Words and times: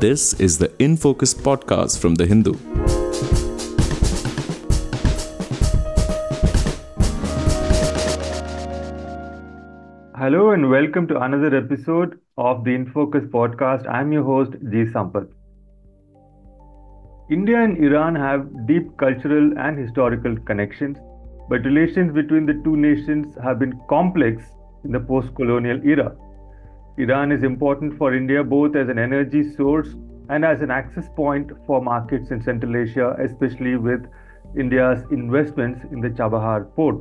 This 0.00 0.32
is 0.40 0.56
the 0.56 0.72
In 0.78 0.96
Focus 0.96 1.34
podcast 1.34 1.98
from 1.98 2.14
The 2.14 2.24
Hindu. 2.24 2.54
Hello 10.16 10.52
and 10.52 10.70
welcome 10.70 11.06
to 11.08 11.20
another 11.20 11.54
episode 11.54 12.18
of 12.38 12.64
the 12.64 12.74
In 12.74 12.90
Focus 12.90 13.24
podcast. 13.24 13.86
I'm 13.90 14.10
your 14.10 14.24
host, 14.24 14.52
G. 14.70 14.86
Sampath. 14.86 15.28
India 17.30 17.62
and 17.62 17.76
Iran 17.76 18.14
have 18.14 18.48
deep 18.66 18.96
cultural 18.96 19.52
and 19.58 19.78
historical 19.78 20.34
connections, 20.46 20.96
but 21.50 21.62
relations 21.66 22.14
between 22.14 22.46
the 22.46 22.58
two 22.64 22.74
nations 22.74 23.36
have 23.44 23.58
been 23.58 23.78
complex 23.90 24.42
in 24.82 24.92
the 24.92 25.00
post 25.00 25.34
colonial 25.34 25.78
era. 25.86 26.16
Iran 27.02 27.32
is 27.32 27.42
important 27.42 27.96
for 27.96 28.14
India 28.14 28.44
both 28.44 28.76
as 28.76 28.88
an 28.90 28.98
energy 28.98 29.42
source 29.56 29.94
and 30.28 30.44
as 30.44 30.60
an 30.60 30.70
access 30.70 31.08
point 31.16 31.50
for 31.66 31.80
markets 31.80 32.30
in 32.30 32.42
Central 32.42 32.76
Asia, 32.76 33.16
especially 33.18 33.76
with 33.76 34.04
India's 34.58 35.02
investments 35.10 35.80
in 35.92 36.00
the 36.00 36.10
Chabahar 36.10 36.74
port. 36.74 36.96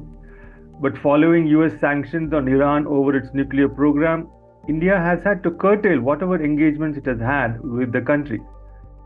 But 0.81 0.97
following 0.99 1.47
US 1.47 1.77
sanctions 1.81 2.33
on 2.33 2.47
Iran 2.47 2.87
over 2.87 3.13
its 3.15 3.33
nuclear 3.33 3.67
program, 3.67 4.29
India 4.69 4.97
has 4.97 5.21
had 5.23 5.43
to 5.43 5.51
curtail 5.51 5.99
whatever 5.99 6.41
engagements 6.41 6.97
it 6.97 7.05
has 7.05 7.19
had 7.19 7.59
with 7.61 7.91
the 7.91 8.01
country. 8.01 8.39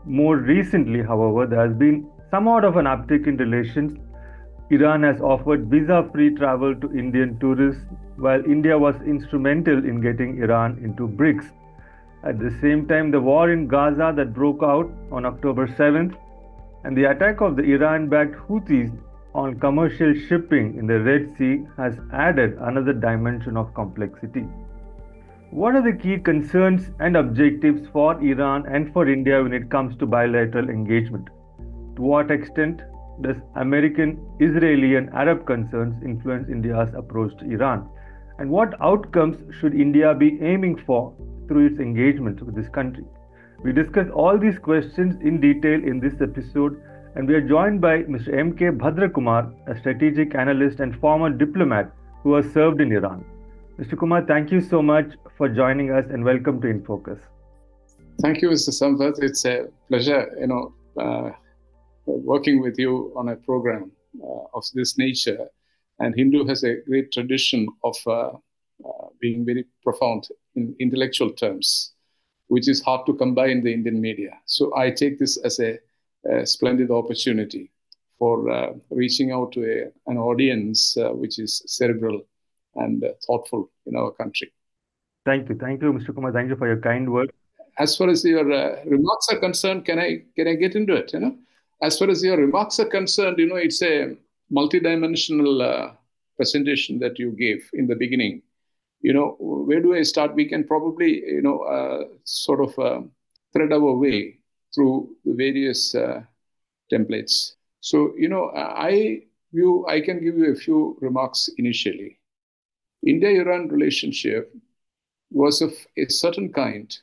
More 0.04 0.36
recently, 0.36 1.02
however, 1.02 1.46
there 1.46 1.66
has 1.66 1.76
been 1.76 2.06
somewhat 2.30 2.64
of 2.64 2.76
an 2.76 2.84
uptick 2.84 3.26
in 3.26 3.36
relations. 3.36 3.98
Iran 4.70 5.02
has 5.02 5.20
offered 5.20 5.66
visa 5.66 6.08
free 6.12 6.34
travel 6.34 6.74
to 6.76 6.92
Indian 6.92 7.38
tourists, 7.40 7.84
while 8.16 8.44
India 8.44 8.78
was 8.78 8.94
instrumental 9.02 9.84
in 9.84 10.00
getting 10.00 10.42
Iran 10.42 10.78
into 10.82 11.08
BRICS. 11.08 11.50
At 12.24 12.38
the 12.38 12.50
same 12.60 12.86
time, 12.86 13.10
the 13.10 13.20
war 13.20 13.50
in 13.50 13.66
Gaza 13.68 14.12
that 14.16 14.32
broke 14.32 14.62
out 14.62 14.90
on 15.12 15.26
October 15.26 15.66
7th 15.66 16.14
and 16.84 16.96
the 16.96 17.04
attack 17.04 17.40
of 17.40 17.56
the 17.56 17.62
Iran 17.62 18.08
backed 18.08 18.36
Houthis 18.48 18.90
on 19.34 19.58
commercial 19.58 20.14
shipping 20.14 20.78
in 20.78 20.86
the 20.86 21.00
Red 21.00 21.36
Sea 21.36 21.66
has 21.76 21.98
added 22.12 22.56
another 22.60 22.92
dimension 22.92 23.56
of 23.56 23.74
complexity. 23.74 24.46
What 25.50 25.74
are 25.74 25.82
the 25.82 25.96
key 25.96 26.18
concerns 26.18 26.90
and 27.00 27.16
objectives 27.16 27.88
for 27.92 28.20
Iran 28.22 28.66
and 28.66 28.92
for 28.92 29.08
India 29.08 29.42
when 29.42 29.52
it 29.52 29.70
comes 29.70 29.96
to 29.98 30.06
bilateral 30.06 30.68
engagement? 30.68 31.28
To 31.96 32.02
what 32.02 32.30
extent 32.30 32.82
does 33.20 33.36
American, 33.54 34.18
Israeli, 34.40 34.96
and 34.96 35.10
Arab 35.10 35.46
concerns 35.46 36.02
influence 36.02 36.48
India's 36.48 36.92
approach 36.94 37.36
to 37.38 37.44
Iran? 37.50 37.88
And 38.38 38.50
what 38.50 38.80
outcomes 38.80 39.36
should 39.60 39.74
India 39.74 40.14
be 40.14 40.38
aiming 40.42 40.76
for 40.84 41.14
through 41.46 41.66
its 41.66 41.78
engagement 41.78 42.42
with 42.42 42.56
this 42.56 42.68
country? 42.68 43.04
We 43.62 43.72
discuss 43.72 44.08
all 44.12 44.36
these 44.38 44.58
questions 44.58 45.14
in 45.22 45.40
detail 45.40 45.82
in 45.82 46.00
this 46.00 46.20
episode, 46.20 46.80
and 47.14 47.28
we 47.28 47.34
are 47.34 47.48
joined 47.48 47.80
by 47.80 48.02
Mr. 48.02 48.36
M.K. 48.36 48.70
Bhadrakumar, 48.70 49.54
a 49.68 49.78
strategic 49.78 50.34
analyst 50.34 50.80
and 50.80 50.98
former 51.00 51.30
diplomat 51.30 51.92
who 52.22 52.34
has 52.34 52.52
served 52.52 52.80
in 52.80 52.90
Iran. 52.90 53.24
Mr. 53.78 53.98
Kumar, 53.98 54.24
thank 54.26 54.50
you 54.50 54.60
so 54.60 54.82
much 54.82 55.12
for 55.36 55.48
joining 55.48 55.92
us 55.92 56.04
and 56.10 56.24
welcome 56.24 56.60
to 56.60 56.66
InFocus. 56.66 57.20
Thank 58.20 58.42
you, 58.42 58.48
Mr. 58.50 58.70
Sampath. 58.70 59.22
It's 59.22 59.44
a 59.44 59.66
pleasure, 59.88 60.30
you 60.40 60.46
know, 60.48 60.74
uh, 61.00 61.30
working 62.06 62.60
with 62.60 62.78
you 62.78 63.12
on 63.16 63.28
a 63.28 63.36
program 63.36 63.92
uh, 64.22 64.44
of 64.54 64.64
this 64.74 64.98
nature. 64.98 65.48
And 65.98 66.14
Hindu 66.14 66.44
has 66.46 66.64
a 66.64 66.80
great 66.86 67.12
tradition 67.12 67.68
of 67.82 67.96
uh, 68.06 68.30
uh 68.84 69.06
being 69.20 69.44
very 69.44 69.64
profound 69.82 70.28
in 70.56 70.74
intellectual 70.80 71.30
terms, 71.30 71.92
which 72.48 72.68
is 72.68 72.82
hard 72.82 73.06
to 73.06 73.14
come 73.14 73.34
by 73.34 73.46
in 73.48 73.62
the 73.62 73.72
Indian 73.72 74.00
media. 74.00 74.32
So 74.46 74.76
I 74.76 74.90
take 74.90 75.18
this 75.18 75.36
as 75.38 75.60
a, 75.60 75.78
a 76.30 76.46
splendid 76.46 76.90
opportunity 76.90 77.70
for 78.18 78.50
uh, 78.50 78.72
reaching 78.90 79.32
out 79.32 79.52
to 79.52 79.60
a, 79.64 80.10
an 80.10 80.18
audience 80.18 80.96
uh, 80.96 81.10
which 81.10 81.38
is 81.38 81.62
cerebral 81.66 82.22
and 82.76 83.04
thoughtful 83.26 83.70
in 83.86 83.96
our 83.96 84.10
country. 84.10 84.52
Thank 85.24 85.48
you. 85.48 85.54
Thank 85.54 85.82
you, 85.82 85.92
Mr. 85.92 86.14
Kumar. 86.14 86.32
Thank 86.32 86.50
you 86.50 86.56
for 86.56 86.66
your 86.66 86.80
kind 86.80 87.10
words. 87.10 87.32
As 87.78 87.96
far 87.96 88.08
as 88.08 88.24
your 88.24 88.50
uh, 88.52 88.84
remarks 88.84 89.28
are 89.30 89.38
concerned, 89.38 89.84
can 89.84 89.98
I 89.98 90.22
can 90.36 90.46
I 90.46 90.54
get 90.54 90.76
into 90.76 90.94
it? 90.94 91.12
You 91.12 91.20
know, 91.20 91.36
as 91.82 91.98
far 91.98 92.08
as 92.10 92.22
your 92.22 92.36
remarks 92.36 92.78
are 92.78 92.86
concerned, 92.86 93.38
you 93.38 93.46
know, 93.46 93.56
it's 93.56 93.82
a 93.82 94.16
multidimensional 94.52 95.62
uh, 95.62 95.92
presentation 96.36 96.98
that 96.98 97.18
you 97.18 97.32
gave 97.32 97.68
in 97.72 97.86
the 97.86 97.96
beginning. 97.96 98.42
You 99.00 99.12
know, 99.12 99.36
where 99.38 99.80
do 99.80 99.94
I 99.94 100.02
start? 100.02 100.34
We 100.34 100.48
can 100.48 100.64
probably, 100.64 101.22
you 101.26 101.42
know, 101.42 101.60
uh, 101.60 102.04
sort 102.24 102.60
of 102.60 102.78
uh, 102.78 103.02
thread 103.52 103.72
our 103.72 103.94
way 103.96 104.38
through 104.74 105.14
the 105.24 105.34
various 105.34 105.94
uh, 105.94 106.22
templates. 106.92 107.52
So, 107.80 108.14
you 108.16 108.28
know, 108.28 108.50
I 108.54 109.22
view 109.52 109.86
I 109.86 110.00
can 110.00 110.22
give 110.24 110.36
you 110.36 110.52
a 110.52 110.56
few 110.56 110.96
remarks 111.00 111.48
initially. 111.58 112.18
India-Iran 113.06 113.68
relationship 113.68 114.52
was 115.30 115.60
of 115.60 115.74
a 115.98 116.08
certain 116.08 116.52
kind 116.52 116.96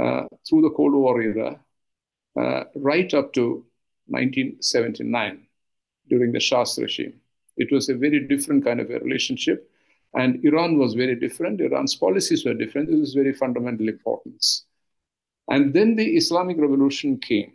uh, 0.00 0.24
through 0.48 0.62
the 0.62 0.70
Cold 0.70 0.94
War 0.94 1.20
era, 1.20 1.58
uh, 2.40 2.64
right 2.76 3.12
up 3.14 3.32
to 3.32 3.64
1979 4.06 5.45
during 6.08 6.32
the 6.32 6.40
Shah's 6.40 6.78
regime. 6.78 7.20
It 7.56 7.72
was 7.72 7.88
a 7.88 7.94
very 7.94 8.20
different 8.26 8.64
kind 8.64 8.80
of 8.80 8.90
a 8.90 8.98
relationship. 8.98 9.70
And 10.14 10.44
Iran 10.44 10.78
was 10.78 10.94
very 10.94 11.14
different. 11.14 11.60
Iran's 11.60 11.94
policies 11.94 12.44
were 12.44 12.54
different. 12.54 12.90
This 12.90 13.00
is 13.00 13.14
very 13.14 13.32
fundamental 13.32 13.88
importance. 13.88 14.64
And 15.48 15.74
then 15.74 15.96
the 15.96 16.16
Islamic 16.16 16.58
Revolution 16.58 17.18
came. 17.18 17.52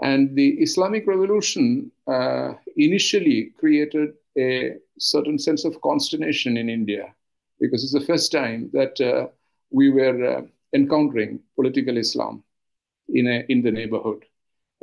And 0.00 0.36
the 0.36 0.50
Islamic 0.60 1.06
Revolution 1.06 1.90
uh, 2.06 2.54
initially 2.76 3.52
created 3.58 4.14
a 4.38 4.76
certain 4.98 5.38
sense 5.38 5.64
of 5.64 5.80
consternation 5.80 6.56
in 6.56 6.68
India 6.68 7.14
because 7.60 7.82
it's 7.82 7.92
the 7.92 8.12
first 8.12 8.30
time 8.30 8.70
that 8.72 9.00
uh, 9.00 9.26
we 9.70 9.90
were 9.90 10.24
uh, 10.24 10.42
encountering 10.72 11.40
political 11.56 11.96
Islam 11.96 12.44
in, 13.08 13.26
a, 13.26 13.44
in 13.48 13.62
the 13.62 13.70
neighborhood, 13.70 14.24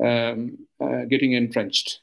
um, 0.04 0.58
uh, 0.82 1.06
getting 1.06 1.34
entrenched. 1.34 2.02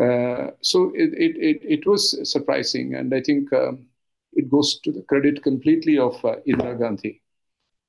Uh, 0.00 0.50
so 0.60 0.90
it, 0.94 1.12
it, 1.14 1.36
it, 1.36 1.60
it, 1.62 1.86
was 1.86 2.28
surprising, 2.28 2.96
and 2.96 3.14
I 3.14 3.20
think 3.20 3.52
um, 3.52 3.86
it 4.32 4.50
goes 4.50 4.80
to 4.80 4.90
the 4.90 5.02
credit 5.02 5.42
completely 5.42 5.98
of 5.98 6.16
uh, 6.24 6.36
Indira 6.48 6.76
Gandhi 6.76 7.22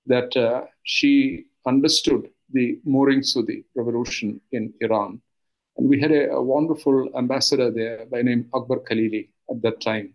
that 0.06 0.36
uh, 0.38 0.66
she 0.84 1.46
understood 1.66 2.30
the 2.54 2.80
moorings 2.86 3.36
of 3.36 3.48
the 3.48 3.64
revolution 3.76 4.40
in 4.52 4.72
Iran. 4.82 5.20
And 5.78 5.90
we 5.90 6.00
had 6.00 6.12
a, 6.12 6.34
a 6.34 6.44
wonderful 6.44 7.10
ambassador 7.18 7.72
there 7.72 8.06
by 8.06 8.22
name 8.22 8.50
Akbar 8.54 8.80
Khaleeli 8.80 9.30
at 9.50 9.64
that 9.64 9.82
time, 9.82 10.14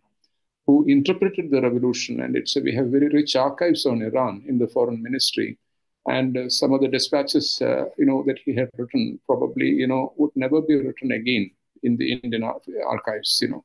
who 0.68 0.84
interpreted 0.86 1.50
the 1.50 1.60
revolution. 1.60 2.20
And 2.20 2.36
it's 2.36 2.54
we 2.54 2.72
have 2.76 2.86
very 2.86 3.08
rich 3.08 3.34
archives 3.34 3.84
on 3.84 4.00
Iran 4.00 4.44
in 4.46 4.58
the 4.58 4.68
foreign 4.68 5.02
ministry. 5.02 5.58
And 6.06 6.36
uh, 6.36 6.48
some 6.48 6.72
of 6.72 6.82
the 6.82 6.88
dispatches, 6.88 7.60
uh, 7.60 7.86
you 7.98 8.06
know, 8.06 8.22
that 8.28 8.38
he 8.44 8.54
had 8.54 8.70
written 8.78 9.18
probably, 9.26 9.66
you 9.70 9.88
know, 9.88 10.12
would 10.16 10.30
never 10.36 10.62
be 10.62 10.76
written 10.76 11.10
again 11.10 11.50
in 11.82 11.96
the 11.96 12.12
Indian 12.12 12.42
archives, 12.42 13.38
you 13.42 13.48
know. 13.48 13.64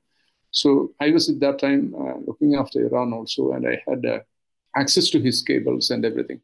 So 0.52 0.94
I 1.02 1.12
was 1.12 1.30
at 1.30 1.40
that 1.42 1.60
time 1.60 1.94
uh, 1.96 2.18
looking 2.26 2.56
after 2.56 2.86
Iran 2.86 3.14
also, 3.14 3.52
and 3.52 3.68
I 3.68 3.82
had 3.88 4.06
uh, 4.06 4.20
access 4.76 5.10
to 5.10 5.20
his 5.20 5.42
cables 5.42 5.90
and 5.90 6.06
everything. 6.06 6.42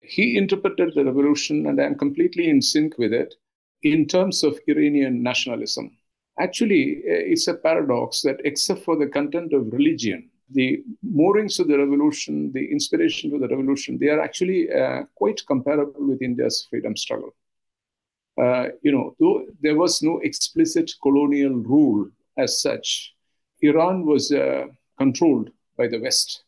He 0.00 0.36
interpreted 0.36 0.94
the 0.94 1.04
revolution, 1.04 1.66
and 1.66 1.80
I 1.80 1.84
am 1.84 1.96
completely 1.96 2.48
in 2.48 2.60
sync 2.60 2.98
with 2.98 3.12
it 3.12 3.34
in 3.82 4.06
terms 4.06 4.42
of 4.42 4.58
Iranian 4.66 5.22
nationalism. 5.22 5.96
Actually, 6.40 6.98
uh, 6.98 7.22
it's 7.32 7.46
a 7.46 7.54
paradox 7.54 8.22
that, 8.22 8.40
except 8.44 8.82
for 8.82 8.96
the 8.96 9.06
content 9.06 9.52
of 9.52 9.72
religion, 9.72 10.28
the 10.50 10.82
moorings 11.02 11.60
of 11.60 11.68
the 11.68 11.78
revolution, 11.78 12.52
the 12.52 12.70
inspiration 12.70 13.30
for 13.30 13.38
the 13.38 13.48
revolution, 13.48 13.98
they 13.98 14.08
are 14.08 14.20
actually 14.20 14.72
uh, 14.72 15.04
quite 15.14 15.40
comparable 15.46 16.06
with 16.08 16.20
India's 16.20 16.66
freedom 16.68 16.96
struggle 16.96 17.34
uh, 18.42 18.68
you 18.82 18.90
know, 18.90 19.14
though 19.20 19.46
there 19.60 19.76
was 19.76 20.02
no 20.02 20.18
explicit 20.20 20.90
colonial 21.02 21.54
rule 21.54 22.08
as 22.36 22.60
such, 22.60 23.14
Iran 23.60 24.04
was 24.04 24.32
uh, 24.32 24.64
controlled 24.98 25.50
by 25.76 25.86
the 25.86 26.00
West. 26.00 26.42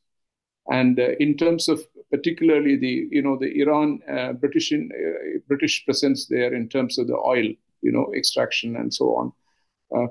And 0.71 0.99
uh, 0.99 1.11
in 1.21 1.37
terms 1.37 1.69
of 1.69 1.87
particularly 2.11 2.77
the, 2.77 3.09
you 3.11 3.23
know, 3.23 3.37
the 3.39 3.61
Iran 3.61 4.01
uh, 4.11 4.33
British 4.33 4.73
in, 4.73 4.91
uh, 4.93 5.39
British 5.47 5.85
presence 5.85 6.27
there 6.27 6.53
in 6.55 6.69
terms 6.69 6.99
of 6.99 7.07
the 7.07 7.17
oil, 7.17 7.47
you 7.83 7.93
know, 7.93 8.13
extraction 8.15 8.77
and 8.77 8.93
so 8.93 9.07
on, 9.21 9.33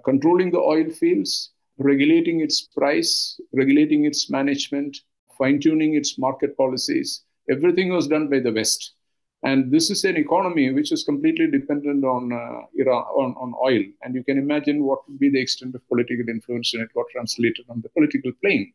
controlling 0.06 0.52
the 0.52 0.60
oil 0.60 0.90
fields, 0.90 1.52
regulating 1.78 2.40
its 2.40 2.62
price, 2.62 3.40
regulating 3.52 4.06
its 4.06 4.30
management, 4.30 5.00
fine 5.38 5.60
tuning 5.60 5.96
its 5.96 6.18
market 6.18 6.56
policies, 6.56 7.24
everything 7.50 7.92
was 7.92 8.08
done 8.08 8.30
by 8.30 8.40
the 8.40 8.54
West. 8.54 8.94
And 9.44 9.72
this 9.72 9.90
is 9.90 10.06
an 10.06 10.16
economy 10.16 10.72
which 10.72 10.92
is 10.94 11.04
completely 11.04 11.52
dependent 11.52 12.06
on 12.06 12.32
uh, 12.32 12.62
Iran, 12.76 13.04
on, 13.04 13.36
on 13.38 13.54
oil. 13.62 13.84
And 14.02 14.16
you 14.16 14.24
can 14.24 14.38
imagine 14.38 14.84
what 14.84 15.08
would 15.08 15.20
be 15.20 15.30
the 15.30 15.42
extent 15.42 15.76
of 15.76 15.86
political 15.90 16.30
influence 16.30 16.74
when 16.74 16.84
it 16.84 16.94
got 16.94 17.06
translated 17.12 17.66
on 17.70 17.82
the 17.82 17.90
political 17.90 18.32
plane. 18.42 18.72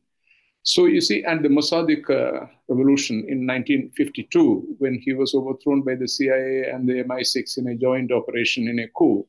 So 0.63 0.85
you 0.85 1.01
see, 1.01 1.25
and 1.25 1.43
the 1.43 1.49
Mossadegh 1.49 2.11
uh, 2.11 2.47
revolution 2.69 3.21
in 3.29 3.47
1952, 3.47 4.77
when 4.79 5.01
he 5.03 5.15
was 5.15 5.35
overthrown 5.35 5.81
by 5.83 5.95
the 5.95 6.07
CIA 6.07 6.71
and 6.71 6.87
the 6.87 7.03
MI6 7.05 7.57
in 7.57 7.69
a 7.69 7.75
joint 7.75 8.13
operation 8.13 8.69
in 8.69 8.79
a 8.81 8.89
coup, 8.89 9.27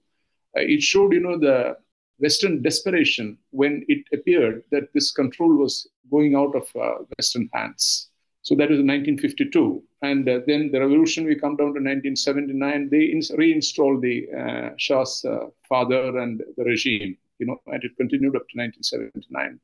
uh, 0.58 0.62
it 0.62 0.82
showed, 0.82 1.14
you 1.14 1.22
know, 1.22 1.40
the 1.40 1.78
Western 2.18 2.62
desperation 2.62 3.38
when 3.52 3.86
it 3.88 4.04
appeared 4.14 4.64
that 4.72 4.92
this 4.94 5.12
control 5.12 5.56
was 5.56 5.88
going 6.12 6.36
out 6.36 6.54
of 6.56 6.68
uh, 6.76 7.04
Western 7.18 7.50
hands. 7.54 8.09
So 8.42 8.56
that 8.56 8.70
was 8.70 8.80
in 8.80 8.88
1952. 8.88 9.84
And 10.02 10.28
uh, 10.28 10.40
then 10.48 10.72
the 10.72 10.80
revolution, 10.80 11.26
we 11.26 11.36
come 11.36 11.58
down 11.58 11.74
to 11.76 11.82
1979, 11.84 12.90
they 12.90 13.06
ins- 13.06 13.32
reinstalled 13.38 14.02
the 14.02 14.28
uh, 14.32 14.70
Shah's 14.78 15.26
uh, 15.26 15.48
father 15.68 16.18
and 16.18 16.42
the 16.58 16.64
regime, 16.64 17.18
you 17.38 17.48
know, 17.48 17.58
and 17.68 17.84
it 17.84 17.92
continued 17.98 18.36
up 18.36 18.48
to 18.50 18.58
1979. 18.58 19.60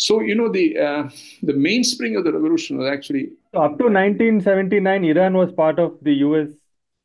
So 0.00 0.20
you 0.20 0.36
know 0.36 0.48
the 0.48 0.78
uh, 0.78 1.10
the 1.42 1.54
mainspring 1.54 2.14
of 2.14 2.22
the 2.22 2.32
revolution 2.32 2.78
was 2.78 2.86
actually 2.88 3.30
So 3.52 3.62
up 3.62 3.78
to 3.78 3.84
1979, 3.86 5.04
Iran 5.04 5.36
was 5.36 5.52
part 5.52 5.80
of 5.80 5.98
the 6.02 6.12
US 6.26 6.46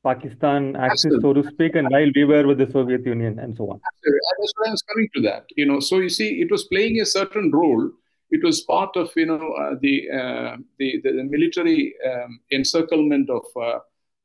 Pakistan 0.03 0.75
axis, 0.75 1.15
so 1.21 1.33
to 1.33 1.43
speak, 1.43 1.75
and 1.75 1.89
while 1.89 2.11
we 2.15 2.23
were 2.25 2.45
with 2.45 2.59
the 2.59 2.69
Soviet 2.71 3.05
Union 3.05 3.39
and 3.39 3.57
so 3.57 3.71
on. 3.71 3.79
That's 3.79 4.53
what 4.55 4.67
I 4.67 4.71
was 4.71 4.83
coming 4.83 5.09
to 5.15 5.21
that. 5.21 5.45
You 5.55 5.65
know, 5.65 5.79
so 5.79 5.99
you 5.99 6.09
see, 6.09 6.41
it 6.41 6.51
was 6.51 6.65
playing 6.65 6.99
a 7.01 7.05
certain 7.05 7.51
role. 7.51 7.89
It 8.35 8.43
was 8.43 8.61
part 8.61 8.95
of 8.95 9.11
you 9.15 9.27
know 9.27 9.53
uh, 9.53 9.75
the, 9.79 9.95
uh, 10.19 10.57
the, 10.79 10.99
the 11.03 11.23
military 11.35 11.93
um, 12.09 12.39
encirclement 12.51 13.29
of 13.29 13.45
uh, 13.55 13.79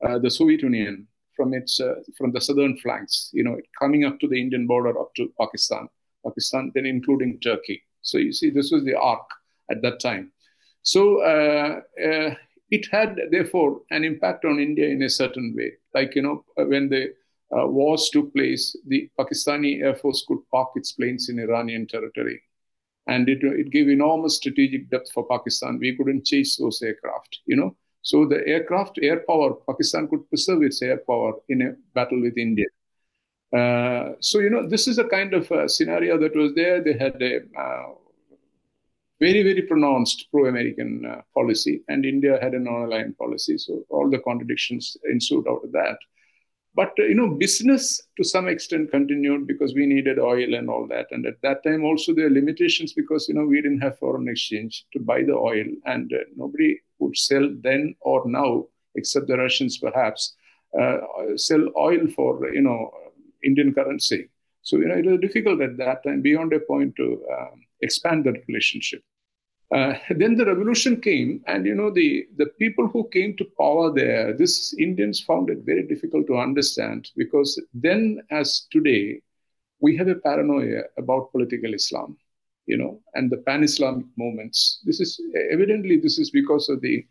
uh 0.04 0.18
the 0.18 0.30
Soviet 0.30 0.62
Union 0.62 1.06
from 1.36 1.52
its 1.52 1.78
uh, 1.78 1.96
from 2.16 2.32
the 2.32 2.40
southern 2.40 2.78
flanks. 2.78 3.30
You 3.32 3.44
know, 3.44 3.56
coming 3.78 4.04
up 4.04 4.18
to 4.20 4.28
the 4.28 4.40
Indian 4.40 4.66
border 4.66 4.98
up 4.98 5.14
to 5.16 5.30
Pakistan, 5.38 5.88
Pakistan, 6.26 6.72
then 6.74 6.86
including 6.86 7.38
Turkey. 7.40 7.82
So 8.02 8.16
you 8.16 8.32
see, 8.32 8.50
this 8.50 8.70
was 8.72 8.82
the 8.84 8.98
arc 8.98 9.28
at 9.70 9.82
that 9.82 10.00
time. 10.00 10.32
So 10.82 11.02
it 12.70 12.86
had, 12.90 13.18
therefore, 13.30 13.80
an 13.90 14.04
impact 14.04 14.44
on 14.44 14.58
India 14.58 14.88
in 14.88 15.02
a 15.02 15.10
certain 15.10 15.54
way. 15.56 15.72
Like, 15.94 16.14
you 16.14 16.22
know, 16.22 16.44
when 16.56 16.88
the 16.88 17.14
uh, 17.56 17.66
wars 17.66 18.10
took 18.12 18.32
place, 18.34 18.76
the 18.86 19.10
Pakistani 19.18 19.82
Air 19.82 19.96
Force 19.96 20.24
could 20.28 20.40
park 20.50 20.70
its 20.76 20.92
planes 20.92 21.28
in 21.28 21.38
Iranian 21.38 21.86
territory. 21.86 22.42
And 23.08 23.28
it, 23.28 23.38
it 23.42 23.70
gave 23.70 23.88
enormous 23.88 24.36
strategic 24.36 24.90
depth 24.90 25.10
for 25.12 25.26
Pakistan. 25.26 25.78
We 25.80 25.96
couldn't 25.96 26.26
chase 26.26 26.56
those 26.56 26.80
aircraft, 26.82 27.40
you 27.46 27.56
know. 27.56 27.76
So 28.02 28.26
the 28.26 28.46
aircraft, 28.46 28.98
air 29.02 29.24
power, 29.28 29.54
Pakistan 29.68 30.08
could 30.08 30.28
preserve 30.28 30.62
its 30.62 30.80
air 30.82 30.98
power 30.98 31.34
in 31.48 31.62
a 31.62 31.72
battle 31.94 32.20
with 32.20 32.38
India. 32.38 32.66
Uh, 33.54 34.12
so, 34.20 34.40
you 34.40 34.50
know, 34.50 34.68
this 34.68 34.86
is 34.86 34.98
a 34.98 35.04
kind 35.04 35.34
of 35.34 35.50
a 35.50 35.68
scenario 35.68 36.18
that 36.18 36.36
was 36.36 36.54
there. 36.54 36.82
They 36.82 36.92
had 36.92 37.20
a 37.22 37.40
uh, 37.58 37.94
very, 39.20 39.42
very 39.42 39.62
pronounced 39.62 40.28
pro 40.30 40.46
American 40.46 41.04
uh, 41.04 41.22
policy, 41.34 41.82
and 41.88 42.04
India 42.04 42.38
had 42.40 42.54
a 42.54 42.58
non 42.58 42.82
aligned 42.82 43.16
policy. 43.18 43.58
So, 43.58 43.84
all 43.88 44.08
the 44.10 44.20
contradictions 44.20 44.96
ensued 45.10 45.46
out 45.48 45.64
of 45.64 45.72
that. 45.72 45.98
But, 46.78 46.92
uh, 46.98 47.06
you 47.10 47.16
know, 47.16 47.30
business 47.44 47.82
to 48.18 48.24
some 48.34 48.46
extent 48.46 48.92
continued 48.92 49.48
because 49.48 49.74
we 49.74 49.84
needed 49.84 50.18
oil 50.32 50.54
and 50.58 50.70
all 50.70 50.86
that. 50.94 51.06
And 51.10 51.26
at 51.26 51.42
that 51.42 51.64
time, 51.64 51.82
also, 51.84 52.14
there 52.14 52.28
were 52.28 52.38
limitations 52.40 52.92
because, 53.00 53.28
you 53.28 53.34
know, 53.34 53.46
we 53.52 53.60
didn't 53.60 53.80
have 53.86 53.98
foreign 53.98 54.28
exchange 54.28 54.86
to 54.92 55.00
buy 55.00 55.20
the 55.24 55.38
oil, 55.50 55.66
and 55.92 56.06
uh, 56.12 56.24
nobody 56.36 56.70
would 57.00 57.16
sell 57.16 57.46
then 57.66 57.82
or 58.00 58.22
now, 58.40 58.52
except 58.94 59.26
the 59.26 59.36
Russians 59.36 59.78
perhaps, 59.78 60.36
sell 61.48 61.64
oil 61.76 62.06
for, 62.16 62.30
you 62.58 62.64
know, 62.68 62.80
Indian 63.42 63.74
currency. 63.74 64.30
So, 64.62 64.76
you 64.80 64.86
know, 64.88 64.98
it 65.02 65.06
was 65.06 65.20
difficult 65.26 65.60
at 65.60 65.78
that 65.78 66.04
time 66.04 66.20
beyond 66.22 66.52
a 66.52 66.60
point 66.60 66.94
to 66.96 67.06
um, 67.36 67.56
expand 67.80 68.24
that 68.26 68.46
relationship. 68.46 69.02
Uh, 69.74 69.94
then 70.16 70.36
the 70.36 70.46
revolution 70.46 71.00
came, 71.00 71.42
and 71.46 71.66
you 71.66 71.74
know 71.74 71.90
the 71.90 72.26
the 72.36 72.46
people 72.58 72.88
who 72.88 73.08
came 73.12 73.36
to 73.36 73.44
power 73.58 73.92
there, 73.92 74.32
this 74.32 74.74
Indians 74.78 75.20
found 75.20 75.50
it 75.50 75.58
very 75.64 75.86
difficult 75.86 76.26
to 76.26 76.38
understand 76.38 77.10
because 77.16 77.60
then, 77.74 78.20
as 78.30 78.66
today, 78.70 79.20
we 79.80 79.96
have 79.96 80.08
a 80.08 80.14
paranoia 80.14 80.82
about 80.96 81.30
political 81.32 81.74
Islam, 81.74 82.16
you 82.66 82.76
know, 82.76 83.00
and 83.14 83.30
the 83.30 83.38
pan-Islamic 83.38 84.06
movements. 84.16 84.80
This 84.84 85.00
is 85.00 85.20
evidently 85.50 85.98
this 85.98 86.18
is 86.18 86.30
because 86.30 86.68
of 86.68 86.80
the 86.80 87.06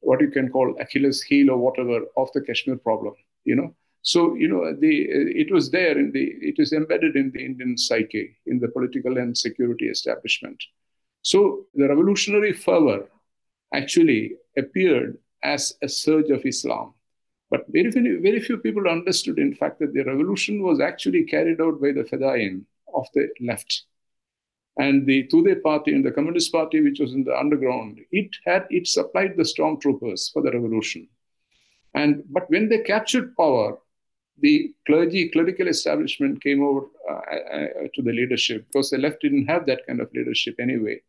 what 0.00 0.20
you 0.20 0.30
can 0.30 0.50
call 0.50 0.76
Achilles 0.78 1.22
heel 1.22 1.50
or 1.50 1.58
whatever 1.58 2.02
of 2.16 2.30
the 2.32 2.42
Kashmir 2.42 2.76
problem, 2.76 3.14
you 3.44 3.56
know. 3.56 3.74
So 4.02 4.34
you 4.34 4.48
know, 4.48 4.72
the 4.72 5.06
it 5.42 5.50
was 5.50 5.70
there 5.70 5.98
in 5.98 6.12
the 6.12 6.24
it 6.40 6.58
is 6.58 6.72
embedded 6.72 7.16
in 7.16 7.32
the 7.32 7.44
Indian 7.44 7.76
psyche, 7.78 8.36
in 8.46 8.60
the 8.60 8.68
political 8.68 9.16
and 9.16 9.36
security 9.36 9.88
establishment. 9.88 10.62
So 11.26 11.66
the 11.74 11.88
revolutionary 11.88 12.52
fervor 12.52 13.08
actually 13.74 14.36
appeared 14.56 15.18
as 15.42 15.76
a 15.82 15.88
surge 15.88 16.30
of 16.30 16.46
Islam. 16.46 16.94
But 17.50 17.64
very, 17.68 17.90
few, 17.90 18.20
very 18.20 18.38
few 18.38 18.58
people 18.58 18.86
understood, 18.88 19.40
in 19.40 19.52
fact, 19.52 19.80
that 19.80 19.92
the 19.92 20.04
revolution 20.04 20.62
was 20.62 20.78
actually 20.78 21.24
carried 21.24 21.60
out 21.60 21.80
by 21.80 21.90
the 21.90 22.04
Fedayeen 22.04 22.64
of 22.94 23.08
the 23.12 23.28
left. 23.40 23.86
And 24.78 25.04
the 25.04 25.26
Tudeh 25.26 25.60
party 25.64 25.92
and 25.94 26.04
the 26.04 26.12
Communist 26.12 26.52
Party, 26.52 26.80
which 26.80 27.00
was 27.00 27.12
in 27.12 27.24
the 27.24 27.36
underground, 27.36 27.98
it 28.12 28.30
had 28.44 28.68
it 28.70 28.86
supplied 28.86 29.36
the 29.36 29.42
stormtroopers 29.42 30.32
for 30.32 30.42
the 30.42 30.52
revolution. 30.52 31.08
And 31.94 32.22
but 32.30 32.48
when 32.50 32.68
they 32.68 32.84
captured 32.84 33.34
power, 33.36 33.78
the 34.38 34.72
clergy, 34.86 35.28
clerical 35.30 35.66
establishment 35.66 36.40
came 36.40 36.62
over 36.62 36.86
uh, 37.10 37.14
uh, 37.14 37.88
to 37.96 38.02
the 38.02 38.12
leadership 38.12 38.64
because 38.68 38.90
the 38.90 38.98
left 38.98 39.22
didn't 39.22 39.46
have 39.46 39.66
that 39.66 39.84
kind 39.88 40.00
of 40.00 40.14
leadership 40.14 40.54
anyway. 40.60 41.00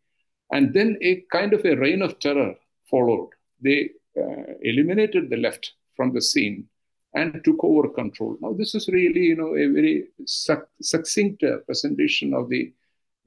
And 0.51 0.73
then 0.73 0.97
a 1.01 1.23
kind 1.31 1.53
of 1.53 1.65
a 1.65 1.75
reign 1.75 2.01
of 2.01 2.19
terror 2.19 2.55
followed. 2.89 3.29
They 3.61 3.91
uh, 4.17 4.53
eliminated 4.61 5.29
the 5.29 5.37
left 5.37 5.73
from 5.95 6.13
the 6.13 6.21
scene 6.21 6.67
and 7.13 7.43
took 7.43 7.63
over 7.63 7.89
control. 7.89 8.37
Now, 8.41 8.53
this 8.53 8.75
is 8.75 8.87
really, 8.87 9.21
you 9.21 9.35
know, 9.35 9.55
a 9.55 9.67
very 9.67 10.07
succinct 10.25 11.43
uh, 11.43 11.57
presentation 11.65 12.33
of 12.33 12.49
the 12.49 12.73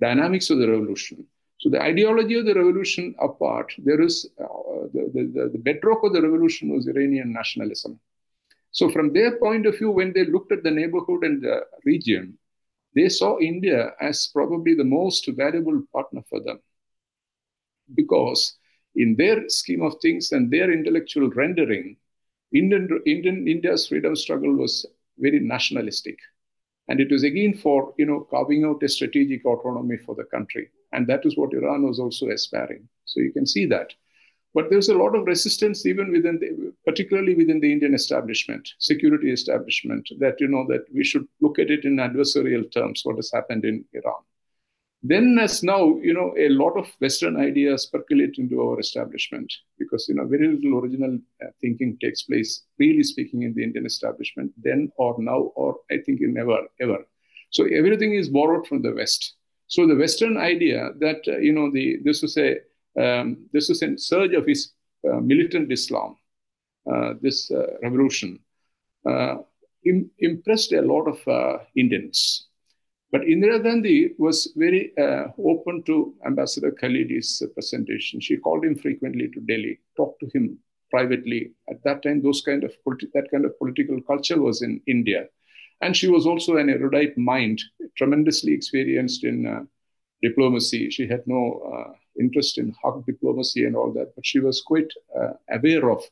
dynamics 0.00 0.50
of 0.50 0.58
the 0.58 0.68
revolution. 0.68 1.26
So, 1.58 1.68
the 1.68 1.82
ideology 1.82 2.38
of 2.38 2.46
the 2.46 2.54
revolution 2.54 3.14
apart, 3.20 3.72
there 3.78 4.00
is 4.00 4.28
uh, 4.40 4.46
the, 4.94 5.30
the, 5.34 5.50
the 5.52 5.58
bedrock 5.58 6.04
of 6.04 6.12
the 6.12 6.22
revolution 6.22 6.74
was 6.74 6.86
Iranian 6.86 7.32
nationalism. 7.32 8.00
So, 8.72 8.88
from 8.88 9.12
their 9.12 9.38
point 9.38 9.66
of 9.66 9.76
view, 9.76 9.90
when 9.90 10.12
they 10.12 10.24
looked 10.24 10.52
at 10.52 10.62
the 10.62 10.70
neighborhood 10.70 11.24
and 11.24 11.42
the 11.42 11.62
region, 11.84 12.38
they 12.94 13.08
saw 13.08 13.38
India 13.38 13.92
as 14.00 14.30
probably 14.32 14.74
the 14.74 14.84
most 14.84 15.28
valuable 15.28 15.82
partner 15.92 16.22
for 16.28 16.40
them. 16.40 16.60
Because 17.94 18.56
in 18.96 19.16
their 19.16 19.48
scheme 19.48 19.82
of 19.82 19.94
things 20.00 20.32
and 20.32 20.50
their 20.50 20.72
intellectual 20.72 21.30
rendering, 21.30 21.96
Indian, 22.52 23.00
Indian, 23.06 23.46
India's 23.46 23.86
freedom 23.86 24.16
struggle 24.16 24.52
was 24.54 24.86
very 25.18 25.40
nationalistic. 25.40 26.18
And 26.88 27.00
it 27.00 27.10
was 27.10 27.22
again 27.22 27.54
for 27.54 27.94
you 27.98 28.06
know 28.06 28.26
carving 28.30 28.64
out 28.64 28.82
a 28.82 28.88
strategic 28.88 29.44
autonomy 29.44 29.96
for 29.98 30.14
the 30.14 30.24
country. 30.24 30.68
And 30.92 31.06
that 31.06 31.24
is 31.24 31.36
what 31.36 31.54
Iran 31.54 31.84
was 31.86 32.00
also 32.00 32.30
aspiring. 32.30 32.88
So 33.04 33.20
you 33.20 33.32
can 33.32 33.46
see 33.46 33.66
that. 33.66 33.92
But 34.52 34.68
there's 34.68 34.88
a 34.88 34.98
lot 34.98 35.14
of 35.14 35.26
resistance 35.26 35.86
even 35.86 36.10
within 36.10 36.40
the, 36.40 36.72
particularly 36.84 37.36
within 37.36 37.60
the 37.60 37.72
Indian 37.72 37.94
establishment, 37.94 38.68
security 38.80 39.30
establishment, 39.30 40.08
that 40.18 40.40
you 40.40 40.48
know 40.48 40.66
that 40.68 40.86
we 40.92 41.04
should 41.04 41.28
look 41.40 41.60
at 41.60 41.70
it 41.70 41.84
in 41.84 41.96
adversarial 41.96 42.70
terms, 42.72 43.02
what 43.04 43.14
has 43.16 43.30
happened 43.32 43.64
in 43.64 43.84
Iran. 43.92 44.22
Then, 45.02 45.38
as 45.40 45.62
now, 45.62 45.96
you 46.02 46.12
know, 46.12 46.34
a 46.36 46.50
lot 46.50 46.76
of 46.76 46.86
Western 46.98 47.36
ideas 47.40 47.86
percolate 47.86 48.36
into 48.36 48.60
our 48.60 48.78
establishment 48.78 49.50
because 49.78 50.06
you 50.08 50.14
know 50.14 50.26
very 50.26 50.48
little 50.48 50.78
original 50.78 51.18
uh, 51.42 51.46
thinking 51.60 51.96
takes 52.02 52.22
place, 52.22 52.64
really 52.78 53.02
speaking, 53.02 53.42
in 53.42 53.54
the 53.54 53.64
Indian 53.64 53.86
establishment 53.86 54.52
then 54.62 54.92
or 54.98 55.16
now 55.18 55.52
or 55.56 55.76
I 55.90 55.98
think 56.04 56.20
in 56.20 56.34
never 56.34 56.58
ever. 56.80 56.98
So 57.50 57.64
everything 57.64 58.14
is 58.14 58.28
borrowed 58.28 58.66
from 58.66 58.82
the 58.82 58.94
West. 58.94 59.36
So 59.68 59.86
the 59.86 59.96
Western 59.96 60.36
idea 60.36 60.90
that 60.98 61.22
uh, 61.26 61.38
you 61.38 61.52
know 61.52 61.70
the 61.70 61.98
this 62.04 62.20
was 62.20 62.36
a 62.36 62.58
um, 63.00 63.48
this 63.54 63.70
was 63.70 63.82
a 63.82 63.96
surge 63.96 64.34
of 64.34 64.46
his 64.46 64.72
uh, 65.08 65.20
militant 65.20 65.72
Islam, 65.72 66.16
uh, 66.92 67.14
this 67.22 67.50
uh, 67.50 67.78
revolution, 67.82 68.38
uh, 69.08 69.36
Im- 69.86 70.10
impressed 70.18 70.72
a 70.72 70.82
lot 70.82 71.08
of 71.08 71.60
Indians. 71.74 72.49
But 73.12 73.22
Indira 73.22 73.62
Gandhi 73.62 74.14
was 74.18 74.52
very 74.56 74.92
uh, 74.96 75.28
open 75.44 75.82
to 75.84 76.14
Ambassador 76.24 76.70
Khalidi's 76.70 77.42
presentation. 77.54 78.20
She 78.20 78.36
called 78.36 78.64
him 78.64 78.76
frequently 78.76 79.28
to 79.28 79.40
Delhi, 79.40 79.80
talked 79.96 80.20
to 80.20 80.30
him 80.32 80.58
privately. 80.90 81.52
At 81.68 81.82
that 81.84 82.02
time, 82.02 82.22
those 82.22 82.40
kind 82.42 82.62
of 82.62 82.72
politi- 82.86 83.10
that 83.14 83.28
kind 83.32 83.44
of 83.44 83.58
political 83.58 84.00
culture 84.02 84.40
was 84.40 84.62
in 84.62 84.80
India, 84.86 85.26
and 85.80 85.96
she 85.96 86.08
was 86.08 86.26
also 86.26 86.56
an 86.56 86.70
erudite 86.70 87.18
mind, 87.18 87.60
tremendously 87.96 88.52
experienced 88.52 89.24
in 89.24 89.66
diplomacy. 90.22 90.90
She 90.90 91.08
had 91.08 91.22
no 91.26 91.96
interest 92.18 92.58
in 92.58 92.74
hard 92.82 93.04
diplomacy 93.06 93.64
and 93.64 93.74
all 93.76 93.92
that, 93.92 94.14
but 94.14 94.26
she 94.26 94.40
was 94.40 94.62
quite 94.62 94.92
uh, 95.18 95.32
aware 95.50 95.90
of 95.90 96.02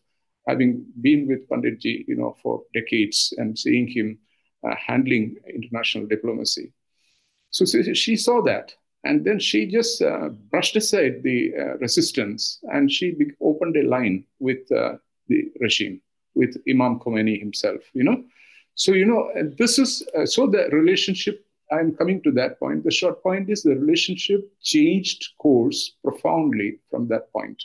having 0.48 0.84
been 1.00 1.28
with 1.28 1.48
Panditji, 1.48 2.06
you 2.08 2.16
know, 2.16 2.36
for 2.42 2.62
decades 2.74 3.34
and 3.36 3.58
seeing 3.58 3.86
him 3.86 4.18
uh, 4.66 4.74
handling 4.74 5.36
international 5.52 6.06
diplomacy. 6.06 6.72
So, 7.50 7.64
she 7.64 8.16
saw 8.16 8.42
that, 8.42 8.74
And 9.04 9.24
then 9.24 9.38
she 9.38 9.66
just 9.66 10.02
uh, 10.02 10.28
brushed 10.50 10.76
aside 10.76 11.22
the 11.22 11.52
uh, 11.56 11.76
resistance 11.78 12.58
and 12.72 12.90
she 12.90 13.12
be- 13.12 13.32
opened 13.40 13.76
a 13.76 13.82
line 13.88 14.24
with 14.40 14.70
uh, 14.72 14.96
the 15.28 15.50
regime, 15.60 16.00
with 16.34 16.56
Imam 16.68 16.98
Khomeini 16.98 17.38
himself, 17.38 17.80
you 17.94 18.04
know. 18.04 18.24
So, 18.74 18.92
you 18.92 19.06
know, 19.06 19.30
this 19.58 19.78
is 19.78 20.06
uh, 20.16 20.26
so 20.26 20.46
the 20.46 20.68
relationship, 20.72 21.44
I'm 21.72 21.94
coming 21.94 22.22
to 22.22 22.32
that 22.32 22.58
point. 22.58 22.84
The 22.84 22.90
short 22.90 23.22
point 23.22 23.48
is 23.50 23.62
the 23.62 23.76
relationship 23.76 24.40
changed 24.62 25.30
course 25.38 25.96
profoundly 26.04 26.78
from 26.90 27.08
that 27.08 27.32
point. 27.32 27.62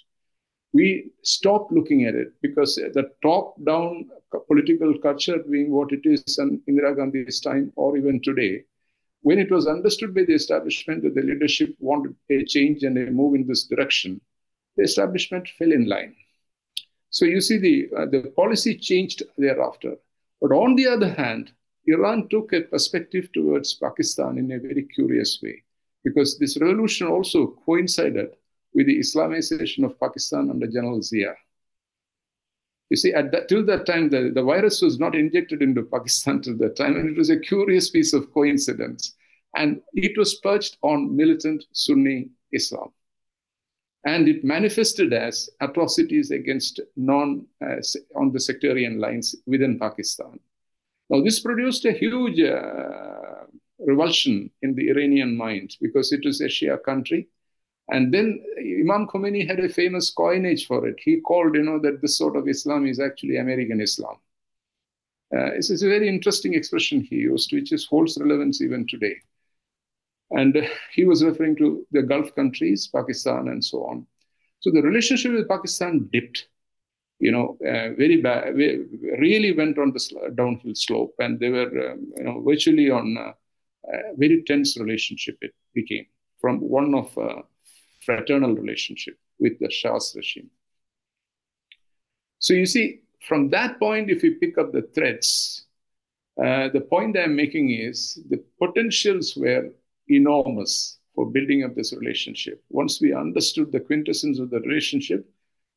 We 0.74 1.12
stopped 1.24 1.72
looking 1.72 2.06
at 2.06 2.16
it 2.16 2.34
because 2.42 2.76
the 2.76 3.12
top 3.24 3.56
down 3.66 4.10
political 4.48 4.98
culture 5.00 5.40
being 5.50 5.72
what 5.72 5.92
it 5.92 6.02
is 6.06 6.38
in 6.40 6.62
Indira 6.70 6.96
Gandhi's 6.96 7.40
time 7.42 7.72
or 7.76 7.98
even 7.98 8.22
today, 8.22 8.64
when 9.24 9.40
it 9.40 9.52
was 9.52 9.68
understood 9.68 10.14
by 10.14 10.24
the 10.26 10.34
establishment 10.34 11.02
that 11.04 11.16
the 11.16 11.22
leadership 11.22 11.76
wanted 11.80 12.16
a 12.30 12.46
change 12.46 12.84
and 12.84 12.98
a 12.98 13.10
move 13.10 13.36
in 13.36 13.48
this 13.48 13.64
direction, 13.64 14.22
the 14.78 14.84
establishment 14.84 15.50
fell 15.58 15.72
in 15.72 15.88
line. 15.88 16.16
So 17.10 17.26
you 17.26 17.42
see, 17.42 17.58
the, 17.58 17.90
uh, 17.98 18.06
the 18.06 18.32
policy 18.36 18.78
changed 18.78 19.24
thereafter. 19.38 19.96
But 20.42 20.52
on 20.52 20.76
the 20.76 20.88
other 20.88 21.10
hand, 21.10 21.52
Iran 21.86 22.28
took 22.30 22.54
a 22.54 22.62
perspective 22.62 23.30
towards 23.34 23.76
Pakistan 23.76 24.38
in 24.38 24.52
a 24.52 24.60
very 24.60 24.84
curious 24.84 25.40
way, 25.42 25.64
because 26.04 26.38
this 26.38 26.58
revolution 26.60 27.08
also 27.08 27.56
coincided 27.66 28.30
with 28.74 28.88
the 28.88 29.00
Islamization 29.00 29.86
of 29.86 30.00
Pakistan 30.00 30.50
under 30.50 30.68
General 30.68 31.02
Zia. 31.02 31.34
You 32.94 32.98
see, 32.98 33.12
at 33.12 33.32
that, 33.32 33.50
till 33.50 33.66
that 33.66 33.88
time, 33.88 34.12
the, 34.12 34.30
the 34.32 34.44
virus 34.44 34.80
was 34.80 35.00
not 35.00 35.16
injected 35.16 35.64
into 35.64 35.82
Pakistan 35.96 36.44
till 36.44 36.56
that 36.58 36.76
time, 36.76 36.96
and 36.96 37.10
it 37.10 37.18
was 37.18 37.32
a 37.32 37.40
curious 37.40 37.90
piece 37.90 38.14
of 38.14 38.32
coincidence. 38.32 39.16
And 39.56 39.82
it 39.94 40.16
was 40.16 40.36
perched 40.36 40.78
on 40.84 41.16
militant 41.16 41.66
Sunni 41.72 42.30
Islam. 42.52 42.94
And 44.06 44.28
it 44.28 44.44
manifested 44.44 45.12
as 45.12 45.50
atrocities 45.60 46.30
against 46.30 46.82
non 46.96 47.48
uh, 47.66 47.82
on 48.16 48.32
the 48.32 48.40
sectarian 48.40 49.00
lines 49.00 49.34
within 49.48 49.80
Pakistan. 49.80 50.40
Now, 51.10 51.24
this 51.24 51.40
produced 51.40 51.86
a 51.86 51.94
huge 51.94 52.40
uh, 52.42 53.46
revulsion 53.80 54.52
in 54.62 54.76
the 54.76 54.92
Iranian 54.92 55.36
mind 55.36 55.78
because 55.82 56.14
it 56.14 56.24
was 56.24 56.42
a 56.42 56.46
Shia 56.46 56.78
country. 56.84 57.28
And 57.90 58.14
then 58.14 58.44
Imam 58.58 59.08
Khomeini 59.08 59.48
had 59.48 59.60
a 59.60 59.70
famous 59.70 60.10
coinage 60.10 60.68
for 60.68 60.88
it. 60.88 60.96
He 61.04 61.20
called, 61.20 61.56
you 61.56 61.64
know, 61.64 61.80
that 61.80 62.02
this 62.02 62.18
sort 62.18 62.36
of 62.38 62.48
Islam 62.48 62.88
is 62.88 63.00
actually 63.00 63.38
American 63.38 63.82
Islam. 63.82 64.16
Uh, 65.36 65.52
it's, 65.56 65.70
a 65.70 65.90
very 65.90 66.08
interesting 66.08 66.54
expression 66.54 67.02
he 67.02 67.16
used, 67.16 67.52
which 67.52 67.72
is 67.72 67.86
holds 67.86 68.18
relevance 68.20 68.62
even 68.62 68.86
today. 68.88 69.16
And 70.32 70.56
uh, 70.56 70.62
he 70.94 71.06
was 71.06 71.24
referring 71.24 71.56
to 71.58 71.86
the 71.92 72.04
Gulf 72.04 72.36
countries, 72.36 72.88
Pakistan, 72.88 73.48
and 73.48 73.64
so 73.64 73.84
on. 73.86 74.06
So 74.60 74.70
the 74.72 74.82
relationship 74.82 75.34
with 75.34 75.50
Pakistan 75.50 76.08
dipped, 76.14 76.48
you 77.20 77.32
know, 77.32 77.58
uh, 77.62 77.94
very 77.98 78.22
bad, 78.22 78.56
really 78.56 79.54
went 79.58 79.78
on 79.78 79.92
the 79.92 80.32
downhill 80.36 80.76
slope, 80.76 81.16
and 81.20 81.40
they 81.40 81.50
were, 81.50 81.92
um, 81.92 82.14
you 82.16 82.24
know, 82.24 82.42
virtually 82.42 82.90
on 82.92 83.18
a, 83.18 83.34
a, 83.92 84.16
very 84.16 84.44
tense 84.44 84.78
relationship. 84.78 85.38
It 85.42 85.54
became 85.74 86.06
from 86.40 86.60
one 86.60 86.94
of 86.94 87.18
uh, 87.18 87.42
fraternal 88.06 88.56
relationship 88.56 89.18
with 89.40 89.60
the 89.60 89.70
Shah's 89.70 90.14
regime. 90.16 90.50
So 92.40 92.54
you 92.54 92.66
see, 92.66 93.02
from 93.28 93.50
that 93.50 93.80
point, 93.80 94.10
if 94.10 94.24
you 94.24 94.36
pick 94.36 94.58
up 94.58 94.72
the 94.72 94.88
threads, 94.94 95.66
uh, 96.38 96.70
the 96.70 96.82
point 96.82 97.18
I'm 97.18 97.36
making 97.36 97.72
is 97.72 98.20
the 98.30 98.44
potentials 98.60 99.36
were 99.38 99.70
enormous 100.08 100.98
for 101.16 101.30
building 101.30 101.64
up 101.64 101.76
this 101.76 101.94
relationship. 101.94 102.64
Once 102.70 103.00
we 103.00 103.14
understood 103.14 103.72
the 103.72 103.80
quintessence 103.80 104.40
of 104.40 104.50
the 104.50 104.60
relationship, 104.62 105.26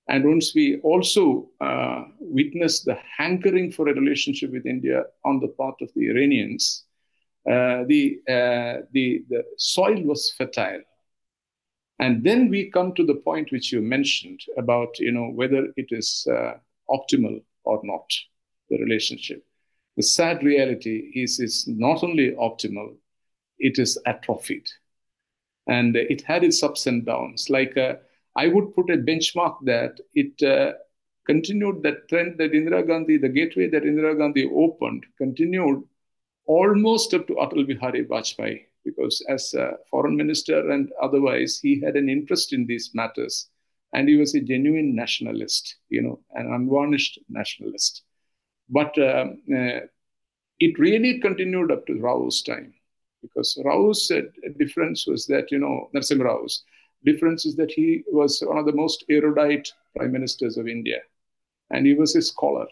and 0.09 0.25
once 0.25 0.55
we 0.55 0.79
also 0.81 1.51
uh, 1.61 2.05
witnessed 2.21 2.85
the 2.85 2.97
hankering 3.17 3.71
for 3.73 3.89
a 3.89 3.95
relationship 3.95 4.53
with 4.53 4.67
India 4.67 5.05
on 5.25 5.41
the 5.41 5.49
part 5.49 5.75
of 5.83 5.91
the 5.95 6.09
Iranians, 6.09 6.85
uh, 7.49 7.85
the, 7.87 8.21
uh, 8.29 8.87
the, 8.93 9.25
the 9.29 9.45
soil 9.57 10.01
was 10.03 10.33
fertile 10.37 10.81
and 11.99 12.23
then 12.23 12.49
we 12.51 12.71
come 12.71 12.95
to 12.95 13.05
the 13.07 13.15
point 13.15 13.51
which 13.51 13.73
you 13.73 13.81
mentioned 13.81 14.41
about, 14.59 14.99
you 14.99 15.13
know, 15.13 15.31
whether 15.31 15.69
it 15.77 15.87
is 15.91 16.27
uh, 16.31 16.55
optimal 16.91 17.43
or 17.65 17.81
not, 17.85 18.11
the 18.69 18.79
relationship. 18.79 19.45
The 19.97 20.03
sad 20.03 20.43
reality 20.43 21.11
is 21.15 21.41
it's 21.41 21.67
not 21.67 22.05
only 22.05 22.33
optimal, 22.33 22.97
it 23.59 23.79
is 23.79 23.99
atrophied. 24.05 24.69
And 25.67 25.97
it 25.97 26.21
had 26.23 26.45
its 26.45 26.63
ups 26.63 26.87
and 26.87 27.05
downs. 27.05 27.49
Like 27.49 27.77
uh, 27.79 27.95
I 28.37 28.49
would 28.49 28.75
put 28.75 28.91
a 28.91 28.99
benchmark 28.99 29.57
that 29.65 29.99
it 30.15 30.41
uh, 30.43 30.75
continued 31.27 31.83
that 31.83 32.09
trend 32.09 32.39
that 32.39 32.53
Indira 32.53 32.87
Gandhi, 32.87 33.17
the 33.17 33.31
gateway 33.31 33.69
that 33.71 33.85
Indira 33.85 34.17
Gandhi 34.17 34.49
opened, 34.55 35.07
continued 35.17 35.83
almost 36.45 37.15
up 37.15 37.27
to 37.27 37.35
Atal 37.35 37.67
Bihari 37.67 38.05
Vajpayee 38.05 38.66
because 38.87 39.23
as 39.29 39.53
a 39.53 39.73
foreign 39.91 40.17
minister 40.17 40.71
and 40.71 40.91
otherwise, 41.03 41.59
he 41.61 41.81
had 41.81 41.97
an 41.97 42.09
interest 42.09 42.53
in 42.53 42.67
these 42.67 42.93
matters. 42.95 43.49
And 43.93 44.09
he 44.09 44.17
was 44.17 44.35
a 44.35 44.41
genuine 44.41 44.95
nationalist, 44.95 45.77
you 45.89 46.03
know, 46.03 46.21
an 46.35 46.47
unvarnished 46.53 47.19
nationalist. 47.29 48.03
But 48.69 48.97
um, 48.99 49.43
uh, 49.53 49.81
it 50.61 50.79
really 50.79 51.21
continued 51.21 51.71
up 51.71 51.87
to 51.87 52.01
Rao's 52.01 52.43
time 52.43 52.73
because 53.23 53.61
Rao's 53.65 54.11
uh, 54.11 54.23
difference 54.59 55.07
was 55.07 55.27
that, 55.27 55.51
you 55.51 55.59
know, 55.59 55.91
Narasimha 55.95 56.25
Rao's 56.25 56.65
difference 57.05 57.45
is 57.47 57.57
that 57.57 57.71
he 57.71 58.03
was 58.09 58.43
one 58.45 58.59
of 58.59 58.67
the 58.67 58.73
most 58.73 59.05
erudite 59.11 59.73
prime 59.97 60.13
ministers 60.13 60.57
of 60.57 60.69
India. 60.69 61.01
And 61.71 61.87
he 61.87 61.95
was 61.95 62.15
a 62.15 62.23
scholar 62.23 62.67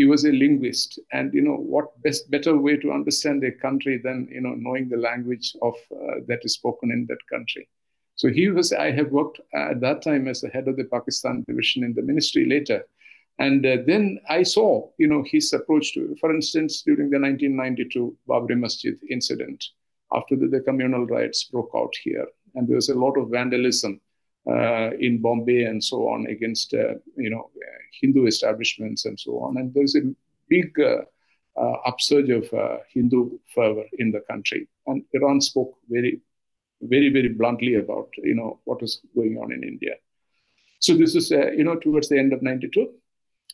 he 0.00 0.06
was 0.06 0.24
a 0.24 0.32
linguist. 0.32 0.98
And 1.12 1.34
you 1.34 1.42
know 1.42 1.58
what 1.74 2.00
best 2.02 2.30
better 2.30 2.56
way 2.56 2.76
to 2.78 2.90
understand 2.98 3.44
a 3.44 3.52
country 3.66 4.00
than 4.02 4.28
you 4.36 4.40
know 4.40 4.54
knowing 4.56 4.88
the 4.88 5.02
language 5.08 5.54
of 5.60 5.74
uh, 5.92 6.16
that 6.28 6.40
is 6.44 6.54
spoken 6.54 6.90
in 6.90 7.04
that 7.10 7.22
country. 7.34 7.68
So 8.20 8.28
he 8.38 8.48
was 8.48 8.72
i 8.86 8.90
have 8.98 9.10
worked 9.18 9.40
at 9.54 9.80
that 9.84 10.00
time 10.08 10.24
as 10.32 10.40
the 10.40 10.52
head 10.54 10.68
of 10.68 10.76
the 10.78 10.88
pakistan 10.96 11.44
division 11.50 11.84
in 11.84 11.92
the 11.94 12.06
ministry 12.10 12.44
later. 12.54 12.80
And 13.46 13.60
uh, 13.66 13.76
then 13.90 14.04
i 14.38 14.42
saw 14.54 14.70
you 15.02 15.08
know 15.10 15.22
his 15.34 15.52
approach 15.58 15.92
to 15.94 16.16
for 16.22 16.30
instance 16.38 16.82
during 16.88 17.08
the 17.10 17.20
1992 17.20 18.16
babri 18.30 18.58
masjid 18.64 18.96
incident 19.16 19.60
after 20.18 20.34
the, 20.40 20.48
the 20.54 20.62
communal 20.68 21.04
riots 21.14 21.44
broke 21.52 21.72
out 21.80 21.94
here. 22.04 22.26
And 22.54 22.66
there 22.66 22.80
was 22.82 22.88
a 22.88 23.00
lot 23.04 23.18
of 23.18 23.30
vandalism 23.36 24.00
uh, 24.48 24.90
in 24.98 25.20
Bombay 25.20 25.64
and 25.64 25.82
so 25.82 26.08
on 26.08 26.26
against 26.26 26.74
uh, 26.74 26.94
you 27.16 27.30
know 27.30 27.50
Hindu 28.00 28.26
establishments 28.26 29.04
and 29.04 29.18
so 29.18 29.38
on. 29.40 29.56
And 29.58 29.74
there's 29.74 29.96
a 29.96 30.02
big 30.48 30.78
uh, 30.80 31.02
upsurge 31.86 32.30
of 32.30 32.48
Hindu 32.88 33.38
fervor 33.54 33.84
in 33.98 34.12
the 34.12 34.20
country. 34.20 34.68
And 34.86 35.04
Iran 35.12 35.40
spoke 35.40 35.76
very, 35.88 36.20
very, 36.80 37.10
very 37.10 37.28
bluntly 37.28 37.74
about 37.74 38.08
you 38.16 38.34
know 38.34 38.60
what 38.64 38.80
was 38.80 39.00
going 39.14 39.36
on 39.36 39.52
in 39.52 39.62
India. 39.62 39.94
So 40.78 40.96
this 40.96 41.14
is 41.14 41.30
you 41.30 41.64
know 41.64 41.76
towards 41.76 42.08
the 42.08 42.18
end 42.18 42.32
of 42.32 42.42
'92. 42.42 42.88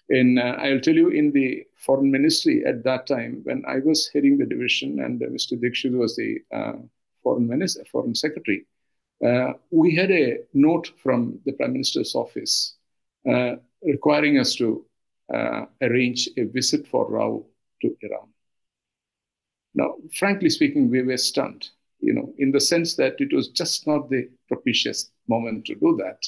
And 0.08 0.38
uh, 0.38 0.56
I'll 0.58 0.80
tell 0.80 0.94
you 0.94 1.08
in 1.08 1.32
the 1.32 1.64
foreign 1.76 2.10
ministry 2.10 2.64
at 2.64 2.84
that 2.84 3.06
time 3.06 3.40
when 3.42 3.64
I 3.66 3.78
was 3.80 4.08
heading 4.14 4.38
the 4.38 4.46
division 4.46 5.00
and 5.00 5.20
uh, 5.20 5.26
Mr. 5.26 5.60
Dixit 5.60 5.92
was 5.92 6.14
the 6.14 6.38
uh, 6.52 6.74
foreign 7.22 7.48
minister, 7.48 7.84
foreign 7.90 8.14
secretary. 8.14 8.66
Uh, 9.24 9.54
we 9.70 9.94
had 9.94 10.10
a 10.10 10.38
note 10.52 10.92
from 11.02 11.38
the 11.46 11.52
Prime 11.52 11.72
Minister's 11.72 12.14
office 12.14 12.74
uh, 13.28 13.56
requiring 13.82 14.38
us 14.38 14.54
to 14.56 14.84
uh, 15.32 15.64
arrange 15.80 16.28
a 16.36 16.44
visit 16.44 16.86
for 16.86 17.10
Rao 17.10 17.44
to 17.82 17.96
Iran. 18.02 18.28
Now, 19.74 19.94
frankly 20.14 20.50
speaking, 20.50 20.90
we 20.90 21.02
were 21.02 21.16
stunned, 21.16 21.68
you 22.00 22.12
know, 22.14 22.32
in 22.38 22.50
the 22.50 22.60
sense 22.60 22.94
that 22.96 23.16
it 23.18 23.32
was 23.32 23.48
just 23.48 23.86
not 23.86 24.08
the 24.10 24.28
propitious 24.48 25.10
moment 25.28 25.66
to 25.66 25.74
do 25.74 25.98
that. 25.98 26.26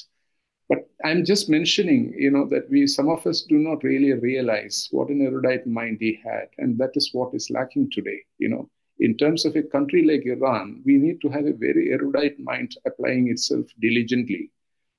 But 0.67 0.87
I'm 1.03 1.25
just 1.25 1.49
mentioning, 1.49 2.13
you 2.15 2.29
know, 2.29 2.47
that 2.49 2.69
we, 2.69 2.85
some 2.85 3.09
of 3.09 3.25
us 3.25 3.41
do 3.41 3.57
not 3.57 3.83
really 3.83 4.13
realize 4.13 4.87
what 4.91 5.09
an 5.09 5.21
erudite 5.21 5.65
mind 5.65 5.97
he 5.99 6.19
had. 6.23 6.49
And 6.59 6.77
that 6.77 6.91
is 6.95 7.09
what 7.11 7.33
is 7.33 7.49
lacking 7.49 7.89
today, 7.91 8.19
you 8.37 8.49
know 8.49 8.69
in 8.99 9.15
terms 9.17 9.45
of 9.45 9.55
a 9.55 9.63
country 9.63 10.03
like 10.03 10.25
Iran, 10.25 10.81
we 10.85 10.97
need 10.97 11.21
to 11.21 11.29
have 11.29 11.45
a 11.45 11.53
very 11.53 11.91
erudite 11.91 12.39
mind 12.39 12.75
applying 12.85 13.29
itself 13.29 13.65
diligently 13.79 14.51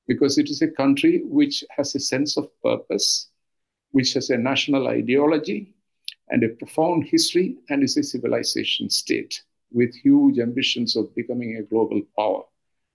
because 0.09 0.38
it 0.38 0.49
is 0.49 0.62
a 0.62 0.69
country 0.69 1.23
which 1.25 1.62
has 1.71 1.95
a 1.95 2.00
sense 2.00 2.37
of 2.37 2.49
purpose, 2.62 3.28
which 3.92 4.14
has 4.14 4.30
a 4.30 4.38
national 4.38 4.88
ideology 4.88 5.75
and 6.30 6.42
a 6.42 6.49
profound 6.49 7.04
history, 7.04 7.57
and 7.69 7.83
is 7.83 7.97
a 7.97 8.02
civilization 8.02 8.88
state 8.88 9.42
with 9.73 9.95
huge 9.95 10.38
ambitions 10.38 10.97
of 10.97 11.14
becoming 11.14 11.57
a 11.57 11.62
global 11.62 12.00
power 12.16 12.42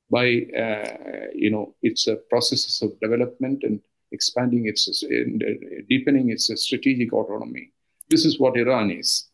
by 0.09 0.25
uh, 0.57 1.27
you 1.33 1.49
know 1.49 1.75
its 1.81 2.07
uh, 2.07 2.15
processes 2.29 2.81
of 2.81 2.99
development 2.99 3.63
and 3.63 3.81
expanding 4.11 4.67
its 4.67 5.03
and 5.03 5.43
uh, 5.43 5.81
deepening 5.89 6.29
its 6.29 6.49
strategic 6.61 7.11
autonomy. 7.13 7.71
This 8.09 8.25
is 8.25 8.39
what 8.39 8.57
Iran 8.57 8.91
is. 8.91 9.29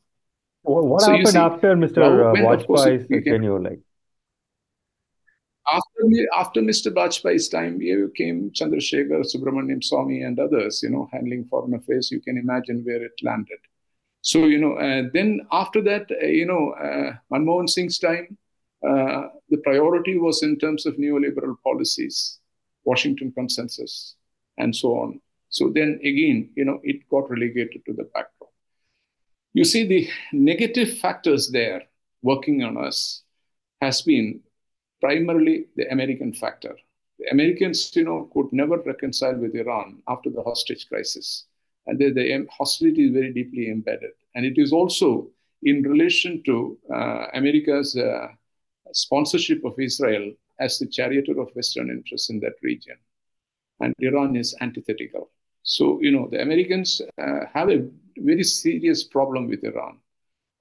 What, 0.64 0.86
what 0.86 1.02
so 1.02 1.12
happened 1.12 1.30
see, 1.30 1.38
after 1.38 1.76
Mr. 1.76 1.98
Well, 1.98 2.58
Vajpayee's 2.58 3.26
tenure? 3.26 3.60
Like, 3.60 3.80
after, 5.72 6.28
after 6.38 6.62
Mr. 6.62 6.94
Bajpayee's 6.94 7.50
time, 7.50 7.80
here 7.80 8.10
came 8.10 8.52
Chandrasekhar, 8.52 9.24
Subramanian 9.24 9.82
Swamy, 9.82 10.26
and 10.26 10.40
others, 10.40 10.82
you 10.84 10.90
know, 10.90 11.08
handling 11.12 11.46
foreign 11.46 11.74
affairs. 11.74 12.12
You 12.12 12.22
can 12.22 12.38
imagine 12.38 12.84
where 12.84 13.04
it 13.04 13.14
landed. 13.24 13.60
So, 14.22 14.46
you 14.46 14.60
know, 14.60 14.74
uh, 14.74 15.10
then 15.14 15.42
after 15.52 15.82
that, 15.82 16.10
uh, 16.12 16.26
you 16.26 16.46
know, 16.46 16.72
uh, 16.74 17.14
Manmohan 17.34 17.70
Singh's 17.70 17.98
time, 17.98 18.38
uh, 18.88 19.28
the 19.50 19.58
priority 19.64 20.18
was 20.18 20.44
in 20.44 20.58
terms 20.58 20.86
of 20.86 20.96
neoliberal 20.96 21.56
policies, 21.64 22.40
Washington 22.84 23.32
consensus, 23.32 24.16
and 24.58 24.76
so 24.76 24.90
on. 24.98 25.22
So 25.50 25.72
then 25.74 26.00
again, 26.04 26.50
you 26.56 26.66
know, 26.66 26.80
it 26.84 27.08
got 27.10 27.30
relegated 27.30 27.84
to 27.86 27.94
the 27.94 28.04
backdrop. 28.14 28.41
You 29.54 29.66
see, 29.66 29.86
the 29.86 30.08
negative 30.32 30.98
factors 31.00 31.52
there 31.52 31.84
working 32.22 32.64
on 32.64 32.78
us 32.78 33.24
has 33.82 34.02
been 34.02 34.40
primarily 35.02 35.66
the 35.76 35.92
American 35.92 36.34
factor. 36.34 36.76
The 37.20 37.32
Americans, 37.32 37.94
you 37.96 38.06
know, 38.06 38.30
could 38.34 38.48
never 38.52 38.78
reconcile 38.78 39.36
with 39.36 39.56
Iran 39.56 40.02
after 40.08 40.30
the 40.30 40.42
hostage 40.42 40.88
crisis. 40.88 41.46
And 41.88 42.00
the, 42.00 42.12
the 42.12 42.48
hostility 42.50 43.06
is 43.08 43.14
very 43.14 43.34
deeply 43.34 43.70
embedded. 43.70 44.12
And 44.36 44.46
it 44.46 44.58
is 44.58 44.72
also 44.72 45.28
in 45.64 45.84
relation 45.84 46.42
to 46.46 46.78
uh, 46.94 47.26
America's 47.34 47.96
uh, 47.96 48.28
sponsorship 48.94 49.64
of 49.66 49.80
Israel 49.80 50.32
as 50.60 50.80
the 50.80 50.88
charioteer 50.88 51.40
of 51.40 51.50
Western 51.56 51.90
interests 51.90 52.30
in 52.30 52.40
that 52.40 52.54
region. 52.62 52.96
And 53.80 53.94
Iran 54.00 54.36
is 54.36 54.56
antithetical. 54.62 55.32
So, 55.64 56.00
you 56.02 56.12
know, 56.12 56.28
the 56.32 56.42
Americans 56.42 57.02
uh, 57.22 57.46
have 57.54 57.70
a 57.70 57.88
very 58.18 58.44
serious 58.44 59.04
problem 59.04 59.48
with 59.48 59.64
Iran. 59.64 60.00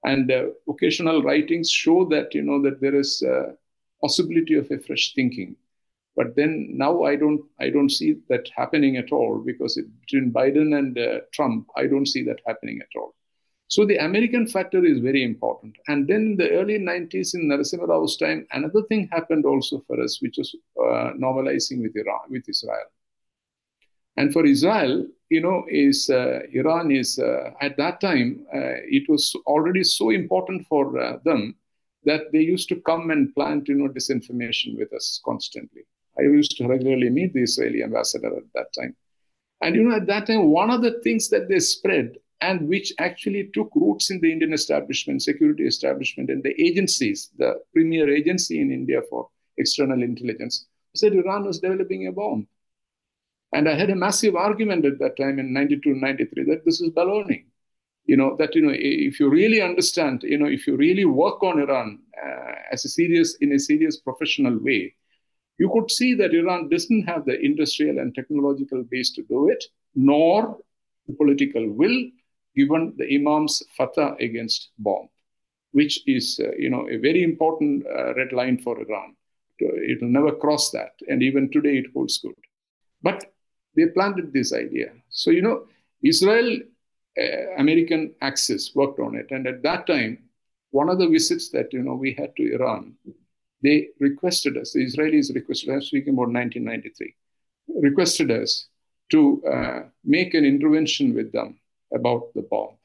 And 0.03 0.31
uh, 0.31 0.47
occasional 0.67 1.21
writings 1.21 1.69
show 1.69 2.05
that, 2.05 2.33
you 2.33 2.41
know, 2.41 2.61
that 2.63 2.81
there 2.81 2.95
is 2.95 3.21
a 3.21 3.55
possibility 4.01 4.55
of 4.55 4.69
a 4.71 4.79
fresh 4.79 5.13
thinking. 5.13 5.55
But 6.15 6.35
then 6.35 6.69
now 6.71 7.03
I 7.03 7.15
don't, 7.15 7.41
I 7.59 7.69
don't 7.69 7.89
see 7.89 8.17
that 8.29 8.49
happening 8.55 8.97
at 8.97 9.11
all 9.11 9.41
because 9.45 9.77
it, 9.77 9.85
between 10.01 10.33
Biden 10.33 10.77
and 10.77 10.97
uh, 10.97 11.19
Trump, 11.31 11.67
I 11.75 11.87
don't 11.87 12.07
see 12.07 12.23
that 12.23 12.41
happening 12.45 12.79
at 12.81 12.99
all. 12.99 13.15
So 13.71 13.85
the 13.85 13.97
American 13.97 14.47
factor 14.47 14.83
is 14.83 14.99
very 14.99 15.23
important. 15.23 15.77
And 15.87 16.05
then 16.05 16.21
in 16.21 16.35
the 16.35 16.51
early 16.51 16.77
90s, 16.77 17.35
in 17.35 17.47
Narasimha 17.47 17.87
Rao's 17.87 18.17
time, 18.17 18.45
another 18.51 18.81
thing 18.89 19.07
happened 19.09 19.45
also 19.45 19.81
for 19.87 20.01
us, 20.01 20.21
which 20.21 20.35
was 20.37 20.53
uh, 20.77 21.13
normalizing 21.17 21.81
with 21.81 21.95
Iran, 21.95 22.19
with 22.29 22.43
Israel. 22.49 22.89
And 24.17 24.33
for 24.33 24.45
Israel, 24.45 25.07
you 25.31 25.39
know, 25.39 25.63
is 25.69 26.09
uh, 26.09 26.39
Iran 26.51 26.91
is 26.91 27.17
uh, 27.17 27.51
at 27.61 27.77
that 27.77 28.01
time 28.01 28.45
uh, 28.53 28.75
it 28.97 29.07
was 29.07 29.33
already 29.47 29.83
so 29.83 30.09
important 30.09 30.67
for 30.67 30.99
uh, 30.99 31.19
them 31.23 31.55
that 32.03 32.23
they 32.33 32.41
used 32.41 32.67
to 32.67 32.81
come 32.81 33.11
and 33.11 33.33
plant, 33.33 33.69
you 33.69 33.75
know, 33.75 33.87
disinformation 33.87 34.77
with 34.77 34.91
us 34.91 35.21
constantly. 35.23 35.83
I 36.19 36.23
used 36.23 36.57
to 36.57 36.67
regularly 36.67 37.09
meet 37.09 37.33
the 37.33 37.43
Israeli 37.43 37.81
ambassador 37.81 38.35
at 38.35 38.43
that 38.55 38.73
time. 38.77 38.93
And 39.61 39.75
you 39.75 39.83
know, 39.83 39.95
at 39.95 40.07
that 40.07 40.27
time, 40.27 40.49
one 40.49 40.69
of 40.69 40.81
the 40.81 40.99
things 41.01 41.29
that 41.29 41.47
they 41.47 41.59
spread 41.59 42.17
and 42.41 42.67
which 42.67 42.91
actually 42.99 43.51
took 43.53 43.69
roots 43.73 44.11
in 44.11 44.19
the 44.19 44.31
Indian 44.31 44.51
establishment, 44.51 45.21
security 45.21 45.65
establishment, 45.65 46.29
and 46.29 46.43
the 46.43 46.59
agencies, 46.61 47.29
the 47.37 47.53
premier 47.71 48.09
agency 48.09 48.59
in 48.59 48.71
India 48.71 49.01
for 49.09 49.29
external 49.57 50.01
intelligence, 50.03 50.65
said 50.93 51.13
Iran 51.13 51.45
was 51.45 51.59
developing 51.59 52.07
a 52.07 52.11
bomb. 52.11 52.47
And 53.53 53.67
I 53.67 53.75
had 53.75 53.89
a 53.89 53.95
massive 53.95 54.35
argument 54.35 54.85
at 54.85 54.99
that 54.99 55.17
time 55.17 55.39
in 55.39 55.53
92, 55.53 55.93
93 55.93 56.45
that 56.45 56.63
this 56.65 56.79
is 56.81 56.89
baloney. 56.91 57.45
You 58.05 58.17
know, 58.17 58.35
that, 58.37 58.55
you 58.55 58.61
know, 58.61 58.73
if 58.73 59.19
you 59.19 59.29
really 59.29 59.61
understand, 59.61 60.23
you 60.23 60.37
know, 60.37 60.47
if 60.47 60.65
you 60.65 60.75
really 60.75 61.05
work 61.05 61.43
on 61.43 61.59
Iran 61.59 61.99
uh, 62.21 62.53
as 62.71 62.85
a 62.85 62.89
serious, 62.89 63.35
in 63.41 63.51
a 63.53 63.59
serious 63.59 63.97
professional 63.97 64.57
way, 64.57 64.95
you 65.59 65.69
could 65.71 65.91
see 65.91 66.15
that 66.15 66.33
Iran 66.33 66.69
doesn't 66.69 67.03
have 67.03 67.25
the 67.25 67.39
industrial 67.39 67.99
and 67.99 68.15
technological 68.15 68.83
base 68.89 69.11
to 69.13 69.21
do 69.23 69.49
it, 69.49 69.63
nor 69.93 70.57
the 71.07 71.13
political 71.13 71.69
will, 71.69 72.05
given 72.55 72.93
the 72.97 73.15
Imam's 73.15 73.61
fatwa 73.77 74.19
against 74.19 74.71
bomb, 74.79 75.07
which 75.71 76.01
is, 76.07 76.39
uh, 76.43 76.51
you 76.57 76.69
know, 76.69 76.89
a 76.89 76.97
very 76.97 77.23
important 77.23 77.85
uh, 77.85 78.15
red 78.15 78.31
line 78.31 78.57
for 78.57 78.81
Iran. 78.81 79.15
It 79.59 80.01
will 80.01 80.09
never 80.09 80.31
cross 80.31 80.71
that, 80.71 80.93
and 81.07 81.21
even 81.21 81.51
today 81.51 81.77
it 81.77 81.85
holds 81.93 82.17
good. 82.17 82.33
But 83.03 83.31
they 83.75 83.85
planted 83.87 84.33
this 84.33 84.53
idea. 84.53 84.91
So, 85.09 85.31
you 85.31 85.41
know, 85.41 85.65
Israel 86.03 86.59
uh, 87.19 87.55
American 87.57 88.13
Axis 88.21 88.71
worked 88.75 88.99
on 88.99 89.15
it, 89.15 89.27
and 89.31 89.47
at 89.47 89.63
that 89.63 89.87
time, 89.87 90.19
one 90.71 90.89
of 90.89 90.99
the 90.99 91.07
visits 91.07 91.49
that 91.49 91.73
you 91.73 91.81
know 91.83 91.95
we 91.95 92.13
had 92.13 92.35
to 92.37 92.53
Iran, 92.55 92.95
they 93.61 93.89
requested 93.99 94.57
us. 94.57 94.73
The 94.73 94.85
Israelis 94.85 95.33
requested. 95.33 95.69
I'm 95.69 95.81
speaking 95.81 96.13
about 96.13 96.29
1993. 96.29 97.13
Requested 97.81 98.31
us 98.31 98.67
to 99.11 99.43
uh, 99.45 99.79
make 100.05 100.33
an 100.33 100.45
intervention 100.45 101.13
with 101.13 101.31
them 101.31 101.59
about 101.93 102.33
the 102.33 102.43
bomb. 102.43 102.75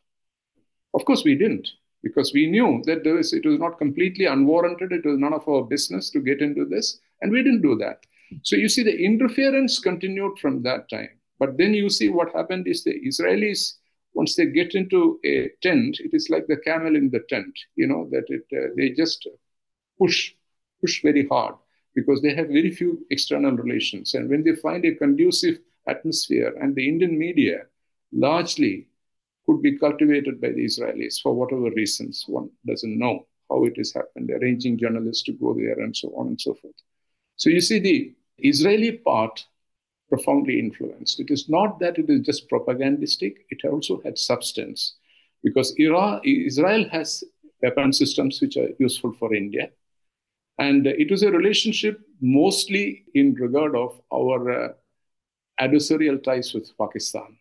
Of 0.95 1.05
course, 1.05 1.25
we 1.25 1.37
didn't 1.37 1.69
because 2.03 2.33
we 2.33 2.51
knew 2.51 2.83
that 2.87 3.05
was, 3.05 3.33
it 3.33 3.47
was 3.47 3.59
not 3.59 3.79
completely 3.79 4.27
unwarranted. 4.27 4.93
It 4.93 5.05
was 5.05 5.19
none 5.19 5.33
of 5.33 5.49
our 5.49 5.63
business 5.63 6.11
to 6.11 6.21
get 6.21 6.41
into 6.41 6.65
this, 6.65 6.99
and 7.21 7.33
we 7.33 7.43
didn't 7.43 7.63
do 7.63 7.77
that. 7.77 8.05
So 8.43 8.57
you 8.57 8.69
see, 8.69 8.83
the 8.83 8.97
interference 8.97 9.79
continued 9.79 10.39
from 10.39 10.63
that 10.63 10.89
time. 10.89 11.11
But 11.39 11.59
then 11.59 11.75
you 11.75 11.91
see 11.91 12.09
what 12.09 12.35
happened 12.35 12.67
is 12.67 12.83
the 12.83 12.95
Israelis, 13.07 13.75
once 14.15 14.35
they 14.35 14.47
get 14.47 14.75
into 14.75 15.21
a 15.25 15.51
tent, 15.63 16.01
it 16.01 16.11
is 16.15 16.31
like 16.31 16.47
the 16.47 16.57
camel 16.57 16.97
in 16.97 17.11
the 17.11 17.21
tent. 17.29 17.55
You 17.77 17.87
know 17.87 18.09
that 18.11 18.25
it 18.29 18.45
uh, 18.53 18.73
they 18.77 18.91
just 18.91 19.29
push 19.99 20.33
push 20.81 21.03
very 21.03 21.27
hard 21.27 21.55
because 21.95 22.23
they 22.23 22.35
have 22.35 22.49
very 22.49 22.71
few 22.71 23.05
external 23.11 23.53
relations, 23.53 24.15
and 24.15 24.29
when 24.29 24.43
they 24.43 24.55
find 24.55 24.85
a 24.85 24.95
conducive 24.95 25.59
atmosphere, 25.87 26.55
and 26.61 26.75
the 26.75 26.89
Indian 26.89 27.19
media 27.19 27.67
largely 28.13 28.89
could 29.45 29.63
be 29.63 29.79
cultivated 29.79 30.41
by 30.41 30.49
the 30.49 30.65
Israelis 30.65 31.21
for 31.23 31.35
whatever 31.35 31.71
reasons. 31.71 32.25
One 32.27 32.51
doesn't 32.67 32.99
know 32.99 33.27
how 33.51 33.65
it 33.65 33.77
has 33.77 33.93
happened, 33.93 34.31
arranging 34.31 34.79
journalists 34.79 35.23
to 35.25 35.33
go 35.33 35.55
there 35.55 35.79
and 35.81 35.97
so 35.97 36.09
on 36.17 36.29
and 36.29 36.41
so 36.41 36.55
forth. 36.55 36.75
So 37.37 37.51
you 37.51 37.61
see, 37.61 37.79
the 37.79 38.15
Israeli 38.39 38.93
part 38.99 39.45
profoundly 40.09 40.59
influenced. 40.59 41.21
It 41.21 41.31
is 41.31 41.49
not 41.49 41.81
that 41.81 41.99
it 41.99 42.09
is 42.09 42.21
just 42.21 42.49
propagandistic, 42.49 43.47
it 43.51 43.65
also 43.65 44.01
had 44.03 44.19
substance. 44.19 44.95
Because 45.43 45.75
Israel 45.77 46.89
has 46.91 47.25
weapon 47.63 47.93
systems 47.93 48.41
which 48.41 48.57
are 48.57 48.69
useful 48.79 49.13
for 49.13 49.35
India. 49.35 49.71
And 50.59 50.87
it 50.87 51.11
was 51.11 51.23
a 51.23 51.31
relationship 51.31 52.01
mostly 52.21 53.05
in 53.15 53.35
regard 53.35 53.77
of 53.77 54.01
our 54.13 54.51
uh, 54.51 54.73
adversarial 55.61 56.23
ties 56.23 56.55
with 56.55 56.77
Pakistan 56.79 57.37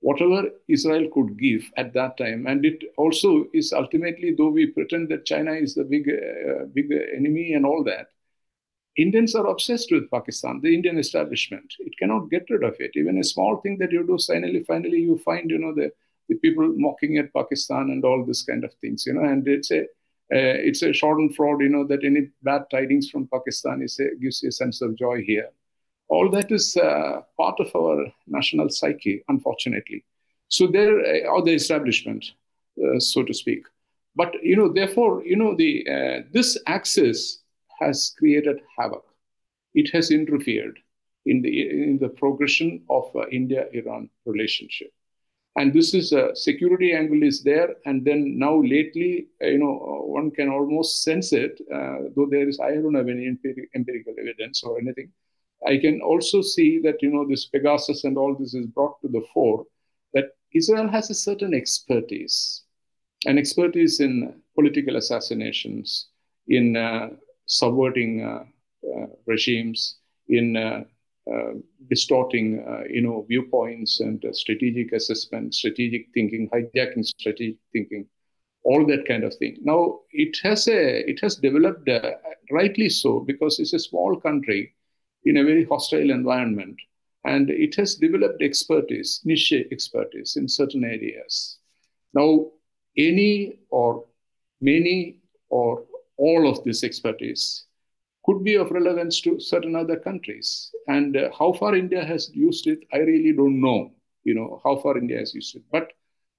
whatever 0.00 0.48
Israel 0.68 1.08
could 1.12 1.38
give 1.38 1.70
at 1.76 1.92
that 1.92 2.16
time. 2.16 2.46
And 2.46 2.64
it 2.64 2.82
also 2.96 3.46
is 3.52 3.72
ultimately, 3.72 4.34
though 4.36 4.48
we 4.50 4.66
pretend 4.66 5.08
that 5.10 5.26
China 5.26 5.52
is 5.52 5.74
the 5.74 5.84
big, 5.84 6.08
uh, 6.08 6.64
big 6.72 6.90
enemy 7.14 7.52
and 7.52 7.64
all 7.64 7.84
that, 7.84 8.08
Indians 9.02 9.34
are 9.34 9.46
obsessed 9.46 9.90
with 9.92 10.10
Pakistan, 10.10 10.60
the 10.62 10.74
Indian 10.74 10.98
establishment. 10.98 11.74
It 11.78 11.96
cannot 11.98 12.30
get 12.30 12.50
rid 12.50 12.64
of 12.64 12.76
it. 12.78 12.92
Even 12.94 13.18
a 13.18 13.24
small 13.24 13.60
thing 13.60 13.78
that 13.78 13.92
you 13.92 14.06
do, 14.06 14.18
finally, 14.26 14.64
finally, 14.64 15.00
you 15.00 15.18
find, 15.18 15.50
you 15.50 15.58
know, 15.58 15.74
the, 15.74 15.90
the 16.28 16.36
people 16.36 16.72
mocking 16.76 17.18
at 17.18 17.32
Pakistan 17.32 17.90
and 17.90 18.04
all 18.04 18.24
this 18.24 18.42
kind 18.42 18.64
of 18.64 18.72
things, 18.80 19.06
you 19.06 19.14
know, 19.14 19.24
and 19.24 19.46
it's 19.48 19.70
a, 19.70 19.82
uh, 19.82 20.56
it's 20.68 20.82
a 20.82 20.90
schadenfreude, 20.90 21.62
you 21.62 21.68
know, 21.68 21.86
that 21.86 22.04
any 22.04 22.28
bad 22.42 22.62
tidings 22.70 23.10
from 23.10 23.28
Pakistan 23.28 23.82
is 23.82 23.98
a, 23.98 24.14
gives 24.20 24.42
you 24.42 24.50
a 24.50 24.52
sense 24.52 24.82
of 24.82 24.96
joy 24.96 25.22
here 25.22 25.50
all 26.10 26.28
that 26.28 26.50
is 26.50 26.76
uh, 26.76 27.22
part 27.36 27.58
of 27.60 27.74
our 27.74 28.12
national 28.26 28.68
psyche, 28.68 29.22
unfortunately. 29.28 30.04
So 30.48 30.66
there, 30.66 30.98
uh, 30.98 31.28
or 31.28 31.42
the 31.42 31.54
establishment, 31.54 32.32
uh, 32.84 32.98
so 32.98 33.22
to 33.22 33.32
speak. 33.32 33.62
But 34.16 34.34
you 34.42 34.56
know, 34.56 34.72
therefore, 34.72 35.24
you 35.24 35.36
know, 35.36 35.54
the 35.54 35.86
uh, 35.88 36.28
this 36.32 36.58
axis 36.66 37.39
has 37.80 38.14
created 38.18 38.60
havoc. 38.78 39.04
It 39.74 39.90
has 39.92 40.10
interfered 40.10 40.78
in 41.26 41.42
the 41.42 41.52
in 41.70 41.98
the 41.98 42.08
progression 42.08 42.84
of 42.88 43.04
uh, 43.14 43.28
India-Iran 43.28 44.10
relationship. 44.24 44.92
And 45.56 45.74
this 45.74 45.94
is 45.94 46.12
a 46.12 46.34
security 46.34 46.92
angle 46.92 47.22
is 47.22 47.42
there, 47.42 47.74
and 47.84 48.04
then 48.04 48.38
now 48.38 48.56
lately, 48.62 49.26
uh, 49.42 49.46
you 49.46 49.58
know, 49.58 49.74
one 50.06 50.30
can 50.30 50.48
almost 50.48 51.02
sense 51.02 51.32
it, 51.32 51.60
though 51.68 52.28
there 52.30 52.48
is 52.48 52.60
I 52.60 52.74
don't 52.74 52.94
have 52.94 53.08
any 53.08 53.26
empirical 53.74 54.14
evidence 54.18 54.62
or 54.62 54.78
anything 54.78 55.12
I 55.66 55.76
can 55.76 56.00
also 56.00 56.40
see 56.40 56.80
that 56.80 57.02
you 57.02 57.10
know 57.10 57.26
this 57.28 57.46
Pegasus 57.46 58.04
and 58.04 58.16
all 58.16 58.34
this 58.34 58.54
is 58.54 58.66
brought 58.66 59.00
to 59.02 59.08
the 59.08 59.24
fore 59.32 59.66
that 60.14 60.30
Israel 60.54 60.88
has 60.88 61.10
a 61.10 61.14
certain 61.14 61.54
expertise, 61.54 62.62
an 63.26 63.38
expertise 63.38 64.00
in 64.00 64.42
political 64.54 64.96
assassinations, 64.96 66.08
in 66.48 66.76
uh, 66.76 67.10
subverting 67.50 68.22
uh, 68.22 68.44
uh, 68.88 69.06
regimes, 69.26 69.98
in 70.28 70.56
uh, 70.56 70.84
distorting 71.88 72.46
you 72.90 73.02
know 73.02 73.24
viewpoints 73.28 74.00
and 74.00 74.24
strategic 74.32 74.92
assessment, 74.92 75.54
strategic 75.54 76.06
thinking, 76.14 76.48
hijacking 76.54 77.04
strategic 77.04 77.58
thinking. 77.72 78.06
all 78.64 78.86
that 78.86 79.06
kind 79.08 79.24
of 79.24 79.34
thing. 79.36 79.56
Now 79.62 80.00
it 80.12 80.38
has 80.42 80.68
a 80.68 80.80
it 81.10 81.20
has 81.22 81.36
developed 81.36 81.88
rightly 82.50 82.88
so 82.88 83.20
because 83.20 83.58
it's 83.58 83.72
a 83.72 83.78
small 83.78 84.20
country 84.20 84.74
in 85.24 85.38
a 85.38 85.44
very 85.44 85.64
hostile 85.64 86.10
environment, 86.10 86.76
and 87.24 87.50
it 87.50 87.74
has 87.76 87.96
developed 87.96 88.42
expertise, 88.42 89.20
niche 89.24 89.52
expertise 89.72 90.36
in 90.36 90.48
certain 90.48 90.84
areas. 90.84 91.58
Now, 92.14 92.50
any 92.96 93.60
or 93.70 94.04
many 94.60 95.18
or 95.48 95.84
all 96.26 96.48
of 96.48 96.62
this 96.64 96.84
expertise 96.84 97.64
could 98.24 98.44
be 98.44 98.54
of 98.56 98.70
relevance 98.70 99.20
to 99.22 99.40
certain 99.40 99.74
other 99.74 99.98
countries. 99.98 100.70
And 100.86 101.16
uh, 101.16 101.30
how 101.36 101.52
far 101.54 101.74
India 101.74 102.04
has 102.04 102.30
used 102.34 102.66
it, 102.66 102.80
I 102.92 102.98
really 102.98 103.32
don't 103.32 103.60
know. 103.60 103.92
You 104.24 104.34
know 104.34 104.60
how 104.62 104.76
far 104.76 104.98
India 104.98 105.18
has 105.18 105.34
used 105.34 105.56
it, 105.56 105.62
but 105.72 105.92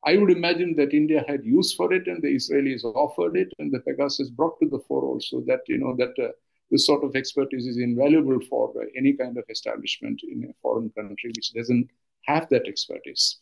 I 0.06 0.17
would 0.17 0.32
imagine 0.32 0.76
that 0.76 0.94
India 0.94 1.24
had 1.28 1.44
use 1.44 1.74
for 1.74 1.91
it, 1.94 2.08
and 2.08 2.22
the 2.22 2.36
Israelis 2.36 2.84
offered 2.84 3.36
it, 3.38 3.50
and 3.60 3.72
the 3.72 3.80
Pegasus 3.80 4.30
brought 4.30 4.60
to 4.60 4.70
the 4.70 4.80
fore 4.88 5.04
also 5.04 5.41
that 5.48 5.62
you 5.67 5.80
know 5.80 5.96
that 5.98 6.13
uh, 6.24 6.32
this 6.70 6.86
sort 6.86 7.04
of 7.04 7.15
expertise 7.15 7.67
is 7.67 7.78
invaluable 7.78 8.39
for 8.50 8.72
uh, 8.80 8.86
any 8.96 9.13
kind 9.13 9.38
of 9.38 9.44
establishment 9.50 10.22
in 10.24 10.44
a 10.44 10.54
foreign 10.62 10.89
country 10.91 11.32
which 11.36 11.54
doesn't 11.54 11.88
have 12.26 12.48
that 12.50 12.67
expertise. 12.67 13.39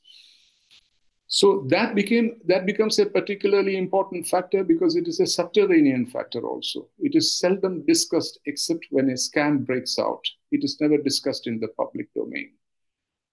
So 1.31 1.63
that 1.67 1.93
became 1.93 2.41
that 2.45 2.65
becomes 2.65 2.97
a 2.97 3.05
particularly 3.05 3.77
important 3.77 4.27
factor 4.27 4.63
because 4.63 4.95
it 4.95 5.07
is 5.07 5.19
a 5.19 5.27
subterranean 5.27 6.07
factor 6.07 6.41
also. 6.41 6.89
It 6.97 7.15
is 7.15 7.39
seldom 7.39 7.85
discussed 7.85 8.39
except 8.45 8.87
when 8.89 9.11
a 9.11 9.13
scam 9.13 9.63
breaks 9.63 9.99
out. 9.99 10.23
It 10.51 10.63
is 10.63 10.81
never 10.81 10.97
discussed 10.97 11.45
in 11.45 11.59
the 11.59 11.67
public 11.77 12.11
domain. 12.15 12.53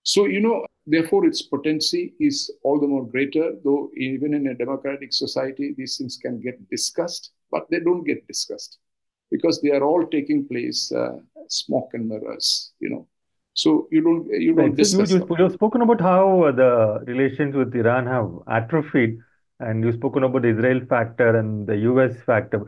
So 0.03 0.27
you 0.27 0.41
know, 0.41 0.67
therefore, 0.87 1.25
its 1.25 1.41
potency 1.41 2.15
is 2.21 2.53
all 2.63 2.79
the 2.79 2.87
more 2.87 3.07
greater. 3.07 3.53
Though 3.65 3.91
even 3.97 4.35
in 4.35 4.47
a 4.49 4.55
democratic 4.55 5.15
society, 5.15 5.75
these 5.75 5.97
things 5.97 6.19
can 6.19 6.39
get 6.39 6.69
discussed, 6.69 7.33
but 7.51 7.67
they 7.71 7.81
don't 7.81 8.05
get 8.05 8.27
discussed 8.27 8.79
because 9.31 9.63
they 9.63 9.71
are 9.71 9.83
all 9.83 10.07
taking 10.07 10.47
place 10.47 10.93
uh, 10.93 11.17
smoke 11.49 11.93
and 11.95 12.11
mirrors. 12.11 12.75
You 12.79 12.91
know, 12.91 13.09
so 13.57 13.89
you 13.91 14.03
don't 14.03 14.29
you 14.31 14.55
don't 14.55 14.67
right. 14.67 14.77
discuss. 14.77 15.11
So 15.11 15.17
you, 15.17 15.27
you, 15.31 15.37
you've 15.39 15.53
spoken 15.53 15.81
about 15.81 16.01
how 16.01 16.53
the 16.53 17.03
relations 17.07 17.57
with 17.57 17.75
Iran 17.75 18.07
have 18.07 18.31
atrophied, 18.49 19.19
and 19.61 19.83
you've 19.83 19.95
spoken 19.95 20.25
about 20.25 20.43
the 20.43 20.49
Israel 20.49 20.81
factor 20.91 21.37
and 21.39 21.67
the 21.67 21.77
US 21.91 22.15
factor. 22.27 22.61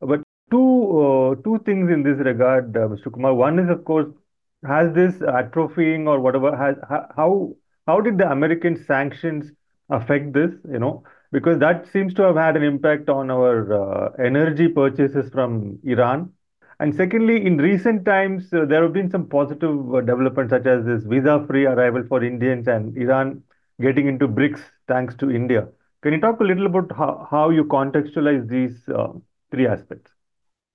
But 0.00 0.22
two 0.52 1.00
uh, 1.00 1.34
two 1.42 1.58
things 1.66 1.90
in 1.90 2.04
this 2.04 2.18
regard, 2.18 2.76
uh, 2.76 2.86
Mr. 2.92 3.12
Kumar. 3.12 3.34
One 3.34 3.58
is, 3.58 3.68
of 3.68 3.84
course, 3.84 4.06
has 4.64 4.94
this 4.94 5.16
atrophying 5.16 6.06
or 6.06 6.20
whatever 6.20 6.56
has 6.56 6.76
how 7.16 7.56
how 7.88 8.00
did 8.00 8.18
the 8.18 8.30
American 8.30 8.76
sanctions 8.84 9.50
affect 9.88 10.32
this? 10.32 10.52
You 10.70 10.78
know, 10.78 11.02
because 11.32 11.58
that 11.58 11.88
seems 11.92 12.14
to 12.14 12.22
have 12.22 12.36
had 12.36 12.56
an 12.56 12.62
impact 12.62 13.08
on 13.08 13.32
our 13.32 13.54
uh, 13.82 14.12
energy 14.24 14.68
purchases 14.68 15.28
from 15.32 15.80
Iran 15.82 16.32
and 16.80 16.94
secondly, 16.94 17.44
in 17.44 17.58
recent 17.58 18.06
times, 18.06 18.52
uh, 18.54 18.64
there 18.64 18.82
have 18.82 18.94
been 18.94 19.10
some 19.10 19.28
positive 19.28 19.94
uh, 19.94 20.00
developments, 20.00 20.50
such 20.50 20.66
as 20.66 20.86
this 20.86 21.04
visa-free 21.04 21.66
arrival 21.66 22.02
for 22.08 22.24
Indians 22.24 22.68
and 22.68 22.96
Iran 22.96 23.42
getting 23.82 24.08
into 24.08 24.26
BRICS 24.26 24.62
thanks 24.88 25.14
to 25.16 25.30
India. 25.30 25.68
Can 26.02 26.14
you 26.14 26.20
talk 26.20 26.40
a 26.40 26.44
little 26.44 26.64
about 26.64 26.90
how, 26.96 27.28
how 27.30 27.50
you 27.50 27.64
contextualize 27.64 28.48
these 28.48 28.80
uh, 28.88 29.12
three 29.50 29.66
aspects? 29.66 30.10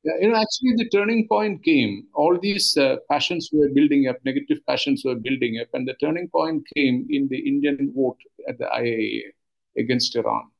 Yeah, 0.04 0.14
you 0.22 0.30
know, 0.30 0.36
actually, 0.36 0.74
the 0.78 0.90
turning 0.90 1.28
point 1.28 1.64
came. 1.64 2.06
All 2.14 2.38
these 2.40 2.78
uh, 2.78 2.98
passions 3.10 3.50
were 3.52 3.70
building 3.70 4.08
up, 4.08 4.18
negative 4.24 4.60
passions 4.68 5.02
were 5.04 5.16
building 5.16 5.60
up, 5.60 5.70
and 5.74 5.88
the 5.88 5.96
turning 5.96 6.30
point 6.30 6.64
came 6.76 7.08
in 7.10 7.28
the 7.30 7.40
Indian 7.40 7.92
vote 7.96 8.20
at 8.48 8.60
the 8.60 8.66
IAEA 8.66 9.32
against 9.80 10.16
Iran. 10.16 10.52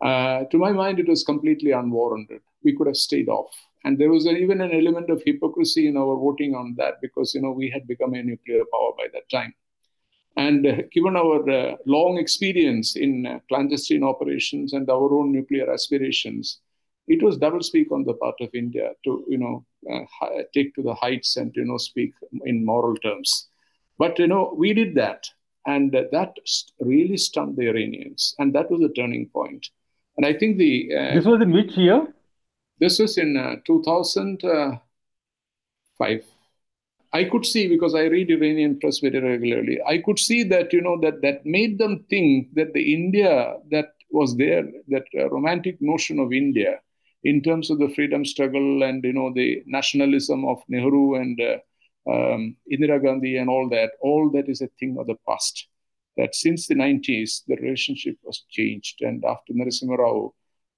Uh, 0.00 0.44
to 0.52 0.58
my 0.58 0.70
mind, 0.70 1.00
it 1.00 1.08
was 1.08 1.24
completely 1.24 1.72
unwarranted. 1.72 2.42
We 2.62 2.76
could 2.76 2.86
have 2.86 2.96
stayed 2.96 3.28
off 3.28 3.52
and 3.84 3.98
there 3.98 4.10
was 4.10 4.26
even 4.26 4.60
an 4.60 4.72
element 4.72 5.10
of 5.10 5.22
hypocrisy 5.24 5.88
in 5.88 5.96
our 5.96 6.16
voting 6.16 6.54
on 6.54 6.74
that 6.76 6.94
because 7.00 7.34
you 7.34 7.40
know 7.40 7.52
we 7.52 7.70
had 7.70 7.86
become 7.86 8.14
a 8.14 8.22
nuclear 8.22 8.64
power 8.72 8.92
by 8.96 9.06
that 9.12 9.28
time. 9.30 9.54
And 10.36 10.66
uh, 10.66 10.76
given 10.92 11.16
our 11.16 11.48
uh, 11.50 11.76
long 11.86 12.18
experience 12.18 12.96
in 12.96 13.26
uh, 13.26 13.40
clandestine 13.48 14.04
operations 14.04 14.72
and 14.72 14.88
our 14.88 15.12
own 15.12 15.32
nuclear 15.32 15.72
aspirations 15.72 16.60
it 17.08 17.22
was 17.22 17.38
doublespeak 17.38 17.90
on 17.90 18.04
the 18.04 18.14
part 18.14 18.34
of 18.40 18.50
india 18.54 18.92
to 19.04 19.24
you 19.28 19.38
know 19.38 19.64
uh, 19.90 20.04
take 20.54 20.74
to 20.74 20.82
the 20.82 20.94
heights 20.94 21.36
and 21.36 21.56
you 21.56 21.64
know 21.64 21.78
speak 21.78 22.12
in 22.44 22.64
moral 22.64 22.96
terms. 22.96 23.48
But 23.98 24.18
you 24.18 24.26
know 24.26 24.54
we 24.56 24.72
did 24.74 24.94
that. 24.94 25.28
And 25.66 25.92
that 25.92 26.34
really 26.80 27.18
stunned 27.18 27.56
the 27.56 27.68
iranians. 27.68 28.34
And 28.38 28.54
that 28.54 28.70
was 28.70 28.80
a 28.82 28.88
turning 28.94 29.26
point. 29.26 29.50
point. 29.50 29.70
And 30.16 30.26
i 30.26 30.32
think 30.38 30.58
the 30.58 30.90
uh, 30.98 31.14
this 31.14 31.24
was 31.24 31.42
in 31.42 31.52
which 31.52 31.76
year 31.76 32.14
this 32.80 32.98
was 32.98 33.18
in 33.18 33.36
uh, 33.36 33.56
2005. 33.66 36.24
I 37.10 37.24
could 37.24 37.46
see 37.46 37.68
because 37.68 37.94
I 37.94 38.02
read 38.02 38.30
Iranian 38.30 38.78
press 38.78 38.98
very 38.98 39.20
regularly. 39.20 39.78
I 39.86 39.98
could 39.98 40.18
see 40.18 40.42
that 40.44 40.72
you 40.72 40.82
know 40.82 40.98
that 41.00 41.22
that 41.22 41.46
made 41.46 41.78
them 41.78 42.04
think 42.10 42.54
that 42.54 42.74
the 42.74 42.94
India 42.94 43.56
that 43.70 43.94
was 44.10 44.36
there, 44.36 44.64
that 44.88 45.04
uh, 45.18 45.28
romantic 45.30 45.78
notion 45.80 46.18
of 46.18 46.32
India 46.32 46.80
in 47.24 47.42
terms 47.42 47.70
of 47.70 47.78
the 47.78 47.88
freedom 47.90 48.24
struggle 48.24 48.82
and 48.82 49.02
you 49.04 49.12
know 49.12 49.32
the 49.34 49.62
nationalism 49.66 50.44
of 50.44 50.62
Nehru 50.68 51.16
and 51.16 51.40
uh, 51.40 51.58
um, 52.10 52.56
Indira 52.72 53.02
Gandhi 53.02 53.36
and 53.36 53.50
all 53.50 53.68
that, 53.70 53.92
all 54.00 54.30
that 54.30 54.48
is 54.48 54.62
a 54.62 54.68
thing 54.78 54.96
of 54.98 55.06
the 55.06 55.16
past. 55.28 55.68
That 56.16 56.34
since 56.34 56.66
the 56.66 56.74
90s, 56.74 57.42
the 57.46 57.56
relationship 57.56 58.16
was 58.22 58.44
changed, 58.50 59.02
and 59.02 59.24
after 59.24 59.52
Narasimha 59.52 59.96
Rao 59.96 60.34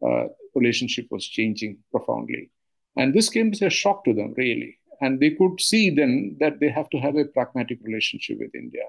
uh, 0.07 0.29
relationship 0.55 1.07
was 1.11 1.27
changing 1.27 1.79
profoundly. 1.91 2.51
And 2.97 3.15
this 3.15 3.29
came 3.29 3.51
as 3.53 3.63
a 3.63 3.71
shock 3.71 4.05
to 4.05 4.15
them, 4.15 4.35
really. 4.37 4.79
And 5.01 5.19
they 5.19 5.31
could 5.31 5.61
see 5.61 5.91
then 5.91 6.37
that 6.41 6.61
they 6.61 6.69
have 6.69 6.91
to 6.91 6.99
have 6.99 7.17
a 7.17 7.25
pragmatic 7.25 7.79
relationship 7.83 8.39
with 8.39 8.55
India 8.55 8.83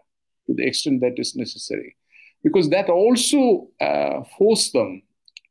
to 0.47 0.53
the 0.53 0.65
extent 0.65 1.01
that 1.01 1.17
is 1.17 1.35
necessary. 1.35 1.95
Because 2.43 2.69
that 2.69 2.89
also 2.89 3.69
uh, 3.79 4.23
forced 4.37 4.73
them, 4.73 5.03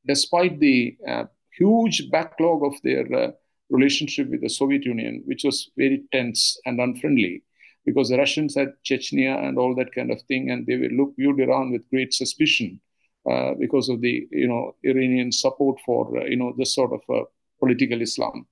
despite 0.07 0.59
the 0.59 0.97
uh, 1.07 1.25
huge 1.57 2.11
backlog 2.11 2.65
of 2.65 2.75
their 2.83 3.07
uh, 3.15 3.31
relationship 3.71 4.29
with 4.29 4.43
the 4.43 4.49
Soviet 4.49 4.85
Union, 4.85 5.23
which 5.27 5.45
was 5.45 5.71
very 5.77 6.03
tense 6.13 6.59
and 6.67 6.81
unfriendly, 6.81 7.43
because 7.87 8.09
the 8.09 8.19
Russians 8.19 8.57
had 8.57 8.75
Chechnya 8.85 9.43
and 9.47 9.57
all 9.57 9.75
that 9.77 9.95
kind 9.95 10.11
of 10.11 10.21
thing, 10.23 10.51
and 10.51 10.67
they 10.67 10.77
were 10.77 10.89
looked 10.89 11.17
viewed 11.17 11.41
Iran 11.41 11.73
with 11.73 11.89
great 11.91 12.13
suspicion 12.13 12.81
uh, 13.29 13.55
because 13.59 13.89
of 13.89 14.01
the 14.01 14.27
you 14.31 14.49
know 14.49 14.75
Iranian 14.83 15.33
support 15.33 15.79
for 15.85 16.19
uh, 16.19 16.25
you 16.25 16.37
know 16.37 16.55
this 16.57 16.75
sort 16.75 16.93
of 16.93 17.01
uh, 17.15 17.25
political 17.59 18.01
Islam. 18.01 18.47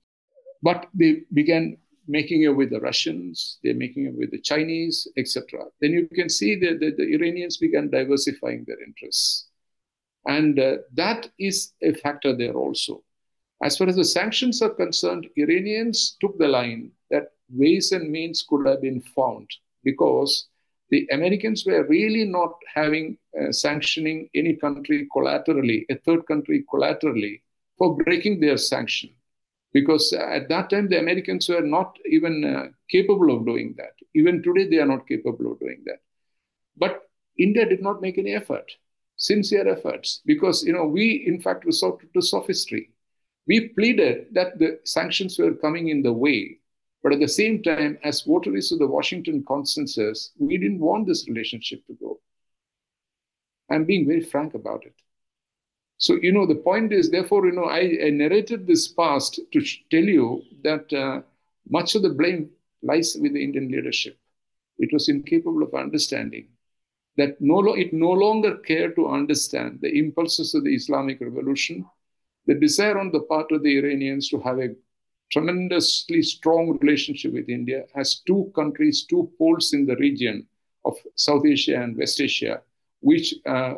But 0.61 0.87
they 0.93 1.21
began 1.33 1.77
making 2.07 2.41
it 2.41 2.55
with 2.55 2.71
the 2.71 2.79
Russians, 2.79 3.59
they're 3.63 3.75
making 3.75 4.07
it 4.07 4.15
with 4.15 4.31
the 4.31 4.41
Chinese, 4.41 5.07
etc. 5.15 5.65
Then 5.79 5.91
you 5.91 6.07
can 6.07 6.27
see 6.27 6.55
that 6.55 6.79
the, 6.79 6.91
the, 6.91 7.03
Iranians 7.13 7.57
began 7.57 7.89
diversifying 7.89 8.65
their 8.67 8.83
interests. 8.83 9.47
And 10.25 10.59
uh, 10.59 10.77
that 10.95 11.29
is 11.39 11.73
a 11.83 11.93
factor 11.93 12.35
there 12.35 12.53
also. 12.53 13.03
As 13.63 13.77
far 13.77 13.87
as 13.87 13.95
the 13.95 14.03
sanctions 14.03 14.61
are 14.61 14.69
concerned, 14.69 15.27
Iranians 15.35 16.17
took 16.19 16.37
the 16.39 16.47
line 16.47 16.91
that 17.11 17.31
ways 17.49 17.91
and 17.91 18.09
means 18.11 18.45
could 18.47 18.65
have 18.67 18.81
been 18.81 19.01
found 19.15 19.49
because 19.83 20.47
the 20.89 21.07
Americans 21.11 21.65
were 21.65 21.85
really 21.87 22.25
not 22.25 22.53
having 22.73 23.17
uh, 23.39 23.51
sanctioning 23.51 24.29
any 24.33 24.55
country 24.55 25.07
collaterally, 25.11 25.85
a 25.89 25.95
third 25.95 26.25
country 26.27 26.65
collaterally, 26.69 27.43
for 27.77 27.95
breaking 27.95 28.39
their 28.39 28.57
sanction. 28.57 29.11
Because 29.71 30.11
at 30.13 30.49
that 30.49 30.69
time, 30.71 30.89
the 30.89 30.99
Americans 30.99 31.47
were 31.47 31.61
not 31.61 31.95
even 32.05 32.43
uh, 32.43 32.67
capable 32.89 33.35
of 33.35 33.45
doing 33.45 33.75
that. 33.77 33.93
Even 34.15 34.41
today, 34.41 34.67
they 34.67 34.79
are 34.79 34.87
not 34.87 35.07
capable 35.07 35.51
of 35.51 35.59
doing 35.59 35.83
that. 35.85 35.99
But 36.75 37.03
India 37.37 37.67
did 37.67 37.81
not 37.81 38.01
make 38.01 38.17
any 38.17 38.33
effort, 38.33 38.71
sincere 39.15 39.67
efforts, 39.67 40.21
because 40.25 40.63
you 40.63 40.73
know 40.73 40.85
we, 40.85 41.23
in 41.27 41.39
fact, 41.39 41.65
resorted 41.65 42.09
to 42.13 42.21
sophistry. 42.21 42.89
We 43.47 43.69
pleaded 43.69 44.27
that 44.33 44.59
the 44.59 44.79
sanctions 44.85 45.37
were 45.37 45.53
coming 45.53 45.89
in 45.89 46.01
the 46.01 46.13
way 46.13 46.58
but 47.01 47.13
at 47.13 47.19
the 47.19 47.27
same 47.27 47.63
time, 47.63 47.97
as 48.03 48.21
votaries 48.21 48.71
of 48.71 48.79
the 48.79 48.87
Washington 48.87 49.43
consensus, 49.45 50.31
we 50.37 50.57
didn't 50.57 50.79
want 50.79 51.07
this 51.07 51.27
relationship 51.27 51.85
to 51.87 51.93
go. 51.93 52.19
I'm 53.71 53.85
being 53.85 54.07
very 54.07 54.21
frank 54.21 54.53
about 54.53 54.85
it. 54.85 54.95
So, 55.97 56.15
you 56.21 56.31
know, 56.31 56.45
the 56.45 56.55
point 56.55 56.93
is, 56.93 57.09
therefore, 57.09 57.45
you 57.45 57.51
know, 57.51 57.65
I, 57.65 58.05
I 58.05 58.09
narrated 58.09 58.65
this 58.65 58.87
past 58.87 59.39
to 59.51 59.61
tell 59.91 60.03
you 60.03 60.41
that 60.63 60.91
uh, 60.93 61.21
much 61.69 61.95
of 61.95 62.01
the 62.01 62.09
blame 62.09 62.49
lies 62.81 63.17
with 63.19 63.33
the 63.33 63.43
Indian 63.43 63.69
leadership. 63.69 64.17
It 64.77 64.91
was 64.93 65.09
incapable 65.09 65.61
of 65.61 65.73
understanding 65.73 66.47
that 67.17 67.39
no, 67.41 67.73
it 67.73 67.93
no 67.93 68.11
longer 68.11 68.57
cared 68.59 68.95
to 68.95 69.09
understand 69.09 69.79
the 69.81 69.99
impulses 69.99 70.55
of 70.55 70.63
the 70.63 70.73
Islamic 70.73 71.19
revolution, 71.19 71.85
the 72.45 72.55
desire 72.55 72.97
on 72.97 73.11
the 73.11 73.19
part 73.21 73.51
of 73.51 73.61
the 73.61 73.77
Iranians 73.77 74.29
to 74.29 74.39
have 74.39 74.59
a 74.59 74.73
tremendously 75.31 76.21
strong 76.21 76.77
relationship 76.81 77.33
with 77.33 77.49
India, 77.49 77.83
has 77.95 78.21
two 78.25 78.51
countries, 78.55 79.05
two 79.09 79.31
poles 79.37 79.73
in 79.73 79.85
the 79.85 79.95
region 79.97 80.47
of 80.85 80.95
South 81.15 81.45
Asia 81.45 81.81
and 81.81 81.97
West 81.97 82.19
Asia, 82.19 82.61
which 83.01 83.35
uh, 83.45 83.75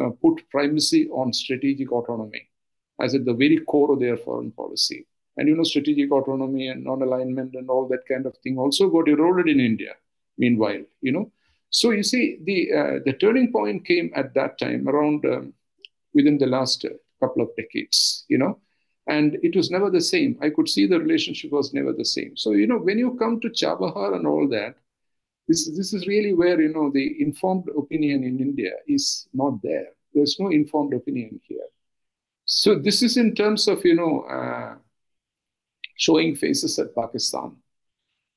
uh, 0.00 0.10
put 0.22 0.48
primacy 0.50 1.08
on 1.10 1.32
strategic 1.32 1.90
autonomy 1.92 2.48
as 3.00 3.14
at 3.14 3.24
the 3.24 3.34
very 3.34 3.58
core 3.58 3.92
of 3.92 4.00
their 4.00 4.16
foreign 4.16 4.52
policy. 4.52 5.06
And 5.36 5.48
you 5.48 5.56
know, 5.56 5.64
strategic 5.64 6.12
autonomy 6.12 6.68
and 6.68 6.84
non-alignment 6.84 7.54
and 7.54 7.68
all 7.70 7.88
that 7.88 8.06
kind 8.06 8.26
of 8.26 8.36
thing 8.38 8.58
also 8.58 8.88
got 8.90 9.08
eroded 9.08 9.48
in 9.48 9.60
India. 9.60 9.94
Meanwhile, 10.38 10.82
you 11.00 11.12
know, 11.12 11.32
so 11.72 11.90
you 11.90 12.02
see, 12.02 12.38
the 12.44 12.70
uh, 12.72 12.98
the 13.04 13.14
turning 13.14 13.50
point 13.50 13.86
came 13.86 14.12
at 14.14 14.34
that 14.34 14.58
time 14.58 14.86
around 14.88 15.24
um, 15.24 15.54
within 16.12 16.36
the 16.36 16.46
last 16.46 16.84
couple 17.18 17.42
of 17.42 17.56
decades. 17.56 18.26
You 18.28 18.38
know, 18.38 18.58
and 19.06 19.36
it 19.42 19.56
was 19.56 19.70
never 19.70 19.90
the 19.90 20.00
same. 20.00 20.38
I 20.40 20.50
could 20.50 20.68
see 20.68 20.86
the 20.86 21.00
relationship 21.00 21.50
was 21.50 21.74
never 21.74 21.92
the 21.92 22.04
same. 22.04 22.36
So 22.36 22.52
you 22.52 22.66
know, 22.66 22.78
when 22.78 22.98
you 22.98 23.16
come 23.18 23.40
to 23.40 23.48
Chabahar 23.48 24.14
and 24.14 24.26
all 24.26 24.48
that, 24.48 24.76
this 25.48 25.68
this 25.76 25.92
is 25.92 26.06
really 26.06 26.34
where 26.34 26.60
you 26.60 26.72
know 26.72 26.90
the 26.90 27.20
informed 27.20 27.68
opinion 27.76 28.24
in 28.24 28.38
India 28.38 28.72
is 28.86 29.28
not 29.34 29.60
there. 29.62 29.88
There's 30.14 30.38
no 30.38 30.50
informed 30.50 30.94
opinion 30.94 31.40
here. 31.42 31.66
So 32.44 32.78
this 32.78 33.02
is 33.02 33.16
in 33.16 33.34
terms 33.34 33.66
of 33.66 33.84
you 33.84 33.94
know 33.94 34.20
uh, 34.22 34.76
showing 35.96 36.36
faces 36.36 36.78
at 36.78 36.94
Pakistan, 36.94 37.56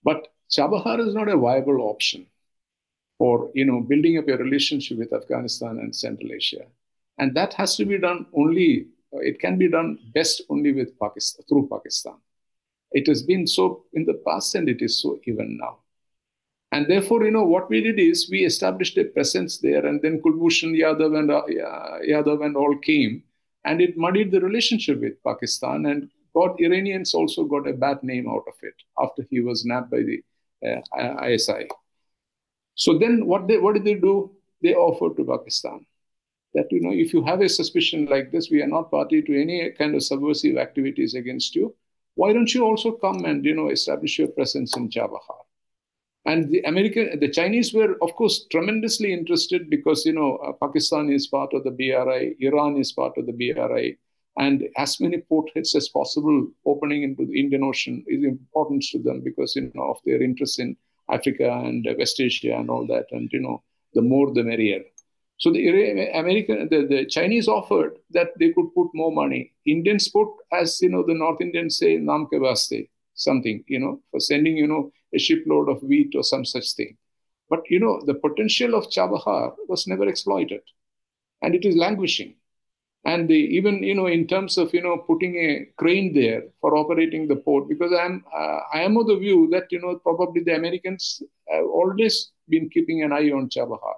but 0.04 0.28
Chabahar 0.50 1.06
is 1.06 1.14
not 1.14 1.30
a 1.30 1.38
viable 1.38 1.82
option 1.82 2.26
for 3.20 3.52
you 3.54 3.66
know 3.66 3.82
building 3.82 4.18
up 4.18 4.28
a 4.28 4.38
relationship 4.38 4.98
with 4.98 5.14
Afghanistan 5.14 5.78
and 5.78 5.96
Central 5.96 6.32
Asia, 6.32 6.66
and 7.20 7.36
that 7.36 7.54
has 7.54 7.76
to 7.76 7.86
be 7.86 8.00
done 8.00 8.26
only 8.34 8.88
it 9.22 9.40
can 9.40 9.58
be 9.58 9.70
done 9.70 9.98
best 10.14 10.42
only 10.50 10.72
with 10.74 10.98
Pakistan, 11.00 11.46
through 11.48 11.68
Pakistan. 11.72 12.16
It 12.92 13.08
has 13.08 13.24
been 13.24 13.46
so 13.48 13.86
in 13.94 14.06
the 14.06 14.22
past 14.26 14.56
and 14.56 14.70
it 14.70 14.82
is 14.82 15.02
so 15.02 15.20
even 15.26 15.58
now. 15.58 15.80
And 16.72 16.88
therefore, 16.88 17.24
you 17.24 17.32
know, 17.32 17.44
what 17.44 17.70
we 17.70 17.82
did 17.82 18.00
is 18.00 18.30
we 18.30 18.44
established 18.44 18.98
a 18.98 19.06
presence 19.06 19.60
there 19.60 19.86
and 19.86 20.02
then 20.02 20.22
Kulbhushan 20.22 20.78
Yadav 20.78 21.18
and, 21.18 21.32
uh, 21.32 21.44
Yadav 22.08 22.46
and 22.46 22.58
all 22.58 22.78
came 22.80 23.24
and 23.64 23.82
it 23.82 23.98
muddied 23.98 24.32
the 24.32 24.42
relationship 24.42 25.00
with 25.00 25.24
Pakistan 25.24 25.86
and 25.86 26.10
got 26.34 26.60
Iranians 26.60 27.14
also 27.14 27.46
got 27.46 27.68
a 27.68 27.74
bad 27.74 28.04
name 28.04 28.28
out 28.30 28.44
of 28.48 28.56
it 28.62 28.76
after 29.02 29.26
he 29.30 29.40
was 29.40 29.66
nabbed 29.66 29.90
by 29.90 30.02
the 30.04 30.22
uh, 30.68 31.26
ISI. 31.28 31.68
So 32.76 32.98
then 32.98 33.26
what, 33.26 33.48
they, 33.48 33.58
what 33.58 33.74
did 33.76 33.86
they 33.86 33.96
do? 33.96 34.32
They 34.62 34.74
offered 34.74 35.16
to 35.18 35.26
Pakistan 35.26 35.86
that 36.56 36.72
you 36.72 36.82
know 36.82 36.92
if 36.92 37.14
you 37.14 37.24
have 37.24 37.42
a 37.42 37.50
suspicion 37.50 38.06
like 38.06 38.32
this 38.32 38.50
we 38.50 38.62
are 38.62 38.74
not 38.76 38.92
party 38.92 39.22
to 39.22 39.40
any 39.40 39.72
kind 39.72 39.96
of 39.96 40.04
subversive 40.04 40.58
activities 40.58 41.14
against 41.14 41.56
you 41.56 41.74
why 42.16 42.32
don't 42.34 42.54
you 42.54 42.64
also 42.64 42.92
come 42.92 43.26
and 43.26 43.46
you 43.46 43.54
know 43.56 43.70
establish 43.70 44.18
your 44.20 44.30
presence 44.30 44.76
in 44.78 44.90
Chabahar 44.90 45.42
and 46.26 46.50
the 46.50 46.62
American 46.62 47.20
the 47.20 47.30
Chinese 47.30 47.74
were 47.74 47.92
of 48.02 48.16
course 48.16 48.48
tremendously 48.52 49.14
interested 49.14 49.70
because 49.70 50.06
you 50.06 50.14
know 50.14 50.38
uh, 50.38 50.54
Pakistan 50.66 51.12
is 51.12 51.28
part 51.28 51.54
of 51.54 51.64
the 51.64 51.72
BRI 51.72 52.36
Iran 52.40 52.78
is 52.78 52.92
part 52.94 53.18
of 53.18 53.26
the 53.26 53.38
BRI 53.42 53.98
and 54.38 54.64
as 54.78 55.00
many 55.00 55.18
portheads 55.32 55.76
as 55.76 55.90
possible 55.90 56.48
opening 56.66 57.04
into 57.04 57.26
the 57.26 57.40
Indian 57.40 57.64
Ocean 57.64 58.04
is 58.08 58.24
important 58.24 58.84
to 58.92 59.00
them 59.00 59.22
because 59.22 59.56
you 59.56 59.72
know 59.76 59.92
of 59.92 60.00
their 60.06 60.22
interest 60.22 60.60
in 60.60 60.76
Africa 61.12 61.50
and 61.66 61.88
West 61.98 62.20
Asia 62.20 62.56
and 62.58 62.70
all 62.70 62.88
that 62.88 63.06
and 63.12 63.30
you 63.32 63.40
know 63.40 63.62
the 63.94 64.02
more 64.02 64.34
the 64.34 64.44
merrier 64.44 64.82
so 65.46 65.52
the 65.52 66.10
American, 66.16 66.68
the, 66.72 66.88
the 66.88 67.06
Chinese 67.06 67.48
offered 67.48 68.00
that 68.10 68.30
they 68.40 68.52
could 68.52 68.74
put 68.74 68.88
more 68.96 69.12
money. 69.12 69.54
Indians 69.68 70.10
put, 70.10 70.28
as 70.52 70.82
you 70.82 70.90
know, 70.90 71.04
the 71.06 71.14
North 71.14 71.40
Indians 71.40 71.78
say, 71.78 71.98
"Nam 71.98 72.26
ke 72.26 72.40
vaste," 72.46 72.90
something, 73.14 73.64
you 73.68 73.78
know, 73.78 74.02
for 74.10 74.20
sending, 74.20 74.58
you 74.58 74.66
know, 74.66 74.92
a 75.14 75.20
shipload 75.20 75.70
of 75.70 75.84
wheat 75.84 76.16
or 76.16 76.24
some 76.24 76.46
such 76.46 76.74
thing. 76.74 76.98
But 77.48 77.60
you 77.70 77.80
know, 77.80 78.02
the 78.08 78.16
potential 78.16 78.74
of 78.74 78.90
Chabahar 78.90 79.54
was 79.68 79.86
never 79.86 80.08
exploited, 80.08 80.62
and 81.44 81.54
it 81.54 81.64
is 81.64 81.76
languishing. 81.76 82.38
And 83.04 83.30
the, 83.30 83.36
even 83.36 83.84
you 83.84 83.94
know, 83.94 84.08
in 84.08 84.26
terms 84.26 84.58
of 84.58 84.74
you 84.74 84.82
know, 84.82 84.98
putting 84.98 85.36
a 85.36 85.68
crane 85.78 86.12
there 86.16 86.42
for 86.60 86.76
operating 86.76 87.28
the 87.28 87.36
port, 87.36 87.70
because 87.70 87.94
I'm 87.94 88.26
uh, 88.36 88.62
I 88.74 88.82
am 88.82 88.98
of 88.98 89.06
the 89.06 89.18
view 89.18 89.48
that 89.52 89.68
you 89.70 89.80
know 89.80 90.00
probably 90.00 90.42
the 90.42 90.56
Americans 90.56 91.22
have 91.50 91.66
always 91.66 92.32
been 92.50 92.68
keeping 92.68 93.04
an 93.04 93.14
eye 93.14 93.30
on 93.30 93.48
Chabahar 93.50 93.98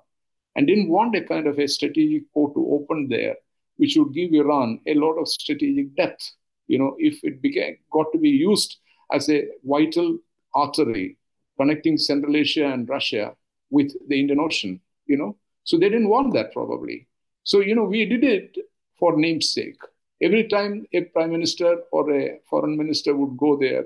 and 0.58 0.68
didn't 0.68 0.90
want 0.90 1.16
a 1.16 1.22
kind 1.22 1.48
of 1.48 1.60
a 1.60 1.68
strategic 1.68 2.24
port 2.34 2.54
to 2.56 2.68
open 2.72 3.08
there, 3.08 3.36
which 3.78 3.96
would 3.96 4.14
give 4.14 4.34
Iran 4.34 4.82
a 4.88 4.96
lot 4.96 5.14
of 5.14 5.30
strategic 5.30 5.96
depth. 5.96 6.34
You 6.68 6.80
know, 6.80 6.96
if 6.98 7.24
it 7.24 7.42
became 7.42 7.78
got 7.92 8.12
to 8.12 8.18
be 8.18 8.30
used 8.30 8.78
as 9.14 9.30
a 9.30 9.48
vital 9.64 10.18
artery 10.54 11.18
connecting 11.58 11.98
Central 11.98 12.36
Asia 12.36 12.66
and 12.66 12.90
Russia 12.90 13.36
with 13.70 13.94
the 14.10 14.20
Indian 14.20 14.40
Ocean, 14.40 14.82
you 15.06 15.18
know. 15.18 15.38
So 15.64 15.78
they 15.78 15.90
didn't 15.90 16.10
want 16.10 16.34
that 16.34 16.52
probably. 16.54 17.08
So, 17.44 17.62
you 17.62 17.76
know, 17.76 17.84
we 17.84 18.06
did 18.06 18.24
it 18.24 18.58
for 19.00 19.16
namesake. 19.16 19.80
Every 20.22 20.48
time 20.48 20.86
a 20.94 21.02
prime 21.02 21.32
minister 21.32 21.78
or 21.92 22.12
a 22.12 22.40
foreign 22.50 22.76
minister 22.76 23.16
would 23.16 23.38
go 23.38 23.56
there, 23.56 23.86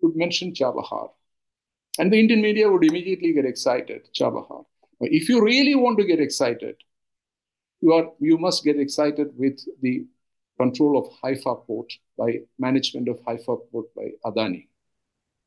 would 0.00 0.16
mention 0.16 0.52
Chabahar. 0.52 1.10
And 1.98 2.12
the 2.12 2.18
Indian 2.18 2.40
media 2.40 2.70
would 2.70 2.84
immediately 2.84 3.32
get 3.32 3.44
excited, 3.44 4.08
Chabahar. 4.14 4.64
If 5.02 5.28
you 5.28 5.42
really 5.42 5.74
want 5.74 5.98
to 5.98 6.04
get 6.04 6.20
excited, 6.20 6.76
you, 7.80 7.92
are, 7.92 8.06
you 8.20 8.38
must 8.38 8.64
get 8.64 8.78
excited 8.78 9.28
with 9.36 9.60
the 9.80 10.06
control 10.58 10.98
of 10.98 11.12
Haifa 11.22 11.66
port 11.66 11.92
by 12.16 12.40
management 12.58 13.08
of 13.08 13.18
Haifa 13.26 13.56
port 13.70 13.86
by 13.96 14.10
Adani. 14.24 14.68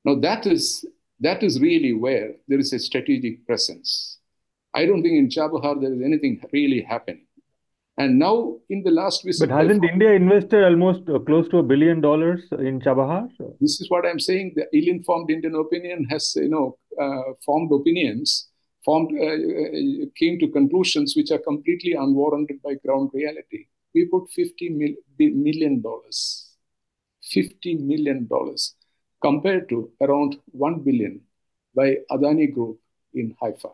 Now 0.03 0.15
that 0.15 0.45
is 0.45 0.85
that 1.21 1.43
is 1.43 1.61
really 1.61 1.93
where 1.93 2.33
there 2.47 2.59
is 2.59 2.73
a 2.73 2.79
strategic 2.79 3.45
presence. 3.47 4.19
I 4.73 4.85
don't 4.85 5.01
think 5.01 5.15
in 5.17 5.29
Chabahar 5.29 5.79
there 5.81 5.93
is 5.93 6.01
anything 6.01 6.41
really 6.51 6.81
happening. 6.81 7.25
And 7.97 8.19
now 8.19 8.57
in 8.69 8.83
the 8.83 8.91
last 8.91 9.23
visit, 9.23 9.47
but 9.47 9.57
hasn't 9.57 9.85
India 9.85 10.11
invested 10.11 10.65
almost 10.65 11.09
uh, 11.09 11.17
close 11.19 11.47
to 11.49 11.59
a 11.59 11.63
billion 11.63 12.01
dollars 12.01 12.41
in 12.51 12.81
Chabahar? 12.81 13.29
This 13.61 13.79
is 13.79 13.89
what 13.89 14.05
I'm 14.05 14.19
saying. 14.19 14.53
The 14.57 14.67
ill-informed 14.77 15.31
Indian 15.31 15.55
opinion 15.55 16.05
has 16.09 16.33
you 16.35 16.49
know 16.49 16.77
uh, 17.01 17.33
formed 17.45 17.71
opinions 17.71 18.49
formed, 18.85 19.11
uh, 19.19 19.25
uh, 19.25 20.05
came 20.15 20.39
to 20.39 20.47
conclusions 20.47 21.15
which 21.17 21.31
are 21.31 21.39
completely 21.39 21.93
unwarranted 21.93 22.61
by 22.61 22.75
ground 22.75 23.09
reality. 23.13 23.65
We 23.93 24.05
put 24.05 24.29
$50 24.37 24.95
million, 25.17 25.81
$50 25.81 27.79
million 27.79 28.29
compared 29.21 29.67
to 29.69 29.91
around 30.01 30.37
1 30.51 30.79
billion 30.81 31.21
by 31.75 31.97
Adani 32.11 32.53
Group 32.53 32.79
in 33.13 33.35
Haifa. 33.41 33.69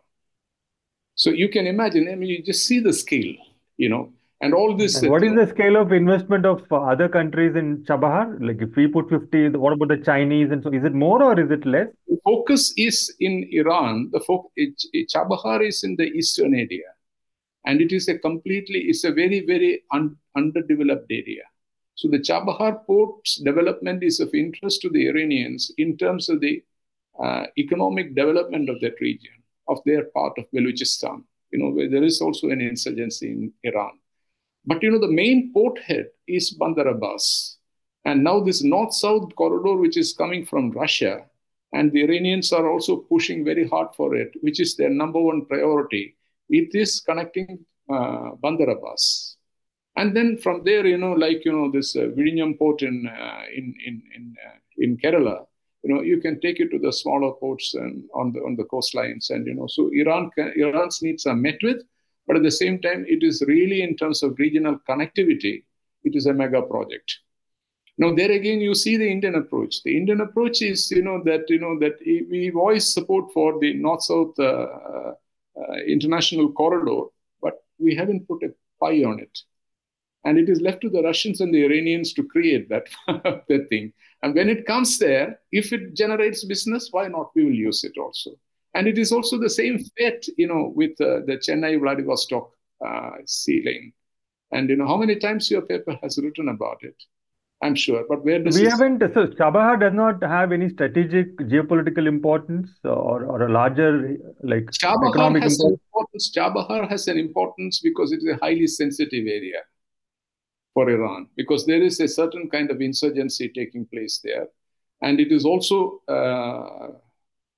So 1.15 1.29
you 1.31 1.49
can 1.49 1.67
imagine, 1.67 2.07
I 2.09 2.15
mean, 2.15 2.29
you 2.29 2.41
just 2.41 2.65
see 2.65 2.79
the 2.79 2.93
scale, 2.93 3.35
you 3.77 3.89
know, 3.89 4.13
and 4.41 4.53
all 4.53 4.75
this. 4.75 5.01
And 5.01 5.11
what 5.11 5.23
is 5.23 5.35
the 5.35 5.47
scale 5.47 5.75
of 5.77 5.91
investment 5.91 6.45
of 6.45 6.63
other 6.71 7.07
countries 7.07 7.55
in 7.55 7.83
Chabahar? 7.83 8.37
Like 8.45 8.61
if 8.61 8.75
we 8.75 8.87
put 8.87 9.09
50, 9.09 9.49
what 9.49 9.73
about 9.73 9.89
the 9.89 9.97
Chinese? 9.97 10.51
And 10.51 10.63
so 10.63 10.73
is 10.73 10.83
it 10.83 10.93
more 10.93 11.23
or 11.23 11.39
is 11.39 11.51
it 11.51 11.65
less? 11.65 11.87
The 12.07 12.17
focus 12.23 12.73
is 12.75 13.13
in 13.19 13.47
Iran. 13.51 14.09
The 14.11 14.19
fo- 14.19 14.51
it, 14.55 14.73
it, 14.93 15.11
Chabahar 15.15 15.65
is 15.65 15.83
in 15.83 15.95
the 15.95 16.05
eastern 16.05 16.53
area. 16.53 16.89
And 17.65 17.79
it 17.79 17.91
is 17.91 18.07
a 18.07 18.17
completely, 18.17 18.79
it's 18.79 19.03
a 19.03 19.11
very, 19.11 19.45
very 19.45 19.83
un, 19.91 20.17
underdeveloped 20.35 21.11
area. 21.11 21.43
So 21.93 22.07
the 22.07 22.17
Chabahar 22.17 22.83
port's 22.85 23.35
development 23.35 24.03
is 24.03 24.19
of 24.19 24.33
interest 24.33 24.81
to 24.81 24.89
the 24.89 25.07
Iranians 25.07 25.71
in 25.77 25.97
terms 25.97 26.29
of 26.29 26.41
the 26.41 26.63
uh, 27.21 27.45
economic 27.59 28.15
development 28.15 28.69
of 28.69 28.79
that 28.81 28.99
region, 28.99 29.33
of 29.67 29.77
their 29.85 30.05
part 30.05 30.33
of 30.39 30.45
Baluchistan. 30.51 31.23
You 31.51 31.59
know, 31.59 31.69
where 31.69 31.89
there 31.89 32.03
is 32.03 32.21
also 32.21 32.49
an 32.49 32.61
insurgency 32.61 33.27
in 33.27 33.53
Iran. 33.63 33.91
But 34.65 34.83
you 34.83 34.91
know, 34.91 34.99
the 34.99 35.11
main 35.11 35.51
port 35.53 35.79
head 35.79 36.07
is 36.27 36.51
Bandar 36.51 36.87
Abbas. 36.87 37.57
And 38.05 38.23
now 38.23 38.39
this 38.39 38.63
north-south 38.63 39.35
corridor, 39.35 39.77
which 39.77 39.97
is 39.97 40.13
coming 40.13 40.45
from 40.45 40.71
Russia, 40.71 41.25
and 41.73 41.91
the 41.91 42.03
Iranians 42.03 42.51
are 42.51 42.69
also 42.69 42.97
pushing 42.97 43.45
very 43.45 43.67
hard 43.67 43.89
for 43.95 44.15
it, 44.15 44.31
which 44.41 44.59
is 44.59 44.75
their 44.75 44.89
number 44.89 45.21
one 45.21 45.45
priority. 45.45 46.15
It 46.49 46.75
is 46.75 47.01
connecting 47.01 47.65
uh, 47.89 48.31
Bandar 48.41 48.69
Abbas. 48.69 49.37
And 49.95 50.15
then 50.15 50.37
from 50.37 50.63
there, 50.63 50.85
you 50.85 50.97
know, 50.97 51.13
like 51.13 51.43
you 51.45 51.51
know, 51.51 51.71
this 51.71 51.95
uh, 51.95 52.07
port 52.57 52.81
in 52.81 53.07
uh, 53.07 53.41
in 53.53 53.75
in 53.85 54.01
in, 54.15 54.35
uh, 54.45 54.57
in 54.77 54.97
Kerala, 54.97 55.45
you 55.83 55.93
know, 55.93 56.01
you 56.01 56.21
can 56.21 56.39
take 56.39 56.59
it 56.59 56.69
to 56.71 56.79
the 56.79 56.93
smaller 56.93 57.33
ports 57.33 57.73
and 57.73 58.03
on 58.13 58.31
the 58.31 58.39
on 58.39 58.55
the 58.55 58.63
coastlines, 58.63 59.29
and 59.29 59.45
you 59.45 59.53
know, 59.53 59.67
so 59.67 59.89
Iran 59.93 60.29
can, 60.35 60.53
Iran's 60.55 61.01
needs 61.01 61.25
are 61.25 61.35
met 61.35 61.57
with, 61.61 61.83
but 62.27 62.35
at 62.37 62.43
the 62.43 62.51
same 62.51 62.81
time, 62.81 63.05
it 63.07 63.23
is 63.23 63.43
really 63.47 63.81
in 63.81 63.95
terms 63.95 64.23
of 64.23 64.37
regional 64.37 64.77
connectivity, 64.87 65.63
it 66.03 66.15
is 66.15 66.25
a 66.25 66.33
mega 66.33 66.61
project. 66.61 67.19
Now, 67.97 68.15
there 68.15 68.31
again, 68.31 68.61
you 68.61 68.73
see 68.73 68.97
the 68.97 69.09
Indian 69.09 69.35
approach. 69.35 69.83
The 69.83 69.95
Indian 69.95 70.21
approach 70.21 70.61
is, 70.61 70.89
you 70.91 71.03
know, 71.03 71.21
that 71.25 71.49
you 71.49 71.59
know 71.59 71.77
that 71.79 71.97
we 72.05 72.49
voice 72.49 72.93
support 72.93 73.31
for 73.33 73.59
the 73.59 73.73
north-south 73.73 74.39
uh, 74.39 75.13
uh, 75.59 75.75
international 75.87 76.51
corridor, 76.53 77.09
but 77.41 77.63
we 77.77 77.95
haven't 77.95 78.27
put 78.27 78.43
a 78.43 78.53
pie 78.79 79.03
on 79.03 79.19
it, 79.19 79.37
and 80.25 80.37
it 80.37 80.49
is 80.49 80.61
left 80.61 80.81
to 80.81 80.89
the 80.89 81.03
Russians 81.03 81.41
and 81.41 81.53
the 81.53 81.63
Iranians 81.63 82.13
to 82.13 82.23
create 82.23 82.69
that 82.69 82.87
that 83.49 83.67
thing. 83.69 83.93
And 84.23 84.33
when 84.35 84.49
it 84.49 84.65
comes 84.65 84.97
there, 84.97 85.39
if 85.51 85.73
it 85.73 85.93
generates 85.95 86.43
business, 86.43 86.89
why 86.91 87.07
not? 87.07 87.31
We 87.35 87.43
will 87.43 87.53
use 87.53 87.83
it 87.83 87.97
also. 87.99 88.31
And 88.73 88.87
it 88.87 88.97
is 88.97 89.11
also 89.11 89.37
the 89.37 89.49
same 89.49 89.79
fate, 89.97 90.27
you 90.37 90.47
know, 90.47 90.71
with 90.75 90.91
uh, 91.01 91.21
the 91.25 91.37
Chennai 91.45 91.79
Vladivostok 91.79 92.51
uh, 92.85 93.11
sea 93.25 93.61
lane. 93.65 93.93
And 94.51 94.69
you 94.69 94.75
know 94.75 94.87
how 94.87 94.97
many 94.97 95.15
times 95.15 95.49
your 95.49 95.61
paper 95.61 95.97
has 96.01 96.17
written 96.17 96.49
about 96.49 96.77
it. 96.81 96.95
I'm 97.63 97.75
sure, 97.75 98.03
but 98.09 98.25
where 98.25 98.43
does 98.43 98.59
we 98.59 98.65
haven't? 98.65 99.01
So 99.13 99.27
Chabahar 99.27 99.79
does 99.79 99.93
not 99.93 100.23
have 100.23 100.51
any 100.51 100.69
strategic 100.69 101.37
geopolitical 101.37 102.07
importance 102.07 102.71
or, 102.83 103.23
or 103.23 103.43
a 103.43 103.51
larger 103.51 104.17
like 104.41 104.65
Chabahar 104.71 105.09
economic 105.09 105.43
has 105.43 105.59
importance. 105.59 105.81
importance. 105.85 106.31
Chabahar 106.35 106.89
has 106.89 107.07
an 107.07 107.19
importance 107.19 107.79
because 107.79 108.11
it 108.11 108.17
is 108.23 108.35
a 108.35 108.39
highly 108.41 108.65
sensitive 108.65 109.27
area 109.27 109.61
for 110.73 110.89
Iran 110.89 111.27
because 111.37 111.67
there 111.67 111.83
is 111.83 111.99
a 111.99 112.07
certain 112.07 112.49
kind 112.49 112.71
of 112.71 112.81
insurgency 112.81 113.49
taking 113.49 113.85
place 113.85 114.19
there, 114.23 114.47
and 115.03 115.19
it 115.19 115.31
is 115.31 115.45
also 115.45 116.01
uh, 116.07 116.87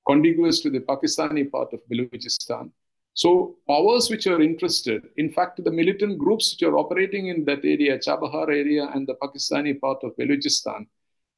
contiguous 0.08 0.60
to 0.62 0.70
the 0.70 0.80
Pakistani 0.82 1.50
part 1.50 1.74
of 1.74 1.82
Balochistan. 1.92 2.72
So 3.16 3.58
powers 3.68 4.10
which 4.10 4.26
are 4.26 4.42
interested, 4.42 5.04
in 5.18 5.32
fact, 5.32 5.64
the 5.64 5.72
militant 5.72 6.18
groups 6.18 6.54
which 6.54 6.68
are 6.68 6.78
operating 6.78 7.28
in 7.28 7.46
that 7.46 7.64
area, 7.64 8.00
Chabahar 8.00 8.48
area 8.48 8.90
and 8.94 9.08
the 9.08 9.16
Pakistani 9.16 9.80
part 9.80 10.00
of 10.04 10.16
Balochistan, 10.18 10.88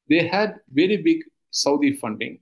they 0.08 0.26
had 0.26 0.56
very 0.72 0.96
big 0.96 1.22
Saudi 1.50 1.92
funding 1.92 2.38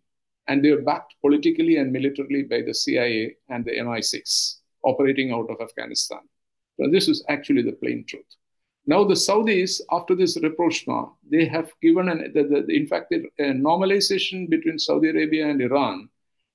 and 0.46 0.64
they 0.64 0.70
were 0.70 0.82
backed 0.82 1.14
politically 1.20 1.76
and 1.76 1.92
militarily 1.92 2.42
by 2.42 2.62
the 2.62 2.74
CIA 2.74 3.36
and 3.48 3.64
the 3.64 3.72
MI6 3.72 4.58
operating 4.84 5.32
out 5.32 5.50
of 5.50 5.60
Afghanistan. 5.60 6.20
So 6.78 6.90
this 6.90 7.08
is 7.08 7.24
actually 7.28 7.62
the 7.62 7.72
plain 7.72 8.04
truth. 8.06 8.26
Now 8.86 9.04
the 9.04 9.14
Saudis, 9.14 9.80
after 9.90 10.14
this 10.14 10.38
rapprochement, 10.42 11.08
they 11.28 11.46
have 11.46 11.70
given 11.80 12.08
an, 12.08 12.32
the, 12.34 12.42
the, 12.44 12.66
in 12.74 12.86
fact, 12.86 13.10
the 13.10 13.24
uh, 13.40 13.52
normalization 13.54 14.48
between 14.48 14.78
Saudi 14.78 15.08
Arabia 15.08 15.48
and 15.48 15.60
Iran 15.62 16.08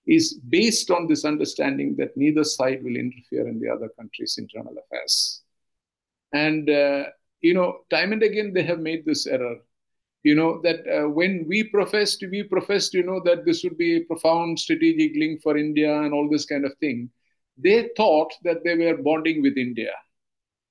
is 0.09 0.39
based 0.49 0.89
on 0.89 1.07
this 1.07 1.23
understanding 1.23 1.95
that 1.97 2.17
neither 2.17 2.43
side 2.43 2.83
will 2.83 2.95
interfere 2.95 3.47
in 3.47 3.59
the 3.59 3.69
other 3.69 3.89
country's 3.97 4.37
internal 4.39 4.75
affairs. 4.83 5.43
And, 6.33 6.67
uh, 6.67 7.03
you 7.41 7.53
know, 7.53 7.69
time 7.91 8.11
and 8.11 8.23
again, 8.23 8.51
they 8.53 8.63
have 8.63 8.79
made 8.79 9.05
this 9.05 9.27
error. 9.27 9.57
You 10.23 10.35
know, 10.35 10.59
that 10.63 10.79
uh, 10.87 11.07
when 11.09 11.45
we 11.47 11.63
professed, 11.63 12.23
we 12.29 12.43
professed, 12.43 12.93
you 12.93 13.03
know, 13.03 13.21
that 13.23 13.45
this 13.45 13.63
would 13.63 13.77
be 13.77 13.97
a 13.97 14.05
profound 14.05 14.59
strategic 14.59 15.15
link 15.15 15.41
for 15.41 15.55
India 15.55 16.01
and 16.01 16.13
all 16.13 16.27
this 16.29 16.45
kind 16.45 16.65
of 16.65 16.73
thing. 16.79 17.09
They 17.57 17.89
thought 17.95 18.33
that 18.43 18.63
they 18.65 18.75
were 18.75 18.97
bonding 18.97 19.41
with 19.41 19.57
India. 19.57 19.91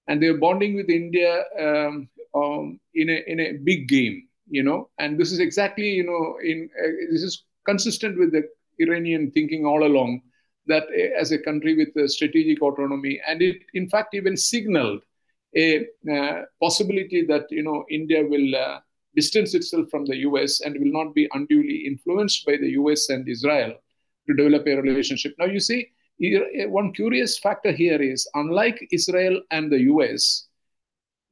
And 0.08 0.20
they 0.20 0.30
were 0.30 0.38
bonding 0.38 0.74
with 0.74 0.90
India 0.90 1.44
um, 1.58 2.08
um, 2.34 2.80
in, 2.94 3.08
a, 3.08 3.22
in 3.26 3.40
a 3.40 3.52
big 3.52 3.88
game, 3.88 4.26
you 4.48 4.62
know. 4.62 4.90
And 4.98 5.18
this 5.18 5.32
is 5.32 5.38
exactly, 5.38 5.88
you 5.88 6.04
know, 6.04 6.38
in 6.42 6.68
uh, 6.82 6.90
this 7.12 7.22
is 7.22 7.44
consistent 7.64 8.18
with 8.18 8.32
the 8.32 8.42
Iranian 8.78 9.30
thinking 9.30 9.64
all 9.64 9.84
along 9.84 10.22
that 10.66 10.84
as 11.18 11.32
a 11.32 11.38
country 11.38 11.74
with 11.74 11.96
a 11.96 12.08
strategic 12.08 12.62
autonomy, 12.62 13.20
and 13.26 13.42
it 13.42 13.62
in 13.74 13.88
fact 13.88 14.14
even 14.14 14.36
signaled 14.36 15.02
a 15.56 15.86
uh, 16.12 16.42
possibility 16.60 17.24
that 17.24 17.46
you 17.50 17.62
know 17.62 17.84
India 17.90 18.24
will 18.24 18.54
uh, 18.54 18.78
distance 19.16 19.54
itself 19.54 19.88
from 19.90 20.04
the 20.04 20.16
U.S. 20.28 20.60
and 20.60 20.78
will 20.78 20.92
not 20.92 21.14
be 21.14 21.28
unduly 21.32 21.86
influenced 21.86 22.44
by 22.46 22.56
the 22.56 22.70
U.S. 22.80 23.08
and 23.08 23.28
Israel 23.28 23.74
to 24.26 24.34
develop 24.34 24.66
a 24.66 24.80
relationship. 24.82 25.34
Now 25.38 25.46
you 25.46 25.60
see, 25.60 25.88
one 26.18 26.92
curious 26.92 27.38
factor 27.38 27.72
here 27.72 28.00
is 28.00 28.28
unlike 28.34 28.86
Israel 28.92 29.40
and 29.50 29.72
the 29.72 29.80
U.S., 29.94 30.46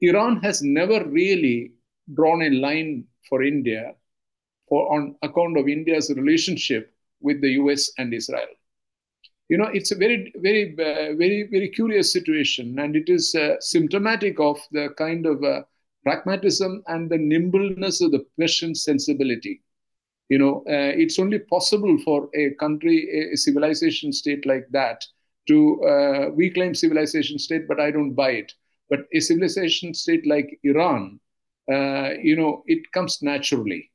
Iran 0.00 0.40
has 0.42 0.62
never 0.62 1.04
really 1.04 1.72
drawn 2.14 2.42
a 2.42 2.50
line 2.50 3.04
for 3.28 3.42
India 3.42 3.94
for 4.68 4.92
on 4.92 5.16
account 5.22 5.58
of 5.58 5.68
India's 5.68 6.10
relationship 6.16 6.95
with 7.20 7.40
the 7.40 7.50
US 7.62 7.90
and 7.98 8.12
Israel. 8.12 8.48
You 9.48 9.58
know, 9.58 9.70
it's 9.72 9.92
a 9.92 9.96
very, 9.96 10.32
very, 10.36 10.72
uh, 10.72 11.14
very, 11.16 11.48
very 11.50 11.68
curious 11.68 12.12
situation, 12.12 12.78
and 12.80 12.96
it 12.96 13.08
is 13.08 13.34
uh, 13.34 13.56
symptomatic 13.60 14.40
of 14.40 14.58
the 14.72 14.88
kind 14.98 15.24
of 15.24 15.42
uh, 15.44 15.62
pragmatism 16.02 16.82
and 16.88 17.08
the 17.08 17.18
nimbleness 17.18 18.00
of 18.00 18.10
the 18.10 18.26
Persian 18.38 18.74
sensibility. 18.74 19.62
You 20.28 20.38
know, 20.38 20.58
uh, 20.68 20.92
it's 20.98 21.20
only 21.20 21.38
possible 21.38 21.96
for 22.04 22.28
a 22.34 22.54
country, 22.54 23.30
a 23.32 23.36
civilization 23.36 24.12
state 24.12 24.44
like 24.46 24.66
that, 24.70 25.04
to 25.46 25.82
uh, 25.84 26.30
we 26.34 26.50
claim 26.50 26.74
civilization 26.74 27.38
state, 27.38 27.68
but 27.68 27.78
I 27.78 27.92
don't 27.92 28.14
buy 28.14 28.30
it. 28.30 28.52
But 28.90 29.06
a 29.12 29.20
civilization 29.20 29.94
state 29.94 30.26
like 30.26 30.58
Iran, 30.64 31.20
uh, 31.70 32.10
you 32.20 32.34
know, 32.36 32.64
it 32.66 32.90
comes 32.92 33.22
naturally 33.22 33.90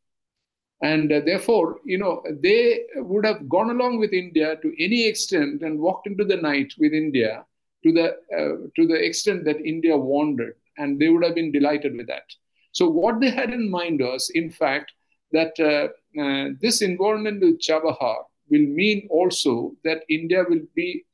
and 0.82 1.12
uh, 1.12 1.22
therefore, 1.24 1.80
you 1.86 1.98
know, 1.98 2.24
they 2.42 2.86
would 2.96 3.26
have 3.26 3.48
gone 3.48 3.70
along 3.70 4.00
with 4.00 4.14
India 4.14 4.56
to 4.62 4.84
any 4.84 5.06
extent 5.06 5.62
and 5.62 5.80
walked 5.80 6.08
into 6.08 6.26
the 6.26 6.38
night 6.38 6.74
with 6.80 6.94
India 6.94 7.46
to 7.84 7.92
the 7.92 8.08
uh, 8.36 8.68
to 8.76 8.88
the 8.88 8.96
extent 8.96 9.46
that 9.46 9.66
India 9.66 9.96
wanted, 9.96 10.54
and 10.78 11.00
they 11.00 11.10
would 11.10 11.24
have 11.24 11.36
been 11.36 11.52
delighted 11.52 11.96
with 11.96 12.08
that. 12.08 12.24
So 12.72 12.88
what 12.88 13.20
they 13.20 13.30
had 13.30 13.54
in 13.54 13.70
mind 13.70 14.00
was, 14.00 14.32
in 14.34 14.50
fact, 14.50 14.92
that 15.32 15.54
uh, 15.60 15.88
uh 16.20 16.50
this 16.60 16.82
involvement 16.82 17.42
with 17.42 17.62
Chabahar 17.62 18.24
will 18.50 18.68
mean 18.82 19.08
also 19.10 19.74
that 19.84 20.04
India 20.10 20.44
will 20.50 20.66
be 20.76 21.06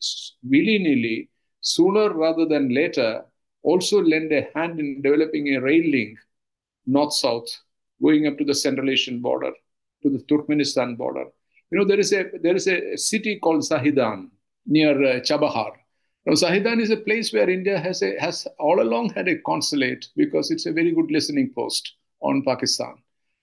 willy-nilly, 0.44 1.30
sooner 1.62 2.14
rather 2.14 2.46
than 2.46 2.74
later, 2.74 3.24
also 3.64 4.02
lend 4.02 4.32
a 4.32 4.48
hand 4.56 4.80
in 4.80 5.02
developing 5.02 5.56
a 5.56 5.62
rail 5.62 5.92
link 5.92 6.18
north-south 6.86 7.50
going 8.02 8.28
up 8.28 8.38
to 8.38 8.46
the 8.46 8.56
Central 8.56 8.90
Asian 8.90 9.22
border, 9.22 9.52
to 10.04 10.10
the 10.10 10.20
Turkmenistan 10.24 10.98
border. 10.98 11.26
You 11.72 11.80
know, 11.80 11.86
there 11.86 12.00
is 12.00 12.14
a 12.14 12.26
there 12.42 12.56
is 12.56 12.68
a 12.68 12.96
city 12.98 13.40
called 13.40 13.62
Zahedan 13.62 14.30
near 14.66 14.92
uh, 14.92 15.20
Chabahar. 15.20 15.72
Now, 16.26 16.34
Zahedan 16.34 16.82
is 16.82 16.90
a 16.90 16.98
place 16.98 17.32
where 17.32 17.50
India 17.50 17.80
has 17.80 18.02
a, 18.02 18.20
has 18.20 18.48
all 18.60 18.82
along 18.82 19.12
had 19.12 19.28
a 19.28 19.40
consulate 19.40 20.08
because 20.16 20.52
it's 20.52 20.66
a 20.66 20.74
very 20.74 20.92
good 20.92 21.10
listening 21.10 21.52
post 21.56 21.96
on 22.22 22.44
Pakistan. 22.44 22.96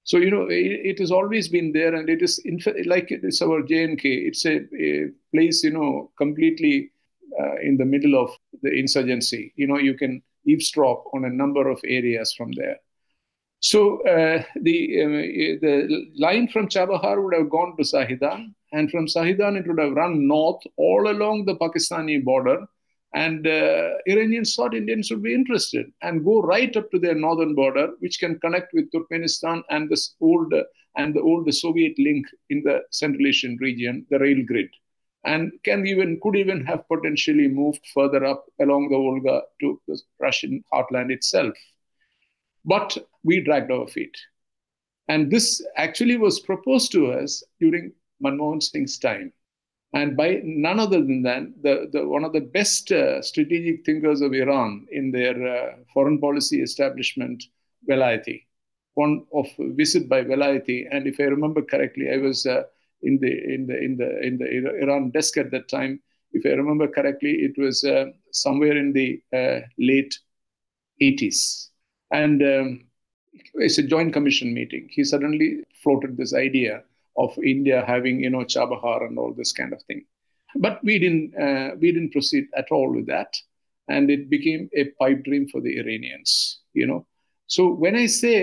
So 0.04 0.18
you 0.18 0.30
know, 0.30 0.46
it, 0.50 0.80
it 0.90 0.98
has 0.98 1.10
always 1.10 1.48
been 1.48 1.72
there, 1.72 1.94
and 1.94 2.08
it 2.10 2.22
is 2.22 2.38
in 2.44 2.60
like 2.84 3.08
it's 3.10 3.40
our 3.40 3.62
J&K. 3.62 4.08
It's 4.08 4.44
a, 4.44 4.60
a 4.78 5.08
place 5.32 5.64
you 5.64 5.70
know 5.70 6.10
completely 6.18 6.90
uh, 7.40 7.56
in 7.62 7.78
the 7.78 7.86
middle 7.86 8.22
of 8.22 8.30
the 8.62 8.70
insurgency. 8.70 9.52
You 9.56 9.66
know, 9.66 9.78
you 9.78 9.94
can 9.94 10.22
eavesdrop 10.46 11.04
on 11.14 11.24
a 11.24 11.30
number 11.30 11.68
of 11.68 11.80
areas 11.84 12.34
from 12.34 12.52
there. 12.52 12.76
So 13.70 14.02
uh, 14.02 14.42
the 14.60 14.78
uh, 15.02 15.56
the 15.64 16.06
line 16.18 16.48
from 16.48 16.68
Chabahar 16.68 17.22
would 17.22 17.34
have 17.34 17.48
gone 17.48 17.74
to 17.78 17.82
Zahedan, 17.82 18.54
and 18.72 18.90
from 18.90 19.06
Zahedan 19.06 19.56
it 19.58 19.66
would 19.66 19.78
have 19.78 19.94
run 19.94 20.28
north 20.28 20.62
all 20.76 21.08
along 21.10 21.46
the 21.46 21.56
Pakistani 21.56 22.22
border. 22.22 22.58
And 23.14 23.46
uh, 23.46 23.88
Iranians 24.06 24.54
thought 24.54 24.74
Indians 24.74 25.10
would 25.10 25.22
be 25.22 25.32
interested 25.32 25.86
and 26.02 26.26
go 26.26 26.42
right 26.42 26.76
up 26.76 26.90
to 26.90 26.98
their 26.98 27.14
northern 27.14 27.54
border, 27.54 27.88
which 28.00 28.18
can 28.20 28.38
connect 28.40 28.74
with 28.74 28.90
Turkmenistan 28.92 29.62
and 29.70 29.88
the 29.88 30.00
old 30.20 30.52
and 30.96 31.14
the 31.14 31.22
old 31.22 31.52
Soviet 31.54 31.94
link 31.98 32.26
in 32.50 32.62
the 32.64 32.82
Central 32.90 33.26
Asian 33.26 33.56
region, 33.62 34.04
the 34.10 34.18
rail 34.18 34.44
grid, 34.46 34.68
and 35.24 35.52
can 35.64 35.86
even 35.86 36.20
could 36.22 36.36
even 36.36 36.66
have 36.66 36.86
potentially 36.86 37.48
moved 37.48 37.80
further 37.94 38.26
up 38.26 38.44
along 38.60 38.90
the 38.90 38.98
Volga 38.98 39.40
to 39.60 39.80
the 39.88 39.98
Russian 40.20 40.62
heartland 40.70 41.10
itself. 41.10 41.54
But 42.64 42.96
we 43.22 43.40
dragged 43.40 43.70
our 43.70 43.86
feet. 43.86 44.16
And 45.08 45.30
this 45.30 45.64
actually 45.76 46.16
was 46.16 46.40
proposed 46.40 46.92
to 46.92 47.12
us 47.12 47.42
during 47.60 47.92
Manmohan 48.22 48.62
Singh's 48.62 48.98
time. 48.98 49.32
And 49.92 50.16
by 50.16 50.40
none 50.42 50.80
other 50.80 50.98
than 50.98 51.22
the, 51.62 51.88
the, 51.92 52.08
one 52.08 52.24
of 52.24 52.32
the 52.32 52.40
best 52.40 52.90
uh, 52.90 53.22
strategic 53.22 53.84
thinkers 53.84 54.22
of 54.22 54.34
Iran 54.34 54.86
in 54.90 55.12
their 55.12 55.36
uh, 55.46 55.76
foreign 55.92 56.18
policy 56.20 56.62
establishment, 56.62 57.44
Velayati, 57.88 58.44
one 58.94 59.24
of 59.32 59.46
visit 59.58 60.08
by 60.08 60.24
Velayati. 60.24 60.86
And 60.90 61.06
if 61.06 61.20
I 61.20 61.24
remember 61.24 61.62
correctly, 61.62 62.10
I 62.12 62.16
was 62.16 62.44
uh, 62.44 62.62
in, 63.02 63.18
the, 63.20 63.54
in, 63.54 63.66
the, 63.68 63.78
in, 63.78 63.96
the, 63.96 64.20
in 64.26 64.38
the 64.38 64.82
Iran 64.82 65.10
desk 65.10 65.36
at 65.36 65.52
that 65.52 65.68
time. 65.68 66.00
If 66.32 66.44
I 66.44 66.56
remember 66.56 66.88
correctly, 66.88 67.30
it 67.30 67.56
was 67.56 67.84
uh, 67.84 68.06
somewhere 68.32 68.76
in 68.76 68.92
the 68.92 69.22
uh, 69.32 69.60
late 69.78 70.18
80s. 71.00 71.68
And 72.20 72.38
um, 72.42 72.68
it's 73.64 73.78
a 73.78 73.90
joint 73.94 74.12
commission 74.16 74.54
meeting. 74.58 74.84
He 74.96 75.02
suddenly 75.04 75.48
floated 75.82 76.16
this 76.16 76.32
idea 76.48 76.74
of 77.16 77.36
India 77.54 77.84
having, 77.92 78.16
you 78.24 78.30
know, 78.30 78.44
Chabahar 78.54 78.98
and 79.06 79.18
all 79.18 79.32
this 79.34 79.52
kind 79.52 79.72
of 79.72 79.82
thing. 79.88 80.04
But 80.66 80.76
we 80.88 80.94
didn't, 81.04 81.28
uh, 81.46 81.70
we 81.80 81.88
didn't 81.94 82.12
proceed 82.16 82.44
at 82.60 82.68
all 82.70 82.88
with 82.96 83.06
that. 83.14 83.32
And 83.94 84.10
it 84.16 84.30
became 84.30 84.70
a 84.82 84.84
pipe 85.00 85.24
dream 85.24 85.48
for 85.48 85.60
the 85.60 85.74
Iranians, 85.80 86.60
you 86.72 86.86
know. 86.86 87.00
So 87.46 87.62
when 87.82 87.96
I 87.96 88.06
say 88.06 88.34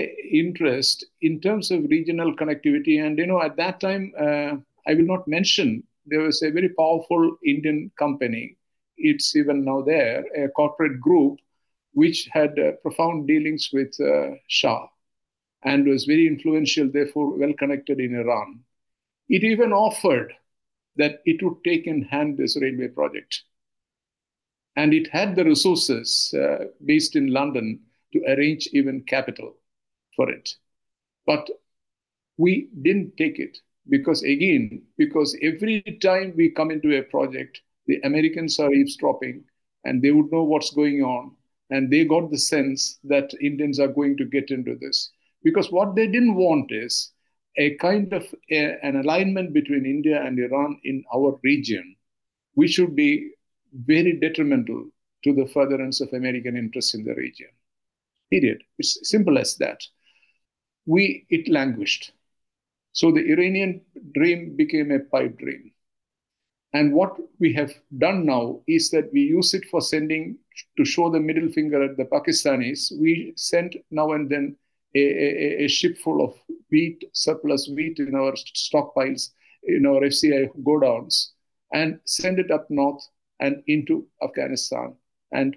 interest 0.44 1.06
in 1.20 1.40
terms 1.40 1.70
of 1.70 1.90
regional 1.96 2.36
connectivity, 2.40 3.04
and, 3.04 3.18
you 3.18 3.26
know, 3.26 3.42
at 3.42 3.56
that 3.56 3.80
time, 3.80 4.12
uh, 4.26 4.52
I 4.86 4.94
will 4.96 5.08
not 5.14 5.26
mention, 5.26 5.82
there 6.06 6.20
was 6.20 6.42
a 6.42 6.50
very 6.58 6.68
powerful 6.68 7.36
Indian 7.54 7.90
company. 7.98 8.56
It's 8.98 9.34
even 9.34 9.64
now 9.64 9.80
there, 9.82 10.24
a 10.36 10.48
corporate 10.60 11.00
group 11.00 11.38
which 11.94 12.28
had 12.32 12.58
uh, 12.58 12.72
profound 12.82 13.26
dealings 13.28 13.70
with 13.72 13.94
uh, 14.00 14.36
Shah 14.48 14.88
and 15.64 15.86
was 15.86 16.04
very 16.04 16.26
influential, 16.26 16.90
therefore 16.92 17.38
well 17.38 17.52
connected 17.54 18.00
in 18.00 18.14
Iran. 18.16 18.60
It 19.28 19.44
even 19.44 19.72
offered 19.72 20.34
that 20.96 21.20
it 21.26 21.42
would 21.42 21.64
take 21.64 21.86
in 21.86 22.02
hand 22.04 22.38
this 22.38 22.56
railway 22.60 22.88
project. 22.88 23.44
and 24.76 24.94
it 24.94 25.08
had 25.08 25.36
the 25.36 25.44
resources 25.44 26.34
uh, 26.34 26.64
based 26.84 27.16
in 27.16 27.28
London 27.32 27.80
to 28.12 28.22
arrange 28.28 28.68
even 28.72 29.02
capital 29.02 29.56
for 30.16 30.30
it. 30.30 30.54
But 31.26 31.48
we 32.38 32.70
didn't 32.82 33.16
take 33.16 33.38
it 33.38 33.58
because, 33.88 34.22
again, 34.22 34.82
because 34.98 35.36
every 35.42 35.82
time 36.02 36.34
we 36.36 36.50
come 36.50 36.70
into 36.70 36.96
a 36.96 37.02
project, 37.02 37.60
the 37.86 38.00
Americans 38.04 38.58
are 38.58 38.72
eavesdropping 38.72 39.44
and 39.84 40.02
they 40.02 40.10
would 40.12 40.30
know 40.32 40.44
what's 40.44 40.70
going 40.72 41.02
on. 41.02 41.36
And 41.72 41.90
they 41.90 42.04
got 42.04 42.30
the 42.30 42.38
sense 42.38 42.98
that 43.04 43.32
Indians 43.40 43.80
are 43.80 43.88
going 43.88 44.18
to 44.18 44.26
get 44.26 44.50
into 44.50 44.76
this. 44.78 45.10
Because 45.42 45.72
what 45.72 45.96
they 45.96 46.06
didn't 46.06 46.34
want 46.34 46.70
is 46.70 47.12
a 47.56 47.76
kind 47.76 48.12
of 48.12 48.26
a, 48.50 48.76
an 48.84 48.96
alignment 48.96 49.54
between 49.54 49.86
India 49.86 50.22
and 50.22 50.38
Iran 50.38 50.78
in 50.84 51.02
our 51.14 51.40
region, 51.42 51.96
which 52.52 52.72
should 52.72 52.94
be 52.94 53.30
very 53.72 54.20
detrimental 54.20 54.90
to 55.24 55.34
the 55.34 55.46
furtherance 55.46 56.02
of 56.02 56.12
American 56.12 56.58
interests 56.58 56.92
in 56.92 57.04
the 57.04 57.14
region. 57.14 57.48
Period. 58.30 58.62
It's 58.78 58.98
simple 59.08 59.38
as 59.38 59.56
that. 59.56 59.80
We 60.84 61.24
it 61.30 61.48
languished. 61.48 62.12
So 62.92 63.12
the 63.12 63.24
Iranian 63.32 63.80
dream 64.12 64.56
became 64.56 64.90
a 64.90 65.00
pipe 65.00 65.38
dream. 65.38 65.72
And 66.74 66.92
what 66.92 67.16
we 67.40 67.54
have 67.54 67.72
done 67.96 68.26
now 68.26 68.60
is 68.66 68.90
that 68.90 69.10
we 69.10 69.22
use 69.22 69.54
it 69.54 69.64
for 69.70 69.80
sending 69.80 70.36
to 70.76 70.84
show 70.84 71.10
the 71.10 71.20
middle 71.20 71.48
finger 71.50 71.82
at 71.82 71.96
the 71.96 72.04
Pakistanis. 72.04 72.92
We 73.00 73.32
send 73.36 73.76
now 73.90 74.12
and 74.12 74.30
then 74.30 74.56
a, 74.94 75.00
a, 75.00 75.64
a 75.64 75.68
ship 75.68 75.98
full 75.98 76.22
of 76.22 76.34
wheat, 76.70 77.04
surplus 77.12 77.68
wheat 77.68 77.98
in 77.98 78.14
our 78.14 78.32
stockpiles, 78.32 79.30
in 79.64 79.86
our 79.86 80.00
FCI 80.00 80.48
godowns, 80.62 81.28
and 81.72 81.98
send 82.04 82.38
it 82.38 82.50
up 82.50 82.66
north 82.70 83.02
and 83.40 83.62
into 83.66 84.06
Afghanistan. 84.22 84.94
And 85.32 85.56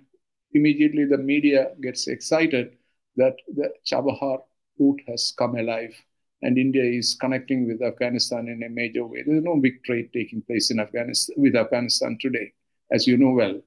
immediately 0.54 1.06
the 1.06 1.18
media 1.18 1.72
gets 1.82 2.08
excited 2.08 2.78
that 3.18 3.36
the 3.54 3.72
Chabahar 3.86 4.40
route 4.80 5.02
has 5.08 5.34
come 5.38 5.56
alive 5.56 5.96
and 6.42 6.58
India 6.58 6.84
is 6.84 7.18
connecting 7.20 7.68
with 7.68 7.82
Afghanistan 7.82 8.48
in 8.48 8.64
a 8.64 8.70
major 8.70 9.06
way. 9.06 9.24
There's 9.26 9.44
no 9.44 9.60
big 9.60 9.84
trade 9.84 10.12
taking 10.14 10.42
place 10.42 10.70
in 10.70 10.80
Afghanistan 10.80 11.36
with 11.38 11.56
Afghanistan 11.56 12.18
today, 12.22 12.54
as 12.92 13.08
you 13.08 13.18
know 13.18 13.32
well. 13.32 13.62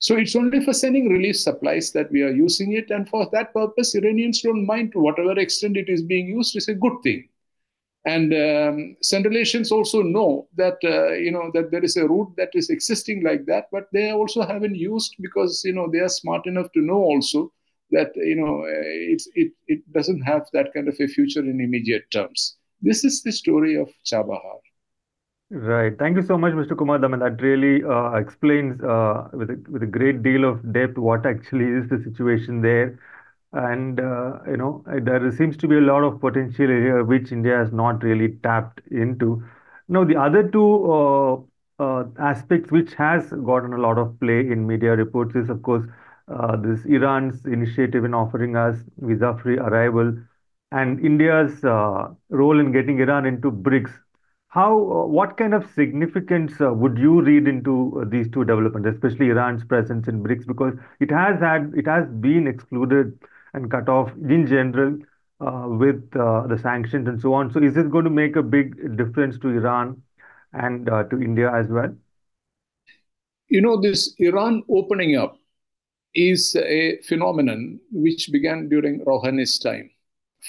So 0.00 0.16
it's 0.16 0.36
only 0.36 0.64
for 0.64 0.72
sending 0.72 1.08
relief 1.08 1.36
supplies 1.36 1.92
that 1.92 2.10
we 2.12 2.22
are 2.22 2.30
using 2.30 2.72
it, 2.72 2.90
and 2.90 3.08
for 3.08 3.28
that 3.32 3.52
purpose, 3.52 3.94
Iranians 3.94 4.42
don't 4.42 4.66
mind 4.66 4.92
to 4.92 5.00
whatever 5.00 5.38
extent 5.38 5.76
it 5.76 5.88
is 5.88 6.02
being 6.02 6.28
used 6.28 6.56
is 6.56 6.68
a 6.68 6.74
good 6.74 7.02
thing. 7.02 7.28
And 8.04 8.32
um, 8.32 8.96
Central 9.02 9.36
Asians 9.36 9.72
also 9.72 10.02
know 10.02 10.48
that 10.56 10.78
uh, 10.84 11.12
you 11.12 11.32
know 11.32 11.50
that 11.52 11.70
there 11.70 11.84
is 11.84 11.96
a 11.96 12.06
route 12.06 12.32
that 12.36 12.50
is 12.54 12.70
existing 12.70 13.24
like 13.24 13.44
that, 13.46 13.66
but 13.72 13.88
they 13.92 14.12
also 14.12 14.42
haven't 14.42 14.76
used 14.76 15.14
because 15.20 15.62
you 15.64 15.74
know 15.74 15.88
they 15.90 15.98
are 15.98 16.08
smart 16.08 16.46
enough 16.46 16.70
to 16.72 16.80
know 16.80 17.02
also 17.02 17.52
that 17.90 18.12
you 18.16 18.36
know 18.36 18.62
it's 18.66 19.28
it 19.34 19.52
it 19.66 19.80
doesn't 19.92 20.22
have 20.22 20.46
that 20.52 20.72
kind 20.74 20.88
of 20.88 20.96
a 21.00 21.08
future 21.08 21.40
in 21.40 21.60
immediate 21.60 22.10
terms. 22.12 22.56
This 22.80 23.04
is 23.04 23.22
the 23.22 23.32
story 23.32 23.76
of 23.76 23.90
Chabahar. 24.04 24.60
Right. 25.50 25.98
Thank 25.98 26.16
you 26.16 26.22
so 26.22 26.36
much, 26.36 26.52
Mr. 26.52 26.74
Kumar 26.76 26.98
Daman. 26.98 27.20
That 27.20 27.40
really 27.40 27.82
uh, 27.82 28.12
explains 28.16 28.82
uh, 28.82 29.28
with 29.32 29.48
a, 29.50 29.64
with 29.70 29.82
a 29.82 29.86
great 29.86 30.22
deal 30.22 30.44
of 30.44 30.72
depth 30.74 30.98
what 30.98 31.24
actually 31.24 31.64
is 31.64 31.88
the 31.88 31.98
situation 32.02 32.60
there 32.60 32.98
and 33.54 34.00
uh, 34.00 34.40
you 34.48 34.56
know 34.58 34.84
there 35.02 35.30
seems 35.32 35.56
to 35.58 35.68
be 35.68 35.76
a 35.78 35.80
lot 35.80 36.02
of 36.04 36.20
potential 36.20 36.66
here 36.68 37.04
which 37.04 37.32
India 37.32 37.56
has 37.58 37.72
not 37.72 38.02
really 38.02 38.36
tapped 38.42 38.80
into. 38.90 39.42
Now 39.88 40.04
the 40.04 40.16
other 40.16 40.48
two 40.50 40.92
uh, 40.92 41.34
uh, 41.78 42.04
aspects 42.18 42.70
which 42.70 42.94
has 42.94 43.30
gotten 43.30 43.72
a 43.74 43.78
lot 43.78 43.98
of 43.98 44.18
play 44.20 44.40
in 44.40 44.66
media 44.66 44.96
reports 44.96 45.36
is 45.36 45.48
of 45.50 45.62
course 45.62 45.86
uh, 46.28 46.56
this 46.56 46.84
Iran's 46.86 47.46
initiative 47.46 48.04
in 48.04 48.14
offering 48.14 48.56
us 48.56 48.76
visa-free 48.98 49.58
arrival 49.58 50.14
and 50.72 51.00
India's 51.04 51.62
role 51.64 52.60
in 52.60 52.72
getting 52.72 53.00
Iran 53.00 53.26
into 53.26 53.50
BRICS. 53.50 53.92
How, 54.48 54.72
uh, 54.72 55.06
what 55.06 55.36
kind 55.36 55.52
of 55.54 55.70
significance 55.74 56.54
would 56.58 56.96
you 56.98 57.20
read 57.22 57.46
into 57.46 58.04
these 58.10 58.30
two 58.30 58.44
developments, 58.44 58.88
especially 58.88 59.28
Iran's 59.28 59.64
presence 59.64 60.08
in 60.08 60.22
BRICS, 60.22 60.46
because 60.46 60.74
it 61.00 61.10
has 61.10 61.38
had, 61.40 61.72
it 61.76 61.86
has 61.86 62.08
been 62.08 62.46
excluded 62.46 63.18
and 63.52 63.70
cut 63.70 63.88
off 63.88 64.10
in 64.16 64.46
general 64.46 64.98
uh, 65.40 65.66
with 65.68 66.02
uh, 66.16 66.46
the 66.46 66.58
sanctions 66.58 67.08
and 67.08 67.20
so 67.20 67.34
on. 67.34 67.52
So 67.52 67.62
is 67.62 67.74
this 67.74 67.86
going 67.88 68.04
to 68.04 68.10
make 68.10 68.36
a 68.36 68.42
big 68.42 68.96
difference 68.96 69.38
to 69.40 69.48
Iran 69.48 70.02
and 70.52 70.88
uh, 70.88 71.04
to 71.04 71.20
India 71.20 71.52
as 71.52 71.68
well? 71.68 71.94
You 73.48 73.60
know, 73.60 73.80
this 73.80 74.14
Iran 74.18 74.62
opening 74.70 75.16
up 75.16 75.38
is 76.14 76.56
a 76.56 77.00
phenomenon 77.02 77.80
which 77.92 78.30
began 78.32 78.68
during 78.68 79.04
Rouhani's 79.04 79.58
time. 79.58 79.90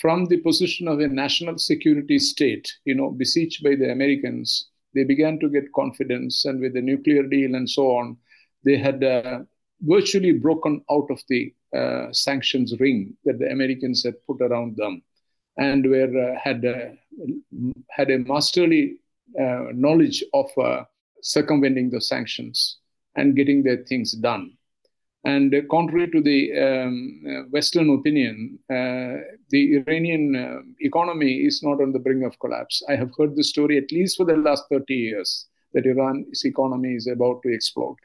From 0.02 0.26
the 0.26 0.38
position 0.38 0.88
of 0.88 1.00
a 1.00 1.08
national 1.08 1.58
security 1.58 2.20
state, 2.20 2.72
you 2.86 2.96
know, 2.96 3.10
besieged 3.10 3.64
by 3.64 3.76
the 3.76 3.92
Americans, 3.92 4.70
they 4.94 5.04
began 5.04 5.40
to 5.40 5.50
get 5.50 5.74
confidence, 5.74 6.46
and 6.46 6.60
with 6.60 6.74
the 6.74 6.82
nuclear 6.82 7.24
deal 7.24 7.56
and 7.56 7.70
so 7.70 7.98
on, 7.98 8.18
they 8.64 8.78
had 8.78 9.04
uh, 9.04 9.40
virtually 9.82 10.32
broken 10.32 10.84
out 10.92 11.08
of 11.10 11.22
the 11.28 11.54
uh, 11.76 12.12
sanctions 12.12 12.74
ring 12.80 13.16
that 13.26 13.40
the 13.40 13.52
Americans 13.52 14.04
had 14.04 14.16
put 14.26 14.42
around 14.42 14.76
them, 14.78 15.02
and 15.58 15.90
were 15.90 16.34
uh, 16.34 16.40
had 16.40 16.66
uh, 16.66 16.90
had 17.90 18.10
a 18.12 18.20
masterly 18.20 18.98
uh, 19.40 19.66
knowledge 19.74 20.24
of 20.34 20.50
uh, 20.58 20.84
circumventing 21.22 21.90
the 21.90 22.02
sanctions 22.02 22.78
and 23.16 23.36
getting 23.36 23.64
their 23.64 23.84
things 23.86 24.14
done. 24.14 24.54
And 25.26 25.54
contrary 25.70 26.10
to 26.12 26.22
the 26.22 26.40
um, 26.58 27.48
Western 27.52 27.90
opinion, 27.90 28.58
the 28.70 29.78
Iranian 29.78 30.76
economy 30.80 31.46
is 31.46 31.62
not 31.62 31.82
on 31.82 31.92
the 31.92 32.00
brink 32.00 32.24
of 32.24 32.40
collapse. 32.40 32.82
I 32.88 32.96
have 32.96 33.12
heard 33.18 33.36
the 33.36 33.44
story 33.44 33.78
at 33.78 33.92
least 33.92 34.18
for 34.18 34.26
the 34.26 34.38
last 34.38 34.64
30 34.70 34.94
years 34.94 35.48
that 35.74 35.86
Iran's 35.86 36.46
economy 36.46 36.96
is 36.96 37.08
about 37.08 37.42
to 37.44 37.54
explode. 37.54 37.98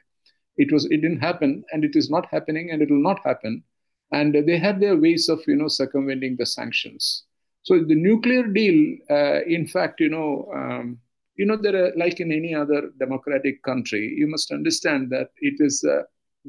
It 0.57 0.71
was 0.71 0.85
it 0.85 1.01
didn't 1.01 1.19
happen 1.19 1.63
and 1.71 1.83
it 1.83 1.95
is 1.95 2.09
not 2.09 2.27
happening 2.31 2.71
and 2.71 2.81
it 2.81 2.89
will 2.89 3.01
not 3.01 3.19
happen. 3.25 3.63
And 4.11 4.33
they 4.47 4.57
had 4.57 4.79
their 4.79 4.95
ways 4.95 5.29
of 5.29 5.41
you 5.47 5.55
know 5.55 5.67
circumventing 5.67 6.37
the 6.37 6.45
sanctions. 6.45 7.25
So 7.63 7.83
the 7.83 7.95
nuclear 7.95 8.47
deal 8.47 8.97
uh, 9.09 9.41
in 9.43 9.67
fact 9.67 9.99
you 9.99 10.09
know 10.09 10.49
um, 10.55 10.99
you 11.35 11.45
know 11.45 11.57
there 11.57 11.75
are 11.85 11.91
like 11.97 12.19
in 12.19 12.31
any 12.31 12.53
other 12.53 12.91
democratic 12.99 13.61
country 13.63 14.13
you 14.15 14.27
must 14.27 14.51
understand 14.51 15.09
that 15.09 15.29
it 15.39 15.55
is 15.59 15.83
uh, 15.83 16.03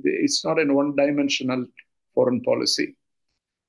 it's 0.05 0.45
not 0.45 0.61
a 0.61 0.65
one 0.73 0.95
dimensional 0.97 1.67
foreign 2.15 2.41
policy 2.43 2.97